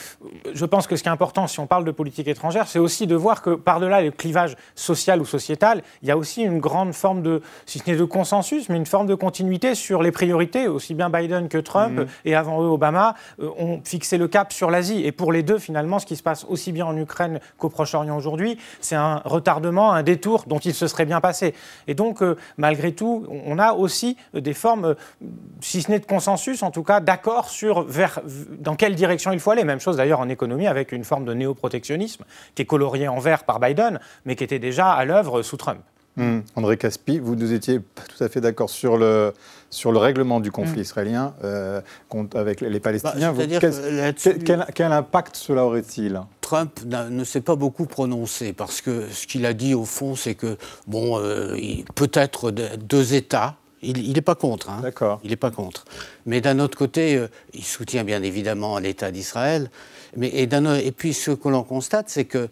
je 0.53 0.65
pense 0.65 0.87
que 0.87 0.97
ce 0.97 1.03
qui 1.03 1.09
est 1.09 1.13
important, 1.13 1.47
si 1.47 1.61
on 1.61 1.67
parle 1.67 1.85
de 1.85 1.91
politique 1.91 2.29
étrangère, 2.29 2.69
c'est 2.69 2.79
aussi 2.79 3.07
de 3.07 3.15
voir 3.15 3.43
que 3.43 3.51
par-delà 3.51 4.01
le 4.01 4.11
clivage 4.11 4.57
social 4.75 5.21
ou 5.21 5.27
sociétal, 5.27 5.83
il 6.03 6.09
y 6.09 6.11
a 6.11 6.17
aussi 6.17 6.43
une 6.43 6.59
grande 6.59 6.95
forme 6.95 7.23
de, 7.23 7.43
si 7.67 7.79
ce 7.79 7.91
n'est 7.91 7.97
de 7.97 8.05
consensus, 8.05 8.69
mais 8.69 8.77
une 8.77 8.87
forme 8.87 9.07
de 9.07 9.15
continuité 9.15 9.75
sur 9.75 10.03
les 10.03 10.13
priorités. 10.13 10.69
Aussi 10.69 10.95
bien 10.95 11.11
Biden 11.11 11.49
que 11.49 11.59
Trump, 11.59 11.99
mhm. 11.99 12.07
et 12.25 12.35
avant 12.35 12.63
eux 12.63 12.69
Obama, 12.69 13.15
euh, 13.41 13.51
ont 13.59 13.81
fixé 13.85 14.19
le 14.19 14.29
cap 14.29 14.53
sur 14.53 14.71
l'Asie. 14.71 15.05
Et 15.05 15.13
pour 15.13 15.33
les 15.33 15.43
deux, 15.43 15.59
finalement, 15.59 15.99
ce 15.99 16.07
qui 16.07 16.17
se 16.17 16.23
passe 16.23 16.47
aussi 16.49 16.73
bien 16.73 16.87
en 16.87 16.97
Ukraine 16.97 17.41
qu'au 17.59 17.69
Proche-Orient 17.69 18.17
aujourd'hui, 18.17 18.59
c'est 18.81 18.97
un 18.97 19.21
retardement, 19.25 19.93
un 19.93 20.03
détour 20.03 20.45
dont 20.47 20.59
il 20.59 20.75
se 20.75 20.87
serait 20.87 21.07
bien 21.07 21.21
passé. 21.21 21.55
Et 21.87 21.95
donc, 21.95 22.23
malgré 22.57 22.93
tout, 22.93 23.27
on 23.47 23.59
a 23.59 23.66
aussi 23.75 24.17
des 24.35 24.55
formes, 24.55 24.95
si 25.61 25.83
ce 25.83 25.91
n'est 25.91 25.99
de 25.99 26.07
consensus, 26.07 26.63
en 26.63 26.71
tout 26.71 26.83
cas 26.83 27.01
d'accord 27.01 27.49
sur 27.49 27.83
vers, 27.83 28.21
dans 28.59 28.77
quelle 28.77 28.95
direction 28.95 29.33
il 29.33 29.41
faut 29.41 29.51
aller. 29.51 29.65
Même 29.65 29.81
chose 29.81 29.97
d'ailleurs 29.97 30.21
en 30.21 30.29
économie 30.29 30.67
avec 30.67 30.93
une 30.93 31.05
forme 31.05 31.25
de 31.25 31.35
néoprotectionnisme 31.35 32.25
qui 32.55 32.63
est 32.63 32.67
coloriée 32.67 33.09
en 33.09 33.19
vert 33.19 33.45
par 33.45 33.61
Biden, 33.61 34.01
mais 34.25 34.37
qui 34.37 34.45
était 34.45 34.59
déjà 34.59 34.93
à 34.93 35.05
l'œuvre 35.05 35.43
sous 35.43 35.57
Trump. 35.57 35.81
Hmm. 36.17 36.41
André 36.55 36.79
Caspi, 36.79 37.19
vous 37.19 37.37
nous 37.37 37.53
étiez 37.53 37.79
pas 37.79 38.03
tout 38.09 38.25
à 38.25 38.31
fait 38.31 38.41
d'accord 38.41 38.71
sur 38.71 38.97
le, 38.97 39.35
sur 39.69 39.93
le 39.93 39.99
règlement 39.99 40.41
du 40.41 40.51
conflit 40.51 40.79
hmm. 40.79 40.83
israélien 40.83 41.35
euh, 41.45 41.83
avec 42.35 42.63
les 42.63 42.81
Palestiniens. 42.81 43.35
Bah, 43.35 43.45
quel, 43.61 44.67
quel, 44.75 44.93
impact 44.93 45.37
cela 45.37 45.67
aurait-il? 45.67 46.19
Trump 46.47 46.79
ne 46.85 47.25
s'est 47.25 47.41
pas 47.41 47.57
beaucoup 47.57 47.87
prononcé 47.87 48.53
parce 48.53 48.81
que 48.81 49.09
ce 49.11 49.27
qu'il 49.27 49.45
a 49.47 49.53
dit 49.53 49.75
au 49.75 49.85
fond, 49.85 50.15
c'est 50.15 50.37
que 50.37 50.57
bon, 50.87 51.19
euh, 51.19 51.57
peut-être 51.97 52.53
deux 52.53 53.15
États 53.15 53.57
il 53.83 54.13
n'est 54.13 54.21
pas 54.21 54.37
contre. 54.37 54.71
Hein. 54.71 54.81
D'accord. 54.81 55.21
Il 55.25 55.31
n'est 55.31 55.37
pas 55.37 55.51
contre. 55.51 55.85
Mais 56.25 56.41
d'un 56.41 56.61
autre 56.61 56.79
côté, 56.79 57.17
euh, 57.17 57.29
il 57.53 57.65
soutient 57.65 58.05
bien 58.05 58.23
évidemment 58.23 58.79
l'État 58.79 59.11
d'Israël. 59.11 59.71
Mais, 60.17 60.29
et, 60.29 60.49
et, 60.49 60.93
puis 60.93 61.15
ce 61.15 61.33
que 61.33 61.49
l'on 61.49 61.63
constate, 61.63 62.09
c'est 62.09 62.25
que 62.25 62.39
euh, 62.39 62.49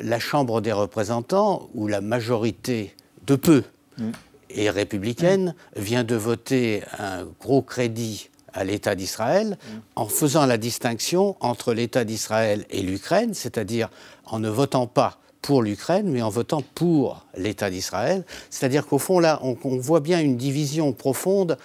la 0.00 0.18
Chambre 0.18 0.60
des 0.60 0.72
représentants, 0.72 1.68
où 1.74 1.86
la 1.86 2.00
majorité 2.00 2.94
de 3.26 3.36
peu 3.36 3.62
mm. 3.98 4.10
et 4.50 4.70
républicaine 4.70 5.54
vient 5.76 6.04
de 6.04 6.16
voter 6.16 6.82
un 6.98 7.24
gros 7.40 7.62
crédit 7.62 8.30
à 8.54 8.64
l'État 8.64 8.94
d'Israël 8.94 9.58
en 9.96 10.06
faisant 10.06 10.46
la 10.46 10.56
distinction 10.56 11.36
entre 11.40 11.74
l'État 11.74 12.04
d'Israël 12.04 12.64
et 12.70 12.82
l'Ukraine, 12.82 13.34
c'est-à-dire 13.34 13.90
en 14.24 14.38
ne 14.38 14.48
votant 14.48 14.86
pas 14.86 15.18
pour 15.44 15.62
l'Ukraine, 15.62 16.08
mais 16.08 16.22
en 16.22 16.30
votant 16.30 16.62
pour 16.74 17.26
l'État 17.36 17.68
d'Israël. 17.68 18.24
C'est-à-dire 18.48 18.86
qu'au 18.86 18.98
fond, 18.98 19.18
là, 19.18 19.40
on, 19.42 19.54
voit 19.76 20.00
bien 20.00 20.20
une 20.20 20.38
division 20.38 20.94
profonde 20.94 21.58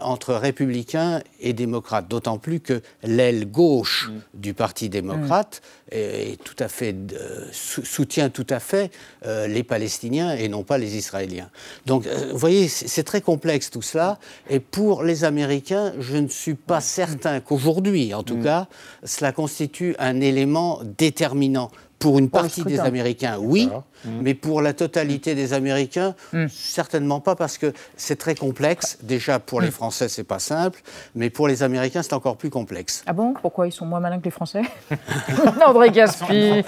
entre 0.00 0.34
républicains 0.34 1.20
et 1.40 1.52
démocrates, 1.52 2.08
d'autant 2.08 2.38
plus 2.38 2.60
que 2.60 2.82
l'aile 3.02 3.50
gauche 3.50 4.10
mm. 4.10 4.38
du 4.40 4.54
Parti 4.54 4.88
démocrate 4.88 5.62
mm. 5.62 5.94
est, 5.94 6.44
tout 6.44 6.56
à 6.58 6.68
fait, 6.68 6.94
euh, 7.14 7.46
soutient 7.52 8.28
tout 8.28 8.46
à 8.50 8.60
fait 8.60 8.90
euh, 9.24 9.46
les 9.46 9.62
Palestiniens 9.62 10.34
et 10.34 10.48
non 10.48 10.62
pas 10.62 10.78
les 10.78 10.96
Israéliens. 10.96 11.50
Donc, 11.86 12.06
vous 12.06 12.38
voyez, 12.38 12.68
c'est 12.68 13.04
très 13.04 13.20
complexe 13.20 13.70
tout 13.70 13.82
cela. 13.82 14.18
Et 14.48 14.60
pour 14.60 15.02
les 15.02 15.24
Américains, 15.24 15.92
je 15.98 16.16
ne 16.16 16.28
suis 16.28 16.54
pas 16.54 16.80
certain 16.80 17.40
qu'aujourd'hui, 17.40 18.14
en 18.14 18.22
tout 18.22 18.36
mm. 18.36 18.44
cas, 18.44 18.68
cela 19.04 19.32
constitue 19.32 19.94
un 19.98 20.20
élément 20.20 20.80
déterminant 20.98 21.70
pour 22.00 22.18
une 22.18 22.30
partie 22.30 22.64
des 22.64 22.80
Américains, 22.80 23.38
oui, 23.38 23.68
mm. 24.04 24.10
mais 24.22 24.34
pour 24.34 24.62
la 24.62 24.72
totalité 24.72 25.34
des 25.34 25.52
Américains, 25.52 26.14
mm. 26.32 26.46
certainement 26.48 27.20
pas, 27.20 27.34
parce 27.34 27.58
que 27.58 27.72
c'est 27.96 28.16
très 28.16 28.34
complexe. 28.34 28.98
Déjà, 29.02 29.38
pour 29.38 29.60
les 29.60 29.68
mm. 29.68 29.72
Français, 29.72 30.08
c'est 30.08 30.24
pas 30.24 30.38
simple, 30.38 30.80
mais 31.14 31.30
pour 31.30 31.48
les 31.48 31.62
Américains, 31.62 32.02
c'est 32.02 32.14
encore 32.14 32.36
plus 32.36 32.50
complexe. 32.50 33.02
Ah 33.06 33.12
bon? 33.12 33.34
Pourquoi 33.40 33.66
ils 33.66 33.72
sont 33.72 33.86
moins 33.86 34.00
malins 34.00 34.18
que 34.18 34.24
les 34.24 34.30
Français? 34.30 34.62
André 35.66 35.90
Gaspi 35.90 36.64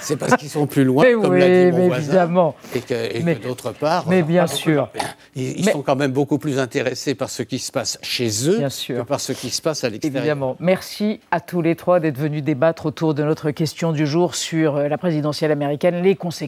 C'est 0.00 0.16
parce 0.16 0.36
qu'ils 0.36 0.50
sont 0.50 0.66
plus 0.66 0.84
loin, 0.84 1.04
comme 1.20 1.34
oui, 1.34 1.40
l'a 1.40 1.48
dit 1.48 1.76
mon 1.76 1.88
voisin, 1.88 2.02
évidemment. 2.02 2.54
et 2.74 2.80
que, 2.80 3.42
d'autre 3.42 3.72
part, 3.72 4.08
mais 4.08 4.22
bien 4.22 4.46
sûr, 4.46 4.88
ils, 5.34 5.68
sont 5.68 5.82
quand 5.82 5.96
même 5.96 6.12
beaucoup 6.12 6.38
plus 6.38 6.58
intéressés 6.58 7.14
par 7.14 7.30
ce 7.30 7.42
qui 7.42 7.58
se 7.58 7.70
passe 7.70 7.98
chez 8.02 8.48
eux 8.48 8.60
que 8.88 9.02
par 9.02 9.20
ce 9.20 9.32
qui 9.32 9.50
se 9.50 9.60
passe 9.60 9.84
à 9.84 9.90
l'extérieur. 9.90 10.22
Évidemment. 10.22 10.56
Merci 10.60 11.20
à 11.30 11.40
tous 11.40 11.60
les 11.60 11.76
trois 11.76 12.00
d'être 12.00 12.18
venus 12.18 12.42
débattre 12.42 12.86
autour 12.86 13.14
de 13.14 13.22
notre 13.22 13.50
question 13.50 13.92
du 13.92 14.06
jour 14.06 14.34
sur 14.34 14.76
euh, 14.76 14.88
la 14.88 14.98
présidentielle 14.98 15.52
américaine, 15.52 16.02
les 16.02 16.16
conséquences 16.16 16.45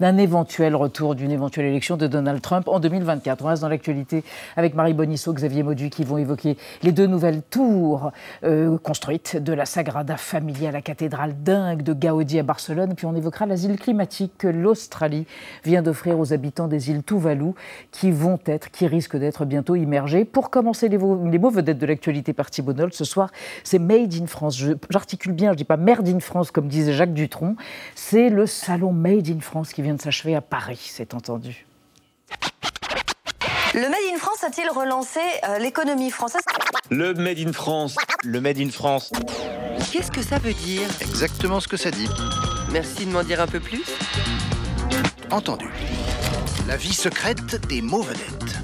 d'un 0.00 0.16
éventuel 0.16 0.74
retour, 0.76 1.14
d'une 1.14 1.30
éventuelle 1.30 1.66
élection 1.66 1.96
de 1.96 2.06
Donald 2.06 2.40
Trump 2.40 2.68
en 2.68 2.80
2024. 2.80 3.44
On 3.44 3.48
reste 3.48 3.62
dans 3.62 3.68
l'actualité 3.68 4.24
avec 4.56 4.74
Marie 4.74 4.94
Bonisso, 4.94 5.32
Xavier 5.32 5.62
Maudu 5.62 5.90
qui 5.90 6.04
vont 6.04 6.18
évoquer 6.18 6.56
les 6.82 6.92
deux 6.92 7.06
nouvelles 7.06 7.42
tours 7.42 8.10
euh, 8.44 8.78
construites 8.78 9.36
de 9.36 9.52
la 9.52 9.66
Sagrada 9.66 10.16
Familia, 10.16 10.70
la 10.70 10.82
cathédrale 10.82 11.34
dingue 11.42 11.82
de 11.82 11.92
Gaudi 11.92 12.38
à 12.38 12.42
Barcelone. 12.42 12.94
Puis 12.94 13.06
on 13.06 13.14
évoquera 13.14 13.46
l'asile 13.46 13.78
climatique 13.78 14.32
que 14.38 14.48
l'Australie 14.48 15.26
vient 15.64 15.82
d'offrir 15.82 16.18
aux 16.18 16.32
habitants 16.32 16.68
des 16.68 16.90
îles 16.90 17.02
Tuvalu 17.02 17.52
qui 17.90 18.10
vont 18.10 18.38
être, 18.46 18.70
qui 18.70 18.86
risquent 18.86 19.16
d'être 19.16 19.44
bientôt 19.44 19.76
immergés. 19.76 20.24
Pour 20.24 20.50
commencer 20.50 20.88
les, 20.88 20.98
mots 20.98 21.50
vedettes 21.50 21.78
de 21.78 21.86
l'actualité 21.86 22.32
partie 22.32 22.62
Bonol, 22.62 22.92
ce 22.92 23.04
soir, 23.04 23.30
c'est 23.64 23.78
Made 23.78 24.14
in 24.14 24.26
France. 24.26 24.62
J'articule 24.90 25.32
bien, 25.32 25.48
je 25.48 25.52
ne 25.52 25.56
dis 25.58 25.64
pas 25.64 25.76
Merde 25.76 26.08
in 26.08 26.20
France 26.20 26.50
comme 26.50 26.68
disait 26.68 26.92
Jacques 26.92 27.14
Dutronc. 27.14 27.56
C'est 27.94 28.28
le 28.28 28.46
salon 28.46 28.92
Made 28.92 29.27
in 29.30 29.40
France 29.40 29.72
qui 29.72 29.82
vient 29.82 29.94
de 29.94 30.00
s'achever 30.00 30.34
à 30.34 30.40
Paris, 30.40 30.80
c'est 30.92 31.14
entendu. 31.14 31.66
Le 33.74 33.82
Made 33.82 34.14
in 34.14 34.18
France 34.18 34.42
a-t-il 34.44 34.68
relancé 34.70 35.20
euh, 35.46 35.58
l'économie 35.58 36.10
française? 36.10 36.42
Le 36.90 37.12
Made 37.14 37.38
in 37.38 37.52
France, 37.52 37.96
le 38.24 38.40
Made 38.40 38.58
in 38.58 38.70
France. 38.70 39.12
Qu'est-ce 39.92 40.10
que 40.10 40.22
ça 40.22 40.38
veut 40.38 40.54
dire? 40.54 40.88
Exactement 41.00 41.60
ce 41.60 41.68
que 41.68 41.76
ça 41.76 41.90
dit. 41.90 42.08
Merci 42.72 43.06
de 43.06 43.12
m'en 43.12 43.22
dire 43.22 43.40
un 43.40 43.46
peu 43.46 43.60
plus. 43.60 43.84
Entendu. 45.30 45.68
La 46.66 46.76
vie 46.76 46.94
secrète 46.94 47.66
des 47.68 47.82
mots 47.82 48.02
vedettes. 48.02 48.58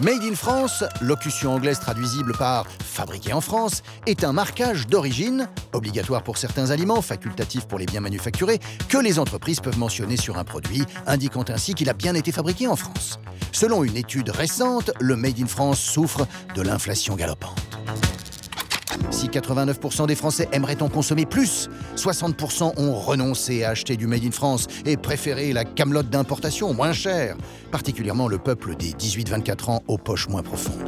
Made 0.00 0.22
in 0.22 0.36
France, 0.36 0.84
locution 1.00 1.54
anglaise 1.54 1.80
traduisible 1.80 2.32
par 2.38 2.68
fabriqué 2.68 3.32
en 3.32 3.40
France, 3.40 3.82
est 4.06 4.22
un 4.22 4.32
marquage 4.32 4.86
d'origine, 4.86 5.48
obligatoire 5.72 6.22
pour 6.22 6.38
certains 6.38 6.70
aliments, 6.70 7.02
facultatif 7.02 7.66
pour 7.66 7.80
les 7.80 7.86
biens 7.86 8.00
manufacturés, 8.00 8.60
que 8.88 8.98
les 8.98 9.18
entreprises 9.18 9.58
peuvent 9.58 9.78
mentionner 9.78 10.16
sur 10.16 10.38
un 10.38 10.44
produit, 10.44 10.84
indiquant 11.08 11.44
ainsi 11.48 11.74
qu'il 11.74 11.90
a 11.90 11.94
bien 11.94 12.14
été 12.14 12.30
fabriqué 12.30 12.68
en 12.68 12.76
France. 12.76 13.18
Selon 13.50 13.82
une 13.82 13.96
étude 13.96 14.30
récente, 14.30 14.92
le 15.00 15.16
Made 15.16 15.40
in 15.40 15.46
France 15.46 15.80
souffre 15.80 16.28
de 16.54 16.62
l'inflation 16.62 17.16
galopante. 17.16 17.67
Si 19.10 19.28
89% 19.28 20.06
des 20.06 20.14
Français 20.14 20.48
aimeraient 20.52 20.82
en 20.82 20.88
consommer 20.88 21.26
plus, 21.26 21.68
60% 21.96 22.72
ont 22.76 22.94
renoncé 22.94 23.64
à 23.64 23.70
acheter 23.70 23.96
du 23.96 24.06
Made 24.06 24.24
in 24.24 24.30
France 24.30 24.66
et 24.84 24.96
préféré 24.96 25.52
la 25.52 25.64
camelote 25.64 26.10
d'importation 26.10 26.72
moins 26.74 26.92
chère, 26.92 27.36
particulièrement 27.70 28.28
le 28.28 28.38
peuple 28.38 28.76
des 28.76 28.92
18-24 28.92 29.70
ans 29.70 29.82
aux 29.88 29.98
poches 29.98 30.28
moins 30.28 30.42
profondes. 30.42 30.84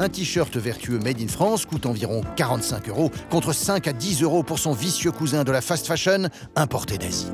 Un 0.00 0.08
t-shirt 0.08 0.56
vertueux 0.56 0.98
Made 0.98 1.20
in 1.20 1.26
France 1.26 1.66
coûte 1.66 1.86
environ 1.86 2.22
45 2.36 2.88
euros 2.88 3.10
contre 3.30 3.52
5 3.52 3.88
à 3.88 3.92
10 3.92 4.22
euros 4.22 4.44
pour 4.44 4.58
son 4.58 4.72
vicieux 4.72 5.10
cousin 5.10 5.42
de 5.42 5.50
la 5.50 5.60
fast 5.60 5.86
fashion 5.86 6.28
importé 6.54 6.98
d'Asie. 6.98 7.30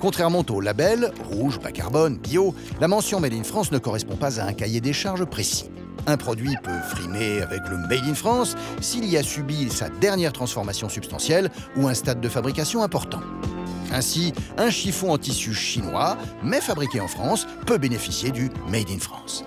Contrairement 0.00 0.44
au 0.50 0.60
label, 0.60 1.10
rouge, 1.30 1.58
bas 1.58 1.72
carbone, 1.72 2.18
bio, 2.18 2.54
la 2.80 2.88
mention 2.88 3.18
Made 3.18 3.32
in 3.32 3.44
France 3.44 3.72
ne 3.72 3.78
correspond 3.78 4.16
pas 4.16 4.40
à 4.40 4.44
un 4.44 4.52
cahier 4.52 4.80
des 4.80 4.92
charges 4.92 5.24
précis. 5.24 5.70
Un 6.08 6.16
produit 6.16 6.54
peut 6.62 6.78
frimer 6.88 7.42
avec 7.42 7.62
le 7.68 7.78
Made 7.78 8.04
in 8.08 8.14
France 8.14 8.54
s'il 8.80 9.04
y 9.06 9.16
a 9.16 9.22
subi 9.22 9.68
sa 9.70 9.88
dernière 9.88 10.32
transformation 10.32 10.88
substantielle 10.88 11.50
ou 11.76 11.88
un 11.88 11.94
stade 11.94 12.20
de 12.20 12.28
fabrication 12.28 12.82
important. 12.82 13.20
Ainsi, 13.92 14.32
un 14.56 14.70
chiffon 14.70 15.12
en 15.12 15.18
tissu 15.18 15.54
chinois, 15.54 16.16
mais 16.42 16.60
fabriqué 16.60 17.00
en 17.00 17.08
France, 17.08 17.46
peut 17.66 17.78
bénéficier 17.78 18.30
du 18.30 18.50
Made 18.68 18.90
in 18.90 18.98
France. 18.98 19.44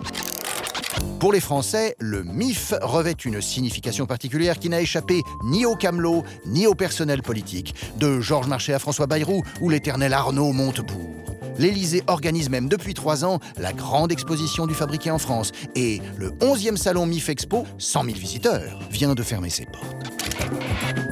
Pour 1.19 1.33
les 1.33 1.39
Français, 1.39 1.95
le 1.99 2.23
MIF 2.23 2.73
revêt 2.81 3.11
une 3.11 3.41
signification 3.41 4.05
particulière 4.05 4.57
qui 4.57 4.69
n'a 4.69 4.81
échappé 4.81 5.21
ni 5.43 5.65
au 5.65 5.75
Camelot, 5.75 6.23
ni 6.45 6.65
au 6.65 6.75
personnel 6.75 7.21
politique, 7.21 7.75
de 7.97 8.21
Georges 8.21 8.47
Marchais 8.47 8.73
à 8.73 8.79
François 8.79 9.07
Bayrou 9.07 9.43
ou 9.61 9.69
l'éternel 9.69 10.13
Arnaud 10.13 10.53
Montebourg. 10.53 11.19
L'Élysée 11.57 12.03
organise 12.07 12.49
même 12.49 12.69
depuis 12.69 12.93
trois 12.93 13.25
ans 13.25 13.39
la 13.57 13.73
grande 13.73 14.13
exposition 14.13 14.65
du 14.65 14.73
fabriqué 14.73 15.11
en 15.11 15.17
France 15.17 15.51
et 15.75 16.01
le 16.17 16.29
11e 16.31 16.77
salon 16.77 17.05
MIF 17.05 17.27
Expo, 17.27 17.65
100 17.77 18.05
000 18.05 18.17
visiteurs, 18.17 18.79
vient 18.89 19.13
de 19.13 19.23
fermer 19.23 19.49
ses 19.49 19.65
portes. 19.65 20.09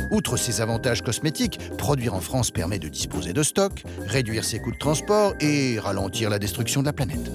Outre 0.09 0.37
ses 0.37 0.61
avantages 0.61 1.01
cosmétiques, 1.01 1.59
produire 1.77 2.13
en 2.13 2.21
France 2.21 2.49
permet 2.49 2.79
de 2.79 2.87
disposer 2.87 3.33
de 3.33 3.43
stock, 3.43 3.83
réduire 4.05 4.45
ses 4.45 4.59
coûts 4.59 4.71
de 4.71 4.77
transport 4.77 5.33
et 5.41 5.79
ralentir 5.79 6.29
la 6.29 6.39
destruction 6.39 6.79
de 6.79 6.85
la 6.85 6.93
planète. 6.93 7.29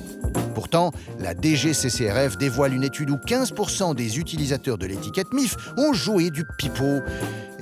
Pourtant, 0.53 0.93
la 1.19 1.35
DGCCRF 1.35 2.37
dévoile 2.39 2.75
une 2.75 2.85
étude 2.85 3.11
où 3.11 3.17
15% 3.17 3.95
des 3.95 4.19
utilisateurs 4.19 4.79
de 4.79 4.87
l'étiquette 4.87 5.33
MIF 5.33 5.57
ont 5.77 5.93
joué 5.93 6.31
du 6.31 6.45
pipeau 6.59 7.01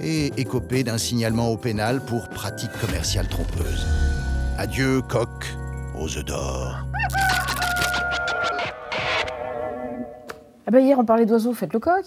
et 0.02 0.32
écopé 0.36 0.82
d'un 0.82 0.98
signalement 0.98 1.48
au 1.48 1.56
pénal 1.56 2.00
pour 2.00 2.28
pratique 2.28 2.72
commerciale 2.80 3.28
trompeuse. 3.28 3.86
Adieu, 4.58 5.02
coq 5.02 5.28
aux 5.98 6.16
œufs 6.16 6.24
d'or. 6.24 6.76
Ah 10.66 10.70
ben 10.70 10.80
hier, 10.80 10.98
on 10.98 11.04
parlait 11.04 11.26
d'oiseaux, 11.26 11.52
faites 11.52 11.72
le 11.72 11.80
coq. 11.80 12.04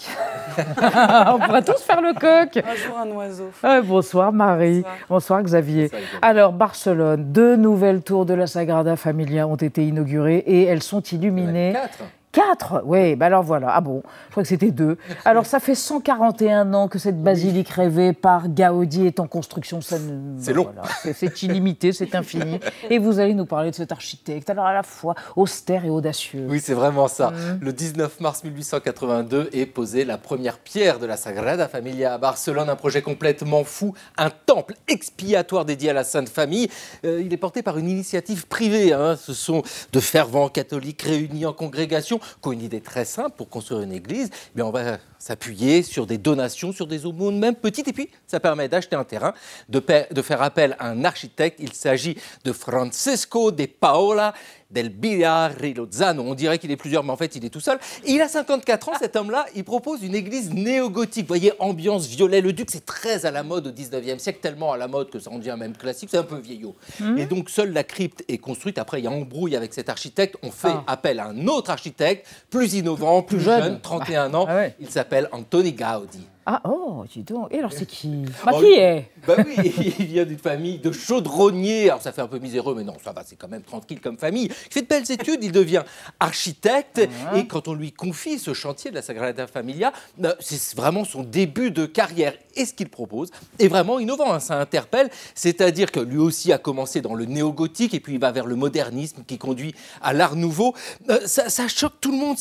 on 1.34 1.40
pourrait 1.40 1.64
tous 1.64 1.82
faire 1.82 2.02
le 2.02 2.14
coq. 2.14 2.58
Un 2.58 2.76
jour, 2.76 2.98
un 2.98 3.08
oiseau. 3.12 3.52
Ah, 3.62 3.82
bonsoir 3.82 4.32
Marie. 4.32 4.84
Bonsoir, 5.10 5.42
Xavier. 5.44 5.90
Alors, 6.22 6.54
Barcelone, 6.54 7.32
deux 7.32 7.56
nouvelles 7.56 8.02
tours 8.02 8.26
de 8.26 8.34
la 8.34 8.48
Sagrada 8.48 8.96
Familia 8.96 9.48
ont 9.48 9.56
été 9.56 9.86
inaugurées 9.86 10.44
et 10.46 10.64
elles 10.64 10.84
sont 10.84 11.02
illuminées. 11.02 11.74
Quatre 11.74 12.04
Quatre 12.34 12.82
Oui, 12.84 13.16
ben 13.16 13.28
alors 13.28 13.44
voilà. 13.44 13.68
Ah 13.70 13.80
bon, 13.80 14.02
je 14.26 14.32
crois 14.32 14.42
que 14.42 14.50
c'était 14.50 14.72
deux. 14.72 14.98
Alors 15.24 15.46
ça 15.46 15.60
fait 15.60 15.76
141 15.76 16.74
ans 16.74 16.88
que 16.88 16.98
cette 16.98 17.22
basilique 17.22 17.70
rêvée 17.70 18.12
par 18.12 18.50
Gaudi 18.50 19.06
est 19.06 19.20
en 19.20 19.28
construction. 19.28 19.82
C'est 19.82 20.52
long. 20.52 20.68
c'est 21.14 21.44
illimité, 21.44 21.94
c'est 21.94 22.16
infini. 22.16 22.60
Et 22.90 22.98
vous 22.98 23.20
allez 23.20 23.36
nous 23.36 23.46
parler 23.46 23.70
de 23.70 23.76
cet 23.76 23.92
architecte, 23.92 24.50
alors 24.50 24.66
à 24.66 24.74
la 24.74 24.82
fois 24.82 25.14
austère 25.36 25.86
et 25.86 25.92
audacieux. 25.92 26.48
Oui, 26.50 26.60
c'est 26.60 26.74
vraiment 26.74 27.08
ça. 27.08 27.30
Mmh. 27.30 27.60
Le 27.62 27.72
19 27.72 28.20
mars 28.20 28.44
1882 28.44 29.52
est 29.54 29.68
posée 29.68 30.04
la 30.04 30.18
première 30.18 30.58
pierre 30.58 30.98
de 30.98 31.06
la 31.06 31.18
Sagrada 31.18 31.68
Familia 31.68 32.16
à 32.16 32.18
Barcelone, 32.18 32.68
un 32.68 32.76
projet 32.76 33.04
complètement 33.04 33.64
fou, 33.64 33.94
un 34.18 34.32
temple 34.32 34.74
expiatoire 34.88 35.66
dédié 35.66 35.92
à 35.92 35.94
la 35.94 36.04
Sainte 36.04 36.30
Famille. 36.30 36.68
Euh, 37.06 37.22
il 37.24 37.32
est 37.32 37.38
porté 37.38 37.62
par 37.62 37.78
une 37.78 37.88
initiative 37.88 38.48
privée. 38.48 38.92
Hein. 38.92 39.18
Ce 39.22 39.34
sont 39.34 39.62
de 39.92 40.00
fervents 40.00 40.50
catholiques 40.50 41.04
réunis 41.04 41.46
en 41.46 41.54
congrégation 41.54 42.20
qui 42.42 42.50
une 42.52 42.62
idée 42.62 42.82
très 42.82 43.06
simple 43.06 43.36
pour 43.38 43.50
construire 43.50 43.82
une 43.82 43.94
église. 43.94 44.30
Eh 44.58 44.62
on 44.62 44.72
va 44.72 44.98
s'appuyer 45.24 45.84
sur 45.84 46.06
des 46.06 46.18
donations, 46.18 46.74
sur 46.74 46.86
des 46.86 47.06
aumônes, 47.06 47.40
même 47.40 47.56
petites, 47.56 47.88
et 47.88 47.94
puis 47.94 48.10
ça 48.28 48.42
permet 48.42 48.68
d'acheter 48.68 48.98
un 48.98 49.06
terrain, 49.06 49.34
de, 49.70 49.82
de, 50.12 50.22
faire 50.22 50.42
appel 50.42 50.76
à 50.80 50.90
un 50.90 51.06
architecte. 51.06 51.60
Il 51.62 51.72
s'agit 51.72 52.18
de 52.44 52.52
Francesco 52.52 53.52
de 53.52 53.66
Paola 53.66 54.34
del 54.74 54.90
Biarri 54.90 55.74
Lozano. 55.74 56.24
On 56.24 56.34
dirait 56.34 56.58
qu'il 56.58 56.72
est 56.72 56.76
plusieurs, 56.78 57.04
mais 57.04 57.12
en 57.12 57.18
fait, 57.18 57.36
il 57.36 57.46
est 57.46 57.50
tout 57.50 57.60
seul. 57.60 57.78
Il 58.06 58.22
a 58.22 58.28
54 58.28 58.90
ans, 58.90 58.94
cet 59.00 59.16
homme-là. 59.16 59.46
Il 59.56 59.64
propose 59.64 60.04
une 60.04 60.16
église 60.16 60.52
néo-gothique. 60.52 61.24
Vous 61.24 61.28
voyez, 61.28 61.54
ambiance 61.60 62.08
violet. 62.08 62.42
Le 62.42 62.54
duc, 62.54 62.70
c'est 62.72 62.86
très 62.86 63.26
à 63.26 63.32
la 63.32 63.44
mode 63.44 63.68
au 63.68 63.72
19e 63.72 64.18
siècle, 64.18 64.40
tellement 64.42 64.74
à 64.74 64.78
la 64.78 64.88
mode 64.88 65.10
que 65.12 65.20
ça 65.20 65.30
en 65.30 65.38
devient 65.38 65.56
même 65.58 65.78
classique. 65.78 66.10
C'est 66.12 66.18
un 66.18 66.24
peu 66.24 66.40
vieillot. 66.40 66.76
Mhm. 67.00 67.18
Et 67.20 67.26
donc, 67.28 67.50
seule 67.50 67.72
la 67.72 67.84
crypte 67.84 68.24
est 68.28 68.40
construite. 68.40 68.80
Après, 68.80 69.00
il 69.00 69.04
y 69.04 69.08
a 69.08 69.12
embrouille 69.12 69.56
avec 69.56 69.74
cet 69.74 69.90
architecte. 69.90 70.38
On 70.42 70.50
fait 70.50 70.70
Ah. 70.70 70.84
appel 70.88 71.20
à 71.20 71.28
un 71.28 71.48
autre 71.48 71.70
architecte, 71.70 72.26
plus 72.50 72.74
innovant, 72.74 73.22
plus, 73.22 73.40
jeune. 73.40 73.64
jeune, 73.64 73.80
31 73.82 74.34
ans. 74.34 74.46
Ah 74.50 74.56
ouais. 74.56 74.76
Il 74.80 74.90
s'appelle 74.90 75.13
Antoni 75.32 75.72
Gaudi. 75.74 76.33
Ah, 76.46 76.62
oh, 76.66 77.06
dis 77.12 77.24
donc. 77.24 77.54
Et 77.54 77.60
alors, 77.60 77.72
c'est 77.72 77.86
qui 77.86 78.26
Bah, 78.46 78.52
Oh, 78.54 78.60
qui 78.60 78.74
est 78.74 79.10
Bah 79.28 79.36
oui, 79.46 79.56
il 80.00 80.06
vient 80.06 80.26
d'une 80.26 80.38
famille 80.38 80.80
de 80.80 80.92
chaudronniers. 80.92 81.90
Alors 81.90 82.02
ça 82.02 82.12
fait 82.12 82.22
un 82.22 82.28
peu 82.28 82.40
miséreux, 82.40 82.76
mais 82.76 82.84
non, 82.84 82.96
ça 83.02 83.14
va, 83.14 83.24
c'est 83.26 83.38
quand 83.38 83.48
même 83.48 83.62
tranquille 83.62 84.02
comme 84.02 84.18
famille. 84.18 84.46
Il 84.46 84.74
fait 84.74 84.82
de 84.82 84.88
belles 84.88 85.10
études, 85.10 85.42
il 85.42 85.54
devient 85.54 85.84
architecte. 86.20 87.02
Ah. 87.32 87.38
Et 87.38 87.48
quand 87.48 87.70
on 87.70 87.74
lui 87.74 87.94
confie 87.94 88.38
ce 88.38 88.54
chantier 88.54 88.92
de 88.92 88.96
la 88.96 89.02
Sagrada 89.02 89.48
Familia, 89.48 89.94
euh, 90.24 90.34
c'est 90.42 90.76
vraiment 90.76 91.06
son 91.06 91.24
début 91.24 91.72
de 91.72 91.86
carrière. 91.86 92.34
Et 92.56 92.66
ce 92.66 92.74
qu'il 92.74 92.90
propose 92.90 93.32
est 93.60 93.70
vraiment 93.70 94.00
innovant, 94.00 94.34
hein, 94.34 94.42
ça 94.42 94.60
interpelle. 94.60 95.10
C'est-à-dire 95.36 95.92
que 95.92 96.02
lui 96.02 96.18
aussi 96.18 96.52
a 96.52 96.58
commencé 96.58 97.00
dans 97.00 97.16
le 97.16 97.24
néo-gothique 97.26 97.94
et 97.94 98.02
puis 98.02 98.16
il 98.16 98.20
va 98.20 98.32
vers 98.32 98.46
le 98.46 98.56
modernisme 98.56 99.24
qui 99.26 99.38
conduit 99.38 99.74
à 100.02 100.12
l'art 100.12 100.36
nouveau. 100.36 100.74
Euh, 101.10 101.20
ça, 101.26 101.50
ça 101.50 101.70
choque 101.70 101.94
tout 102.02 102.12
le 102.12 102.18
monde, 102.18 102.38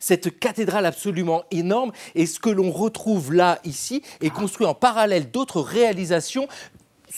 cette 0.00 0.40
cathédrale 0.40 0.84
absolument 0.84 1.44
énorme. 1.52 1.92
Et 2.16 2.26
ce 2.26 2.40
que 2.40 2.50
l'on 2.50 2.72
retrouve 2.72 3.32
là, 3.32 3.43
ici, 3.64 4.02
est 4.20 4.30
construit 4.30 4.66
en 4.66 4.74
parallèle 4.74 5.30
d'autres 5.30 5.60
réalisations 5.60 6.48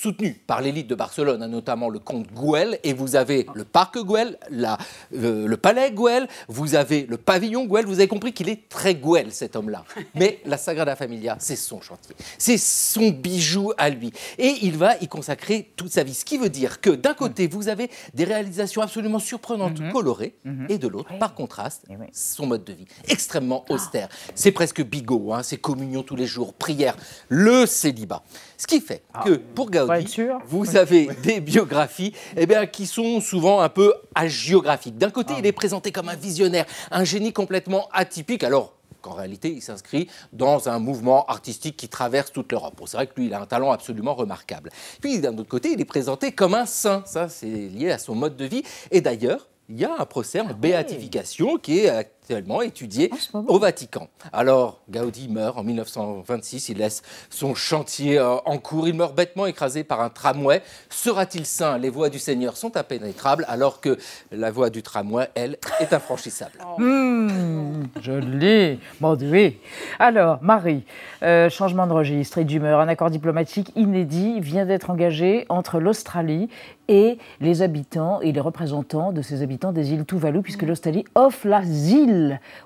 soutenues 0.01 0.35
par 0.47 0.61
l'élite 0.61 0.87
de 0.89 0.95
Barcelone, 0.95 1.43
hein, 1.43 1.49
notamment 1.49 1.89
le 1.89 1.99
comte 1.99 2.27
Güell, 2.33 2.79
et 2.85 2.93
vous 2.93 3.17
avez 3.17 3.47
le 3.55 3.65
parc 3.65 3.99
Güell, 3.99 4.39
la- 4.51 4.77
euh, 5.15 5.47
le 5.47 5.57
palais 5.57 5.91
Güell, 5.91 6.29
vous 6.49 6.75
avez 6.75 7.07
le 7.07 7.17
pavillon 7.17 7.65
Güell, 7.65 7.87
vous 7.87 7.95
avez 7.99 8.09
compris 8.09 8.33
qu'il 8.33 8.49
est 8.49 8.69
très 8.69 8.95
Güell 8.95 9.33
cet 9.33 9.57
homme-là. 9.57 9.85
Mais 10.15 10.41
la 10.45 10.59
Sagrada 10.59 10.97
Familia, 10.97 11.37
c'est 11.41 11.57
son 11.57 11.81
chantier, 11.81 12.15
c'est 12.39 12.59
son 12.59 13.09
bijou 13.11 13.73
à 13.79 13.89
lui. 13.89 14.13
Et 14.39 14.55
il 14.63 14.77
va 14.77 14.97
y 15.01 15.09
consacrer 15.09 15.73
toute 15.77 15.93
sa 15.93 16.03
vie. 16.05 16.15
Ce 16.15 16.25
qui 16.25 16.37
veut 16.37 16.51
dire 16.51 16.81
que 16.81 16.91
d'un 16.91 17.15
côté, 17.15 17.47
vous 17.47 17.69
avez 17.69 17.91
des 18.15 18.25
réalisations 18.25 18.83
absolument 18.83 19.19
surprenantes, 19.19 19.81
colorées, 19.93 20.35
et 20.69 20.79
de 20.79 20.89
l'autre, 20.89 21.17
par 21.19 21.35
contraste, 21.35 21.85
son 22.13 22.47
mode 22.47 22.65
de 22.65 22.73
vie 22.75 22.87
extrêmement 23.09 23.65
austère. 23.71 24.09
C'est 24.35 24.53
presque 24.53 24.83
bigot, 24.85 25.33
hein, 25.33 25.43
c'est 25.43 25.57
communion 25.57 26.03
tous 26.03 26.17
les 26.17 26.27
jours, 26.27 26.53
prière, 26.55 26.97
le 27.29 27.65
célibat. 27.67 28.23
Ce 28.57 28.67
qui 28.67 28.81
fait 28.81 29.03
que 29.25 29.35
pour 29.35 29.71
Gaudi, 29.71 30.17
vous 30.47 30.77
avez 30.77 31.09
des 31.23 31.41
biographies 31.41 32.13
eh 32.37 32.47
bien, 32.47 32.67
qui 32.67 32.87
sont 32.87 33.21
souvent 33.21 33.61
un 33.61 33.69
peu 33.69 33.95
hagiographiques. 34.15 34.99
D'un 34.99 35.11
côté, 35.11 35.35
il 35.39 35.47
est 35.47 35.53
présenté 35.53 35.93
comme 35.93 36.09
un 36.09 36.17
visionnaire, 36.17 36.67
un 36.91 37.05
génie 37.05 37.33
complètement 37.33 37.89
atypique. 37.93 38.45
Alors, 38.45 38.75
qu'en 39.03 39.13
réalité, 39.13 39.51
il 39.51 39.63
s'inscrit 39.63 40.09
dans 40.33 40.69
un 40.69 40.79
mouvement 40.79 41.27
artistique 41.27 41.77
qui 41.77 41.89
traverse 41.89 42.33
toute 42.33 42.51
l'Europe. 42.51 42.75
Bon, 42.77 42.87
c'est 42.87 42.97
vrai 42.97 43.07
que 43.07 43.13
lui, 43.17 43.27
il 43.27 43.35
a 43.35 43.41
un 43.41 43.47
talent 43.47 43.71
absolument 43.71 44.15
remarquable. 44.15 44.71
Puis, 45.01 45.21
d'un 45.21 45.37
autre 45.39 45.49
côté, 45.49 45.73
il 45.73 45.81
est 45.81 45.85
présenté 45.85 46.33
comme 46.33 46.55
un 46.55 46.67
saint. 46.67 47.03
Ça, 47.07 47.29
c'est 47.29 47.47
lié 47.47 47.93
à 47.93 47.99
son 47.99 48.15
mode 48.15 48.37
de 48.37 48.47
vie. 48.47 48.63
Et 48.91 49.01
d'ailleurs, 49.01 49.49
il 49.69 49.79
y 49.79 49.85
a 49.85 49.95
un 49.99 50.07
procès 50.07 50.41
en 50.41 50.55
béatification 50.55 51.57
qui 51.57 51.81
est 51.81 51.89
actuellement 52.27 52.61
étudié 52.61 53.09
au 53.33 53.61
Vatican. 53.61 54.09
Alors, 54.33 54.81
Gaudi 54.91 55.29
meurt 55.29 55.57
en 55.57 55.63
1926, 55.63 56.71
il 56.71 56.79
laisse 56.79 57.03
son 57.31 57.55
chantier 57.55 58.19
euh, 58.19 58.35
en 58.45 58.59
cours, 58.59 58.89
il 58.89 58.95
meurt 58.95 59.15
bêtement 59.15 59.47
écrasé 59.47 59.85
par 59.85 60.01
un 60.01 60.09
tramway. 60.09 60.61
Sera-t-il 60.91 61.47
saint? 61.47 61.79
Les 61.79 61.89
voies 61.89 62.11
du 62.11 62.19
Seigneur 62.19 62.57
sont 62.57 62.77
impénétrables, 62.77 63.45
alors 63.47 63.81
que 63.81 63.97
la 64.33 64.51
voie 64.51 64.71
du 64.71 64.83
tramway, 64.83 65.29
elle, 65.37 65.57
est 65.79 65.93
infranchissable. 65.93 66.59
Hmm, 66.79 67.85
joli. 68.03 68.81
Bon, 69.01 69.17
oui. 69.21 69.59
Alors, 70.01 70.43
Marie, 70.43 70.83
euh, 71.23 71.49
changement 71.49 71.87
de 71.87 71.93
registre 71.93 72.39
et 72.39 72.45
d'humeur. 72.45 72.81
Un 72.81 72.89
accord 72.89 73.11
diplomatique 73.11 73.71
inédit 73.77 74.41
vient 74.41 74.67
d'être 74.67 74.91
engagé 74.91 75.47
entre 75.49 75.79
l'Australie 75.79 76.49
et 76.89 77.19
les 77.41 77.63
habitants 77.63 78.21
et 78.21 78.33
les 78.33 78.41
représentants 78.41 79.13
de 79.13 79.23
ces 79.23 79.43
habitants 79.43 79.73
des 79.73 79.93
îles 79.93 80.05
Tuvalu, 80.05 80.43
puisque 80.43 80.63
l'Australie 80.63 81.05
offre 81.15 81.47
l'asile 81.47 82.16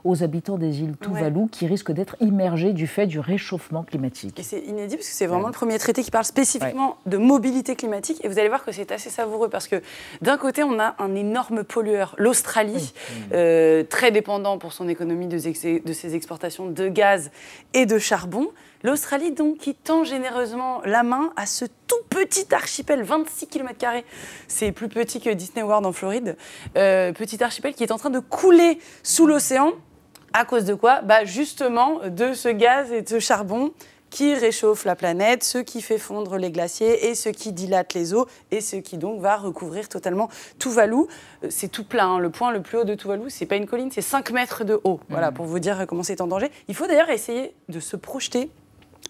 aux 0.05 0.23
habitants 0.23 0.59
des 0.59 0.81
îles 0.81 0.97
Tuvalu 1.01 1.49
qui 1.51 1.67
risquent 1.67 1.93
d'être 1.93 2.17
immergés 2.21 2.73
du 2.73 2.87
fait 2.87 3.07
du 3.07 3.19
réchauffement 3.19 3.83
climatique. 3.83 4.39
Et 4.39 4.43
c'est 4.43 4.61
inédit 4.61 4.97
parce 4.97 5.09
que 5.09 5.15
c'est 5.15 5.27
vraiment 5.27 5.47
le 5.47 5.53
premier 5.53 5.79
traité 5.79 6.03
qui 6.03 6.11
parle 6.11 6.25
spécifiquement 6.25 6.97
de 7.07 7.17
mobilité 7.17 7.77
climatique. 7.77 8.25
Et 8.25 8.29
vous 8.29 8.39
allez 8.39 8.49
voir 8.49 8.65
que 8.65 8.73
c'est 8.73 8.93
assez 8.93 9.11
savoureux 9.11 9.49
parce 9.49 9.69
que 9.69 9.83
d'un 10.23 10.37
côté, 10.37 10.63
on 10.63 10.79
a 10.79 10.95
un 10.99 11.15
énorme 11.15 11.65
pollueur, 11.65 12.15
l'Australie, 12.19 12.93
euh, 13.33 13.85
très 13.85 14.11
dépendant 14.11 14.59
pour 14.59 14.73
son 14.73 14.89
économie 14.89 15.27
de 15.27 15.39
ses 15.39 16.15
exportations 16.15 16.69
de 16.69 16.89
gaz 16.89 17.31
et 17.75 17.87
de 17.87 17.99
charbon. 17.99 18.49
L'Australie, 18.83 19.33
donc, 19.33 19.59
qui 19.59 19.75
tend 19.75 20.05
généreusement 20.05 20.81
la 20.85 21.03
main 21.03 21.33
à 21.37 21.45
ce 21.47 21.67
tout 21.87 21.97
petit 22.09 22.47
archipel, 22.55 23.03
26 23.03 23.47
km, 23.47 23.87
c'est 24.49 24.73
plus 24.73 24.89
petit 24.89 25.21
que 25.21 25.31
Disney 25.31 25.63
World 25.63 25.85
en 25.87 25.93
Floride, 25.93 26.37
euh, 26.77 27.13
petit 27.13 27.43
archipel 27.45 27.75
qui 27.75 27.83
est 27.85 27.93
en 27.93 27.99
train 27.99 28.11
de 28.11 28.21
couler 28.21 28.79
sous 29.03 29.27
l'océan. 29.27 29.73
À 30.33 30.45
cause 30.45 30.65
de 30.65 30.75
quoi? 30.75 31.03
Bah 31.03 31.25
Justement, 31.25 32.01
de 32.09 32.33
ce 32.33 32.49
gaz 32.49 32.91
et 32.93 33.03
de 33.03 33.09
ce 33.09 33.19
charbon 33.19 33.73
qui 34.11 34.35
réchauffe 34.35 34.85
la 34.85 34.97
planète, 34.97 35.45
ce 35.45 35.59
qui 35.59 35.83
fait 35.83 35.99
fondre 35.99 36.37
les 36.37 36.51
glaciers 36.51 37.09
et 37.09 37.15
ce 37.15 37.29
qui 37.29 37.53
dilate 37.53 37.95
les 37.95 38.13
eaux 38.15 38.27
et 38.51 38.61
ce 38.61 38.77
qui 38.77 38.97
donc 38.99 39.21
va 39.21 39.37
recouvrir 39.37 39.89
totalement 39.89 40.29
Tuvalu. 40.59 40.97
Euh, 41.45 41.49
C'est 41.49 41.69
tout 41.69 41.85
plein. 41.85 42.15
hein. 42.15 42.19
Le 42.19 42.31
point 42.31 42.51
le 42.51 42.61
plus 42.63 42.79
haut 42.79 42.85
de 42.85 42.95
Tuvalu, 42.95 43.29
c'est 43.29 43.47
pas 43.47 43.57
une 43.57 43.67
colline, 43.67 43.91
c'est 43.93 44.01
5 44.03 44.31
mètres 44.31 44.65
de 44.65 44.81
haut. 44.85 45.01
Voilà, 45.11 45.31
pour 45.33 45.47
vous 45.47 45.59
dire 45.59 45.85
comment 45.89 46.03
c'est 46.03 46.21
en 46.21 46.27
danger. 46.27 46.51
Il 46.69 46.75
faut 46.75 46.87
d'ailleurs 46.87 47.11
essayer 47.11 47.55
de 47.69 47.79
se 47.79 47.97
projeter 47.97 48.51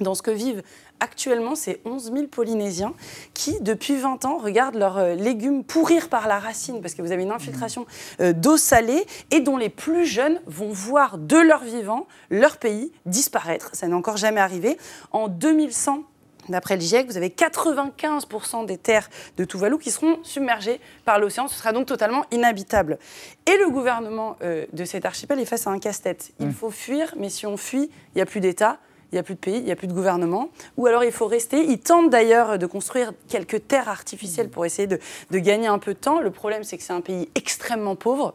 dans 0.01 0.15
ce 0.15 0.23
que 0.23 0.31
vivent 0.31 0.63
actuellement 1.01 1.55
ces 1.55 1.81
11 1.85 2.13
000 2.13 2.27
Polynésiens 2.27 2.95
qui, 3.35 3.61
depuis 3.61 3.97
20 3.97 4.25
ans, 4.25 4.39
regardent 4.39 4.77
leurs 4.77 4.99
euh, 4.99 5.15
légumes 5.15 5.65
pourrir 5.65 6.09
par 6.09 6.29
la 6.29 6.39
racine 6.39 6.81
parce 6.81 6.95
que 6.95 7.03
vous 7.03 7.13
avez 7.13 7.23
une 7.23 7.33
infiltration 7.33 7.87
euh, 8.21 8.33
d'eau 8.33 8.57
salée 8.57 9.07
et 9.31 9.41
dont 9.41 9.57
les 9.57 9.71
plus 9.71 10.05
jeunes 10.05 10.41
vont 10.47 10.71
voir 10.71 11.19
de 11.19 11.37
leur 11.37 11.63
vivant 11.65 12.07
leur 12.31 12.59
pays 12.59 12.93
disparaître. 13.07 13.71
Ça 13.73 13.87
n'est 13.89 13.95
encore 13.95 14.17
jamais 14.17 14.41
arrivé. 14.41 14.77
En 15.13 15.29
2100, 15.29 16.05
D'après 16.49 16.75
le 16.75 16.81
GIEC, 16.81 17.07
vous 17.07 17.17
avez 17.17 17.29
95% 17.29 18.67
des 18.67 18.77
terres 18.77 19.09
de 19.37 19.45
Tuvalu 19.45 19.79
qui 19.79 19.91
seront 19.91 20.19
submergées 20.25 20.81
par 21.05 21.19
l'océan. 21.19 21.49
Ce 21.49 21.57
sera 21.57 21.73
donc 21.73 21.87
totalement 21.87 22.25
inhabitable. 22.33 22.99
Et 23.47 23.57
le 23.57 23.71
gouvernement 23.71 24.37
euh, 24.43 24.67
de 24.73 24.85
cet 24.85 25.05
archipel 25.05 25.39
est 25.39 25.45
face 25.45 25.67
à 25.67 25.71
un 25.71 25.79
casse-tête. 25.79 26.33
Il 26.41 26.53
faut 26.53 26.71
fuir, 26.71 27.15
mais 27.17 27.29
si 27.29 27.47
on 27.47 27.57
fuit, 27.57 27.91
il 28.15 28.17
n'y 28.17 28.23
a 28.23 28.27
plus 28.27 28.41
d'État. 28.41 28.79
Il 29.13 29.17
n'y 29.17 29.19
a 29.19 29.23
plus 29.23 29.35
de 29.35 29.41
pays, 29.41 29.57
il 29.57 29.65
n'y 29.65 29.73
a 29.73 29.77
plus 29.77 29.89
de 29.89 29.93
gouvernement. 29.93 30.51
Ou 30.77 30.87
alors 30.87 31.05
il 31.05 31.13
faut 31.13 31.27
rester. 31.27 31.65
Ils 31.65 31.81
tentent 31.81 32.11
d'ailleurs 32.11 32.59
de 32.59 32.67
construire 32.67 33.13
quelques 33.29 33.67
terres 33.67 33.89
artificielles 33.89 34.49
pour 34.49 34.65
essayer 34.65 34.87
de, 34.87 34.99
de 35.31 35.39
gagner 35.39 35.67
un 35.67 35.79
peu 35.79 35.95
de 35.95 35.99
temps. 35.99 36.21
Le 36.21 36.31
problème, 36.31 36.65
c'est 36.65 36.77
que 36.77 36.83
c'est 36.83 36.93
un 36.93 37.01
pays 37.01 37.29
extrêmement 37.35 37.97
pauvre 37.97 38.35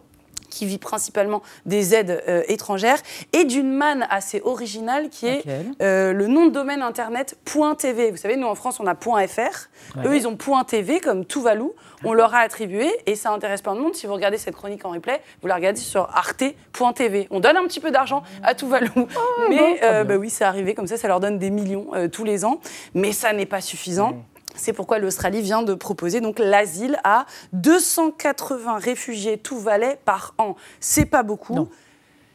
qui 0.55 0.65
vit 0.65 0.77
principalement 0.77 1.41
des 1.65 1.93
aides 1.93 2.23
euh, 2.29 2.43
étrangères 2.47 2.99
et 3.33 3.43
d'une 3.43 3.73
manne 3.73 4.07
assez 4.09 4.41
originale 4.45 5.09
qui 5.09 5.27
est 5.27 5.43
euh, 5.81 6.13
le 6.13 6.27
nom 6.27 6.45
de 6.45 6.51
domaine 6.51 6.81
internet 6.81 7.37
.tv. 7.77 8.11
Vous 8.11 8.17
savez, 8.17 8.37
nous 8.37 8.47
en 8.47 8.55
France, 8.55 8.79
on 8.79 8.87
a 8.87 8.95
.fr. 8.95 9.09
Ouais. 9.09 10.05
Eux, 10.05 10.15
ils 10.15 10.27
ont 10.27 10.37
.tv 10.65 10.99
comme 11.01 11.25
Tuvalu. 11.25 11.65
On 12.03 12.13
leur 12.13 12.33
a 12.33 12.39
attribué 12.39 12.89
et 13.05 13.15
ça 13.15 13.31
intéresse 13.31 13.61
plein 13.61 13.75
de 13.75 13.81
monde. 13.81 13.95
Si 13.95 14.07
vous 14.07 14.13
regardez 14.13 14.37
cette 14.37 14.55
chronique 14.55 14.85
en 14.85 14.91
replay, 14.91 15.21
vous 15.41 15.47
la 15.47 15.55
regardez 15.55 15.79
sur 15.79 16.07
arte.tv. 16.13 17.27
On 17.31 17.39
donne 17.39 17.57
un 17.57 17.63
petit 17.63 17.79
peu 17.79 17.91
d'argent 17.91 18.23
à 18.43 18.55
Tuvalu. 18.55 18.89
mais 19.49 19.79
euh, 19.83 20.03
bah 20.03 20.15
oui, 20.15 20.29
c'est 20.29 20.45
arrivé 20.45 20.73
comme 20.73 20.87
ça, 20.87 20.97
ça 20.97 21.07
leur 21.07 21.19
donne 21.19 21.37
des 21.37 21.49
millions 21.49 21.87
tous 22.11 22.23
les 22.23 22.45
ans. 22.45 22.59
Mais 22.93 23.11
ça 23.11 23.33
n'est 23.33 23.45
pas 23.45 23.61
suffisant. 23.61 24.23
C'est 24.55 24.73
pourquoi 24.73 24.99
l'Australie 24.99 25.41
vient 25.41 25.63
de 25.63 25.73
proposer 25.73 26.21
donc 26.21 26.39
l'asile 26.39 26.97
à 27.03 27.25
280 27.53 28.77
réfugiés 28.77 29.37
tout 29.37 29.59
valais 29.59 29.99
par 30.05 30.33
an. 30.37 30.55
C'est 30.79 31.05
pas 31.05 31.23
beaucoup. 31.23 31.67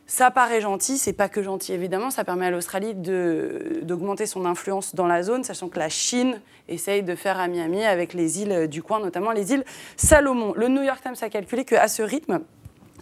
Ça 0.06 0.32
paraît 0.32 0.60
gentil, 0.60 0.98
c'est 0.98 1.12
pas 1.12 1.28
que 1.28 1.40
gentil 1.40 1.72
évidemment, 1.72 2.10
ça 2.10 2.24
permet 2.24 2.46
à 2.46 2.50
l'Australie 2.50 2.94
d'augmenter 2.94 4.26
son 4.26 4.44
influence 4.44 4.94
dans 4.96 5.06
la 5.06 5.22
zone, 5.22 5.44
sachant 5.44 5.68
que 5.68 5.78
la 5.78 5.88
Chine 5.88 6.40
essaye 6.68 7.04
de 7.04 7.14
faire 7.14 7.38
à 7.38 7.46
Miami 7.46 7.84
avec 7.84 8.12
les 8.12 8.42
îles 8.42 8.66
du 8.66 8.82
coin, 8.82 8.98
notamment 8.98 9.30
les 9.30 9.52
îles 9.52 9.64
Salomon. 9.96 10.52
Le 10.56 10.66
New 10.66 10.82
York 10.82 11.00
Times 11.00 11.14
a 11.20 11.28
calculé 11.28 11.64
qu'à 11.64 11.86
ce 11.86 12.02
rythme, 12.02 12.40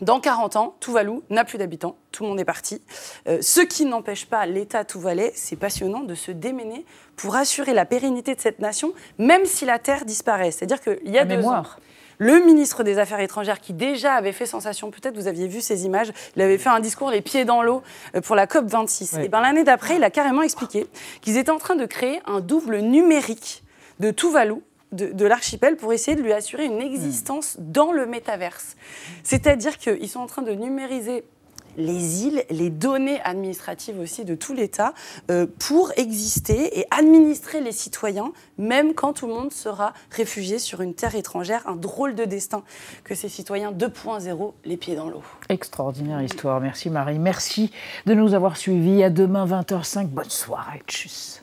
dans 0.00 0.20
40 0.20 0.56
ans, 0.56 0.76
Tuvalu 0.80 1.20
n'a 1.30 1.44
plus 1.44 1.58
d'habitants, 1.58 1.96
tout 2.12 2.22
le 2.22 2.28
monde 2.30 2.40
est 2.40 2.44
parti. 2.44 2.82
Euh, 3.28 3.38
ce 3.40 3.60
qui 3.60 3.84
n'empêche 3.84 4.26
pas 4.26 4.46
l'État 4.46 4.84
tuvalais, 4.84 5.32
c'est 5.34 5.56
passionnant, 5.56 6.00
de 6.00 6.14
se 6.14 6.30
démener 6.30 6.84
pour 7.16 7.36
assurer 7.36 7.74
la 7.74 7.84
pérennité 7.84 8.34
de 8.34 8.40
cette 8.40 8.60
nation, 8.60 8.92
même 9.18 9.44
si 9.44 9.64
la 9.64 9.78
terre 9.78 10.04
disparaît. 10.04 10.50
C'est-à-dire 10.50 10.80
qu'il 10.80 11.10
y 11.10 11.18
a 11.18 11.24
La 11.24 11.24
deux 11.24 11.36
mémoire. 11.36 11.78
ans, 11.78 11.82
le 12.18 12.44
ministre 12.44 12.82
des 12.82 12.98
Affaires 12.98 13.20
étrangères, 13.20 13.60
qui 13.60 13.72
déjà 13.72 14.14
avait 14.14 14.32
fait 14.32 14.46
sensation, 14.46 14.90
peut-être 14.90 15.16
vous 15.16 15.28
aviez 15.28 15.46
vu 15.46 15.60
ces 15.60 15.84
images, 15.84 16.12
il 16.36 16.42
avait 16.42 16.58
fait 16.58 16.68
un 16.68 16.80
discours 16.80 17.10
les 17.10 17.20
pieds 17.20 17.44
dans 17.44 17.62
l'eau 17.62 17.82
euh, 18.14 18.20
pour 18.20 18.36
la 18.36 18.46
COP26. 18.46 19.20
Et 19.20 19.28
ben, 19.28 19.40
l'année 19.40 19.64
d'après, 19.64 19.96
il 19.96 20.04
a 20.04 20.10
carrément 20.10 20.42
expliqué 20.42 20.86
qu'ils 21.20 21.36
étaient 21.36 21.50
en 21.50 21.58
train 21.58 21.76
de 21.76 21.86
créer 21.86 22.20
un 22.26 22.40
double 22.40 22.78
numérique 22.78 23.62
de 24.00 24.10
Tuvalu 24.10 24.62
de, 24.92 25.26
l'archipel 25.26 25.76
pour 25.76 25.92
essayer 25.92 26.16
de 26.16 26.22
lui 26.22 26.32
assurer 26.32 26.64
une 26.64 26.80
existence 26.80 27.56
dans 27.58 27.92
le 27.92 28.06
métaverse. 28.06 28.76
C'est-à-dire 29.22 29.78
qu'ils 29.78 30.08
sont 30.08 30.20
en 30.20 30.26
train 30.26 30.42
de 30.42 30.52
numériser 30.52 31.24
les 31.76 32.24
îles, 32.24 32.44
les 32.50 32.70
données 32.70 33.20
administratives 33.22 34.00
aussi 34.00 34.24
de 34.24 34.34
tout 34.34 34.52
l'État 34.52 34.94
euh, 35.30 35.46
pour 35.58 35.92
exister 35.96 36.80
et 36.80 36.86
administrer 36.90 37.60
les 37.60 37.72
citoyens, 37.72 38.32
même 38.58 38.94
quand 38.94 39.12
tout 39.12 39.28
le 39.28 39.34
monde 39.34 39.52
sera 39.52 39.94
réfugié 40.10 40.58
sur 40.58 40.80
une 40.80 40.94
terre 40.94 41.14
étrangère. 41.14 41.66
Un 41.66 41.76
drôle 41.76 42.14
de 42.16 42.24
destin 42.24 42.64
que 43.04 43.14
ces 43.14 43.28
citoyens 43.28 43.70
2.0, 43.70 44.52
les 44.64 44.76
pieds 44.76 44.96
dans 44.96 45.08
l'eau. 45.08 45.22
Extraordinaire 45.48 46.20
histoire. 46.20 46.60
Merci 46.60 46.90
Marie. 46.90 47.18
Merci 47.18 47.70
de 48.06 48.14
nous 48.14 48.34
avoir 48.34 48.56
suivis. 48.56 49.04
À 49.04 49.10
demain 49.10 49.46
20h05. 49.46 50.06
Bonne 50.08 50.30
soirée. 50.30 50.82
Tchuss. 50.88 51.42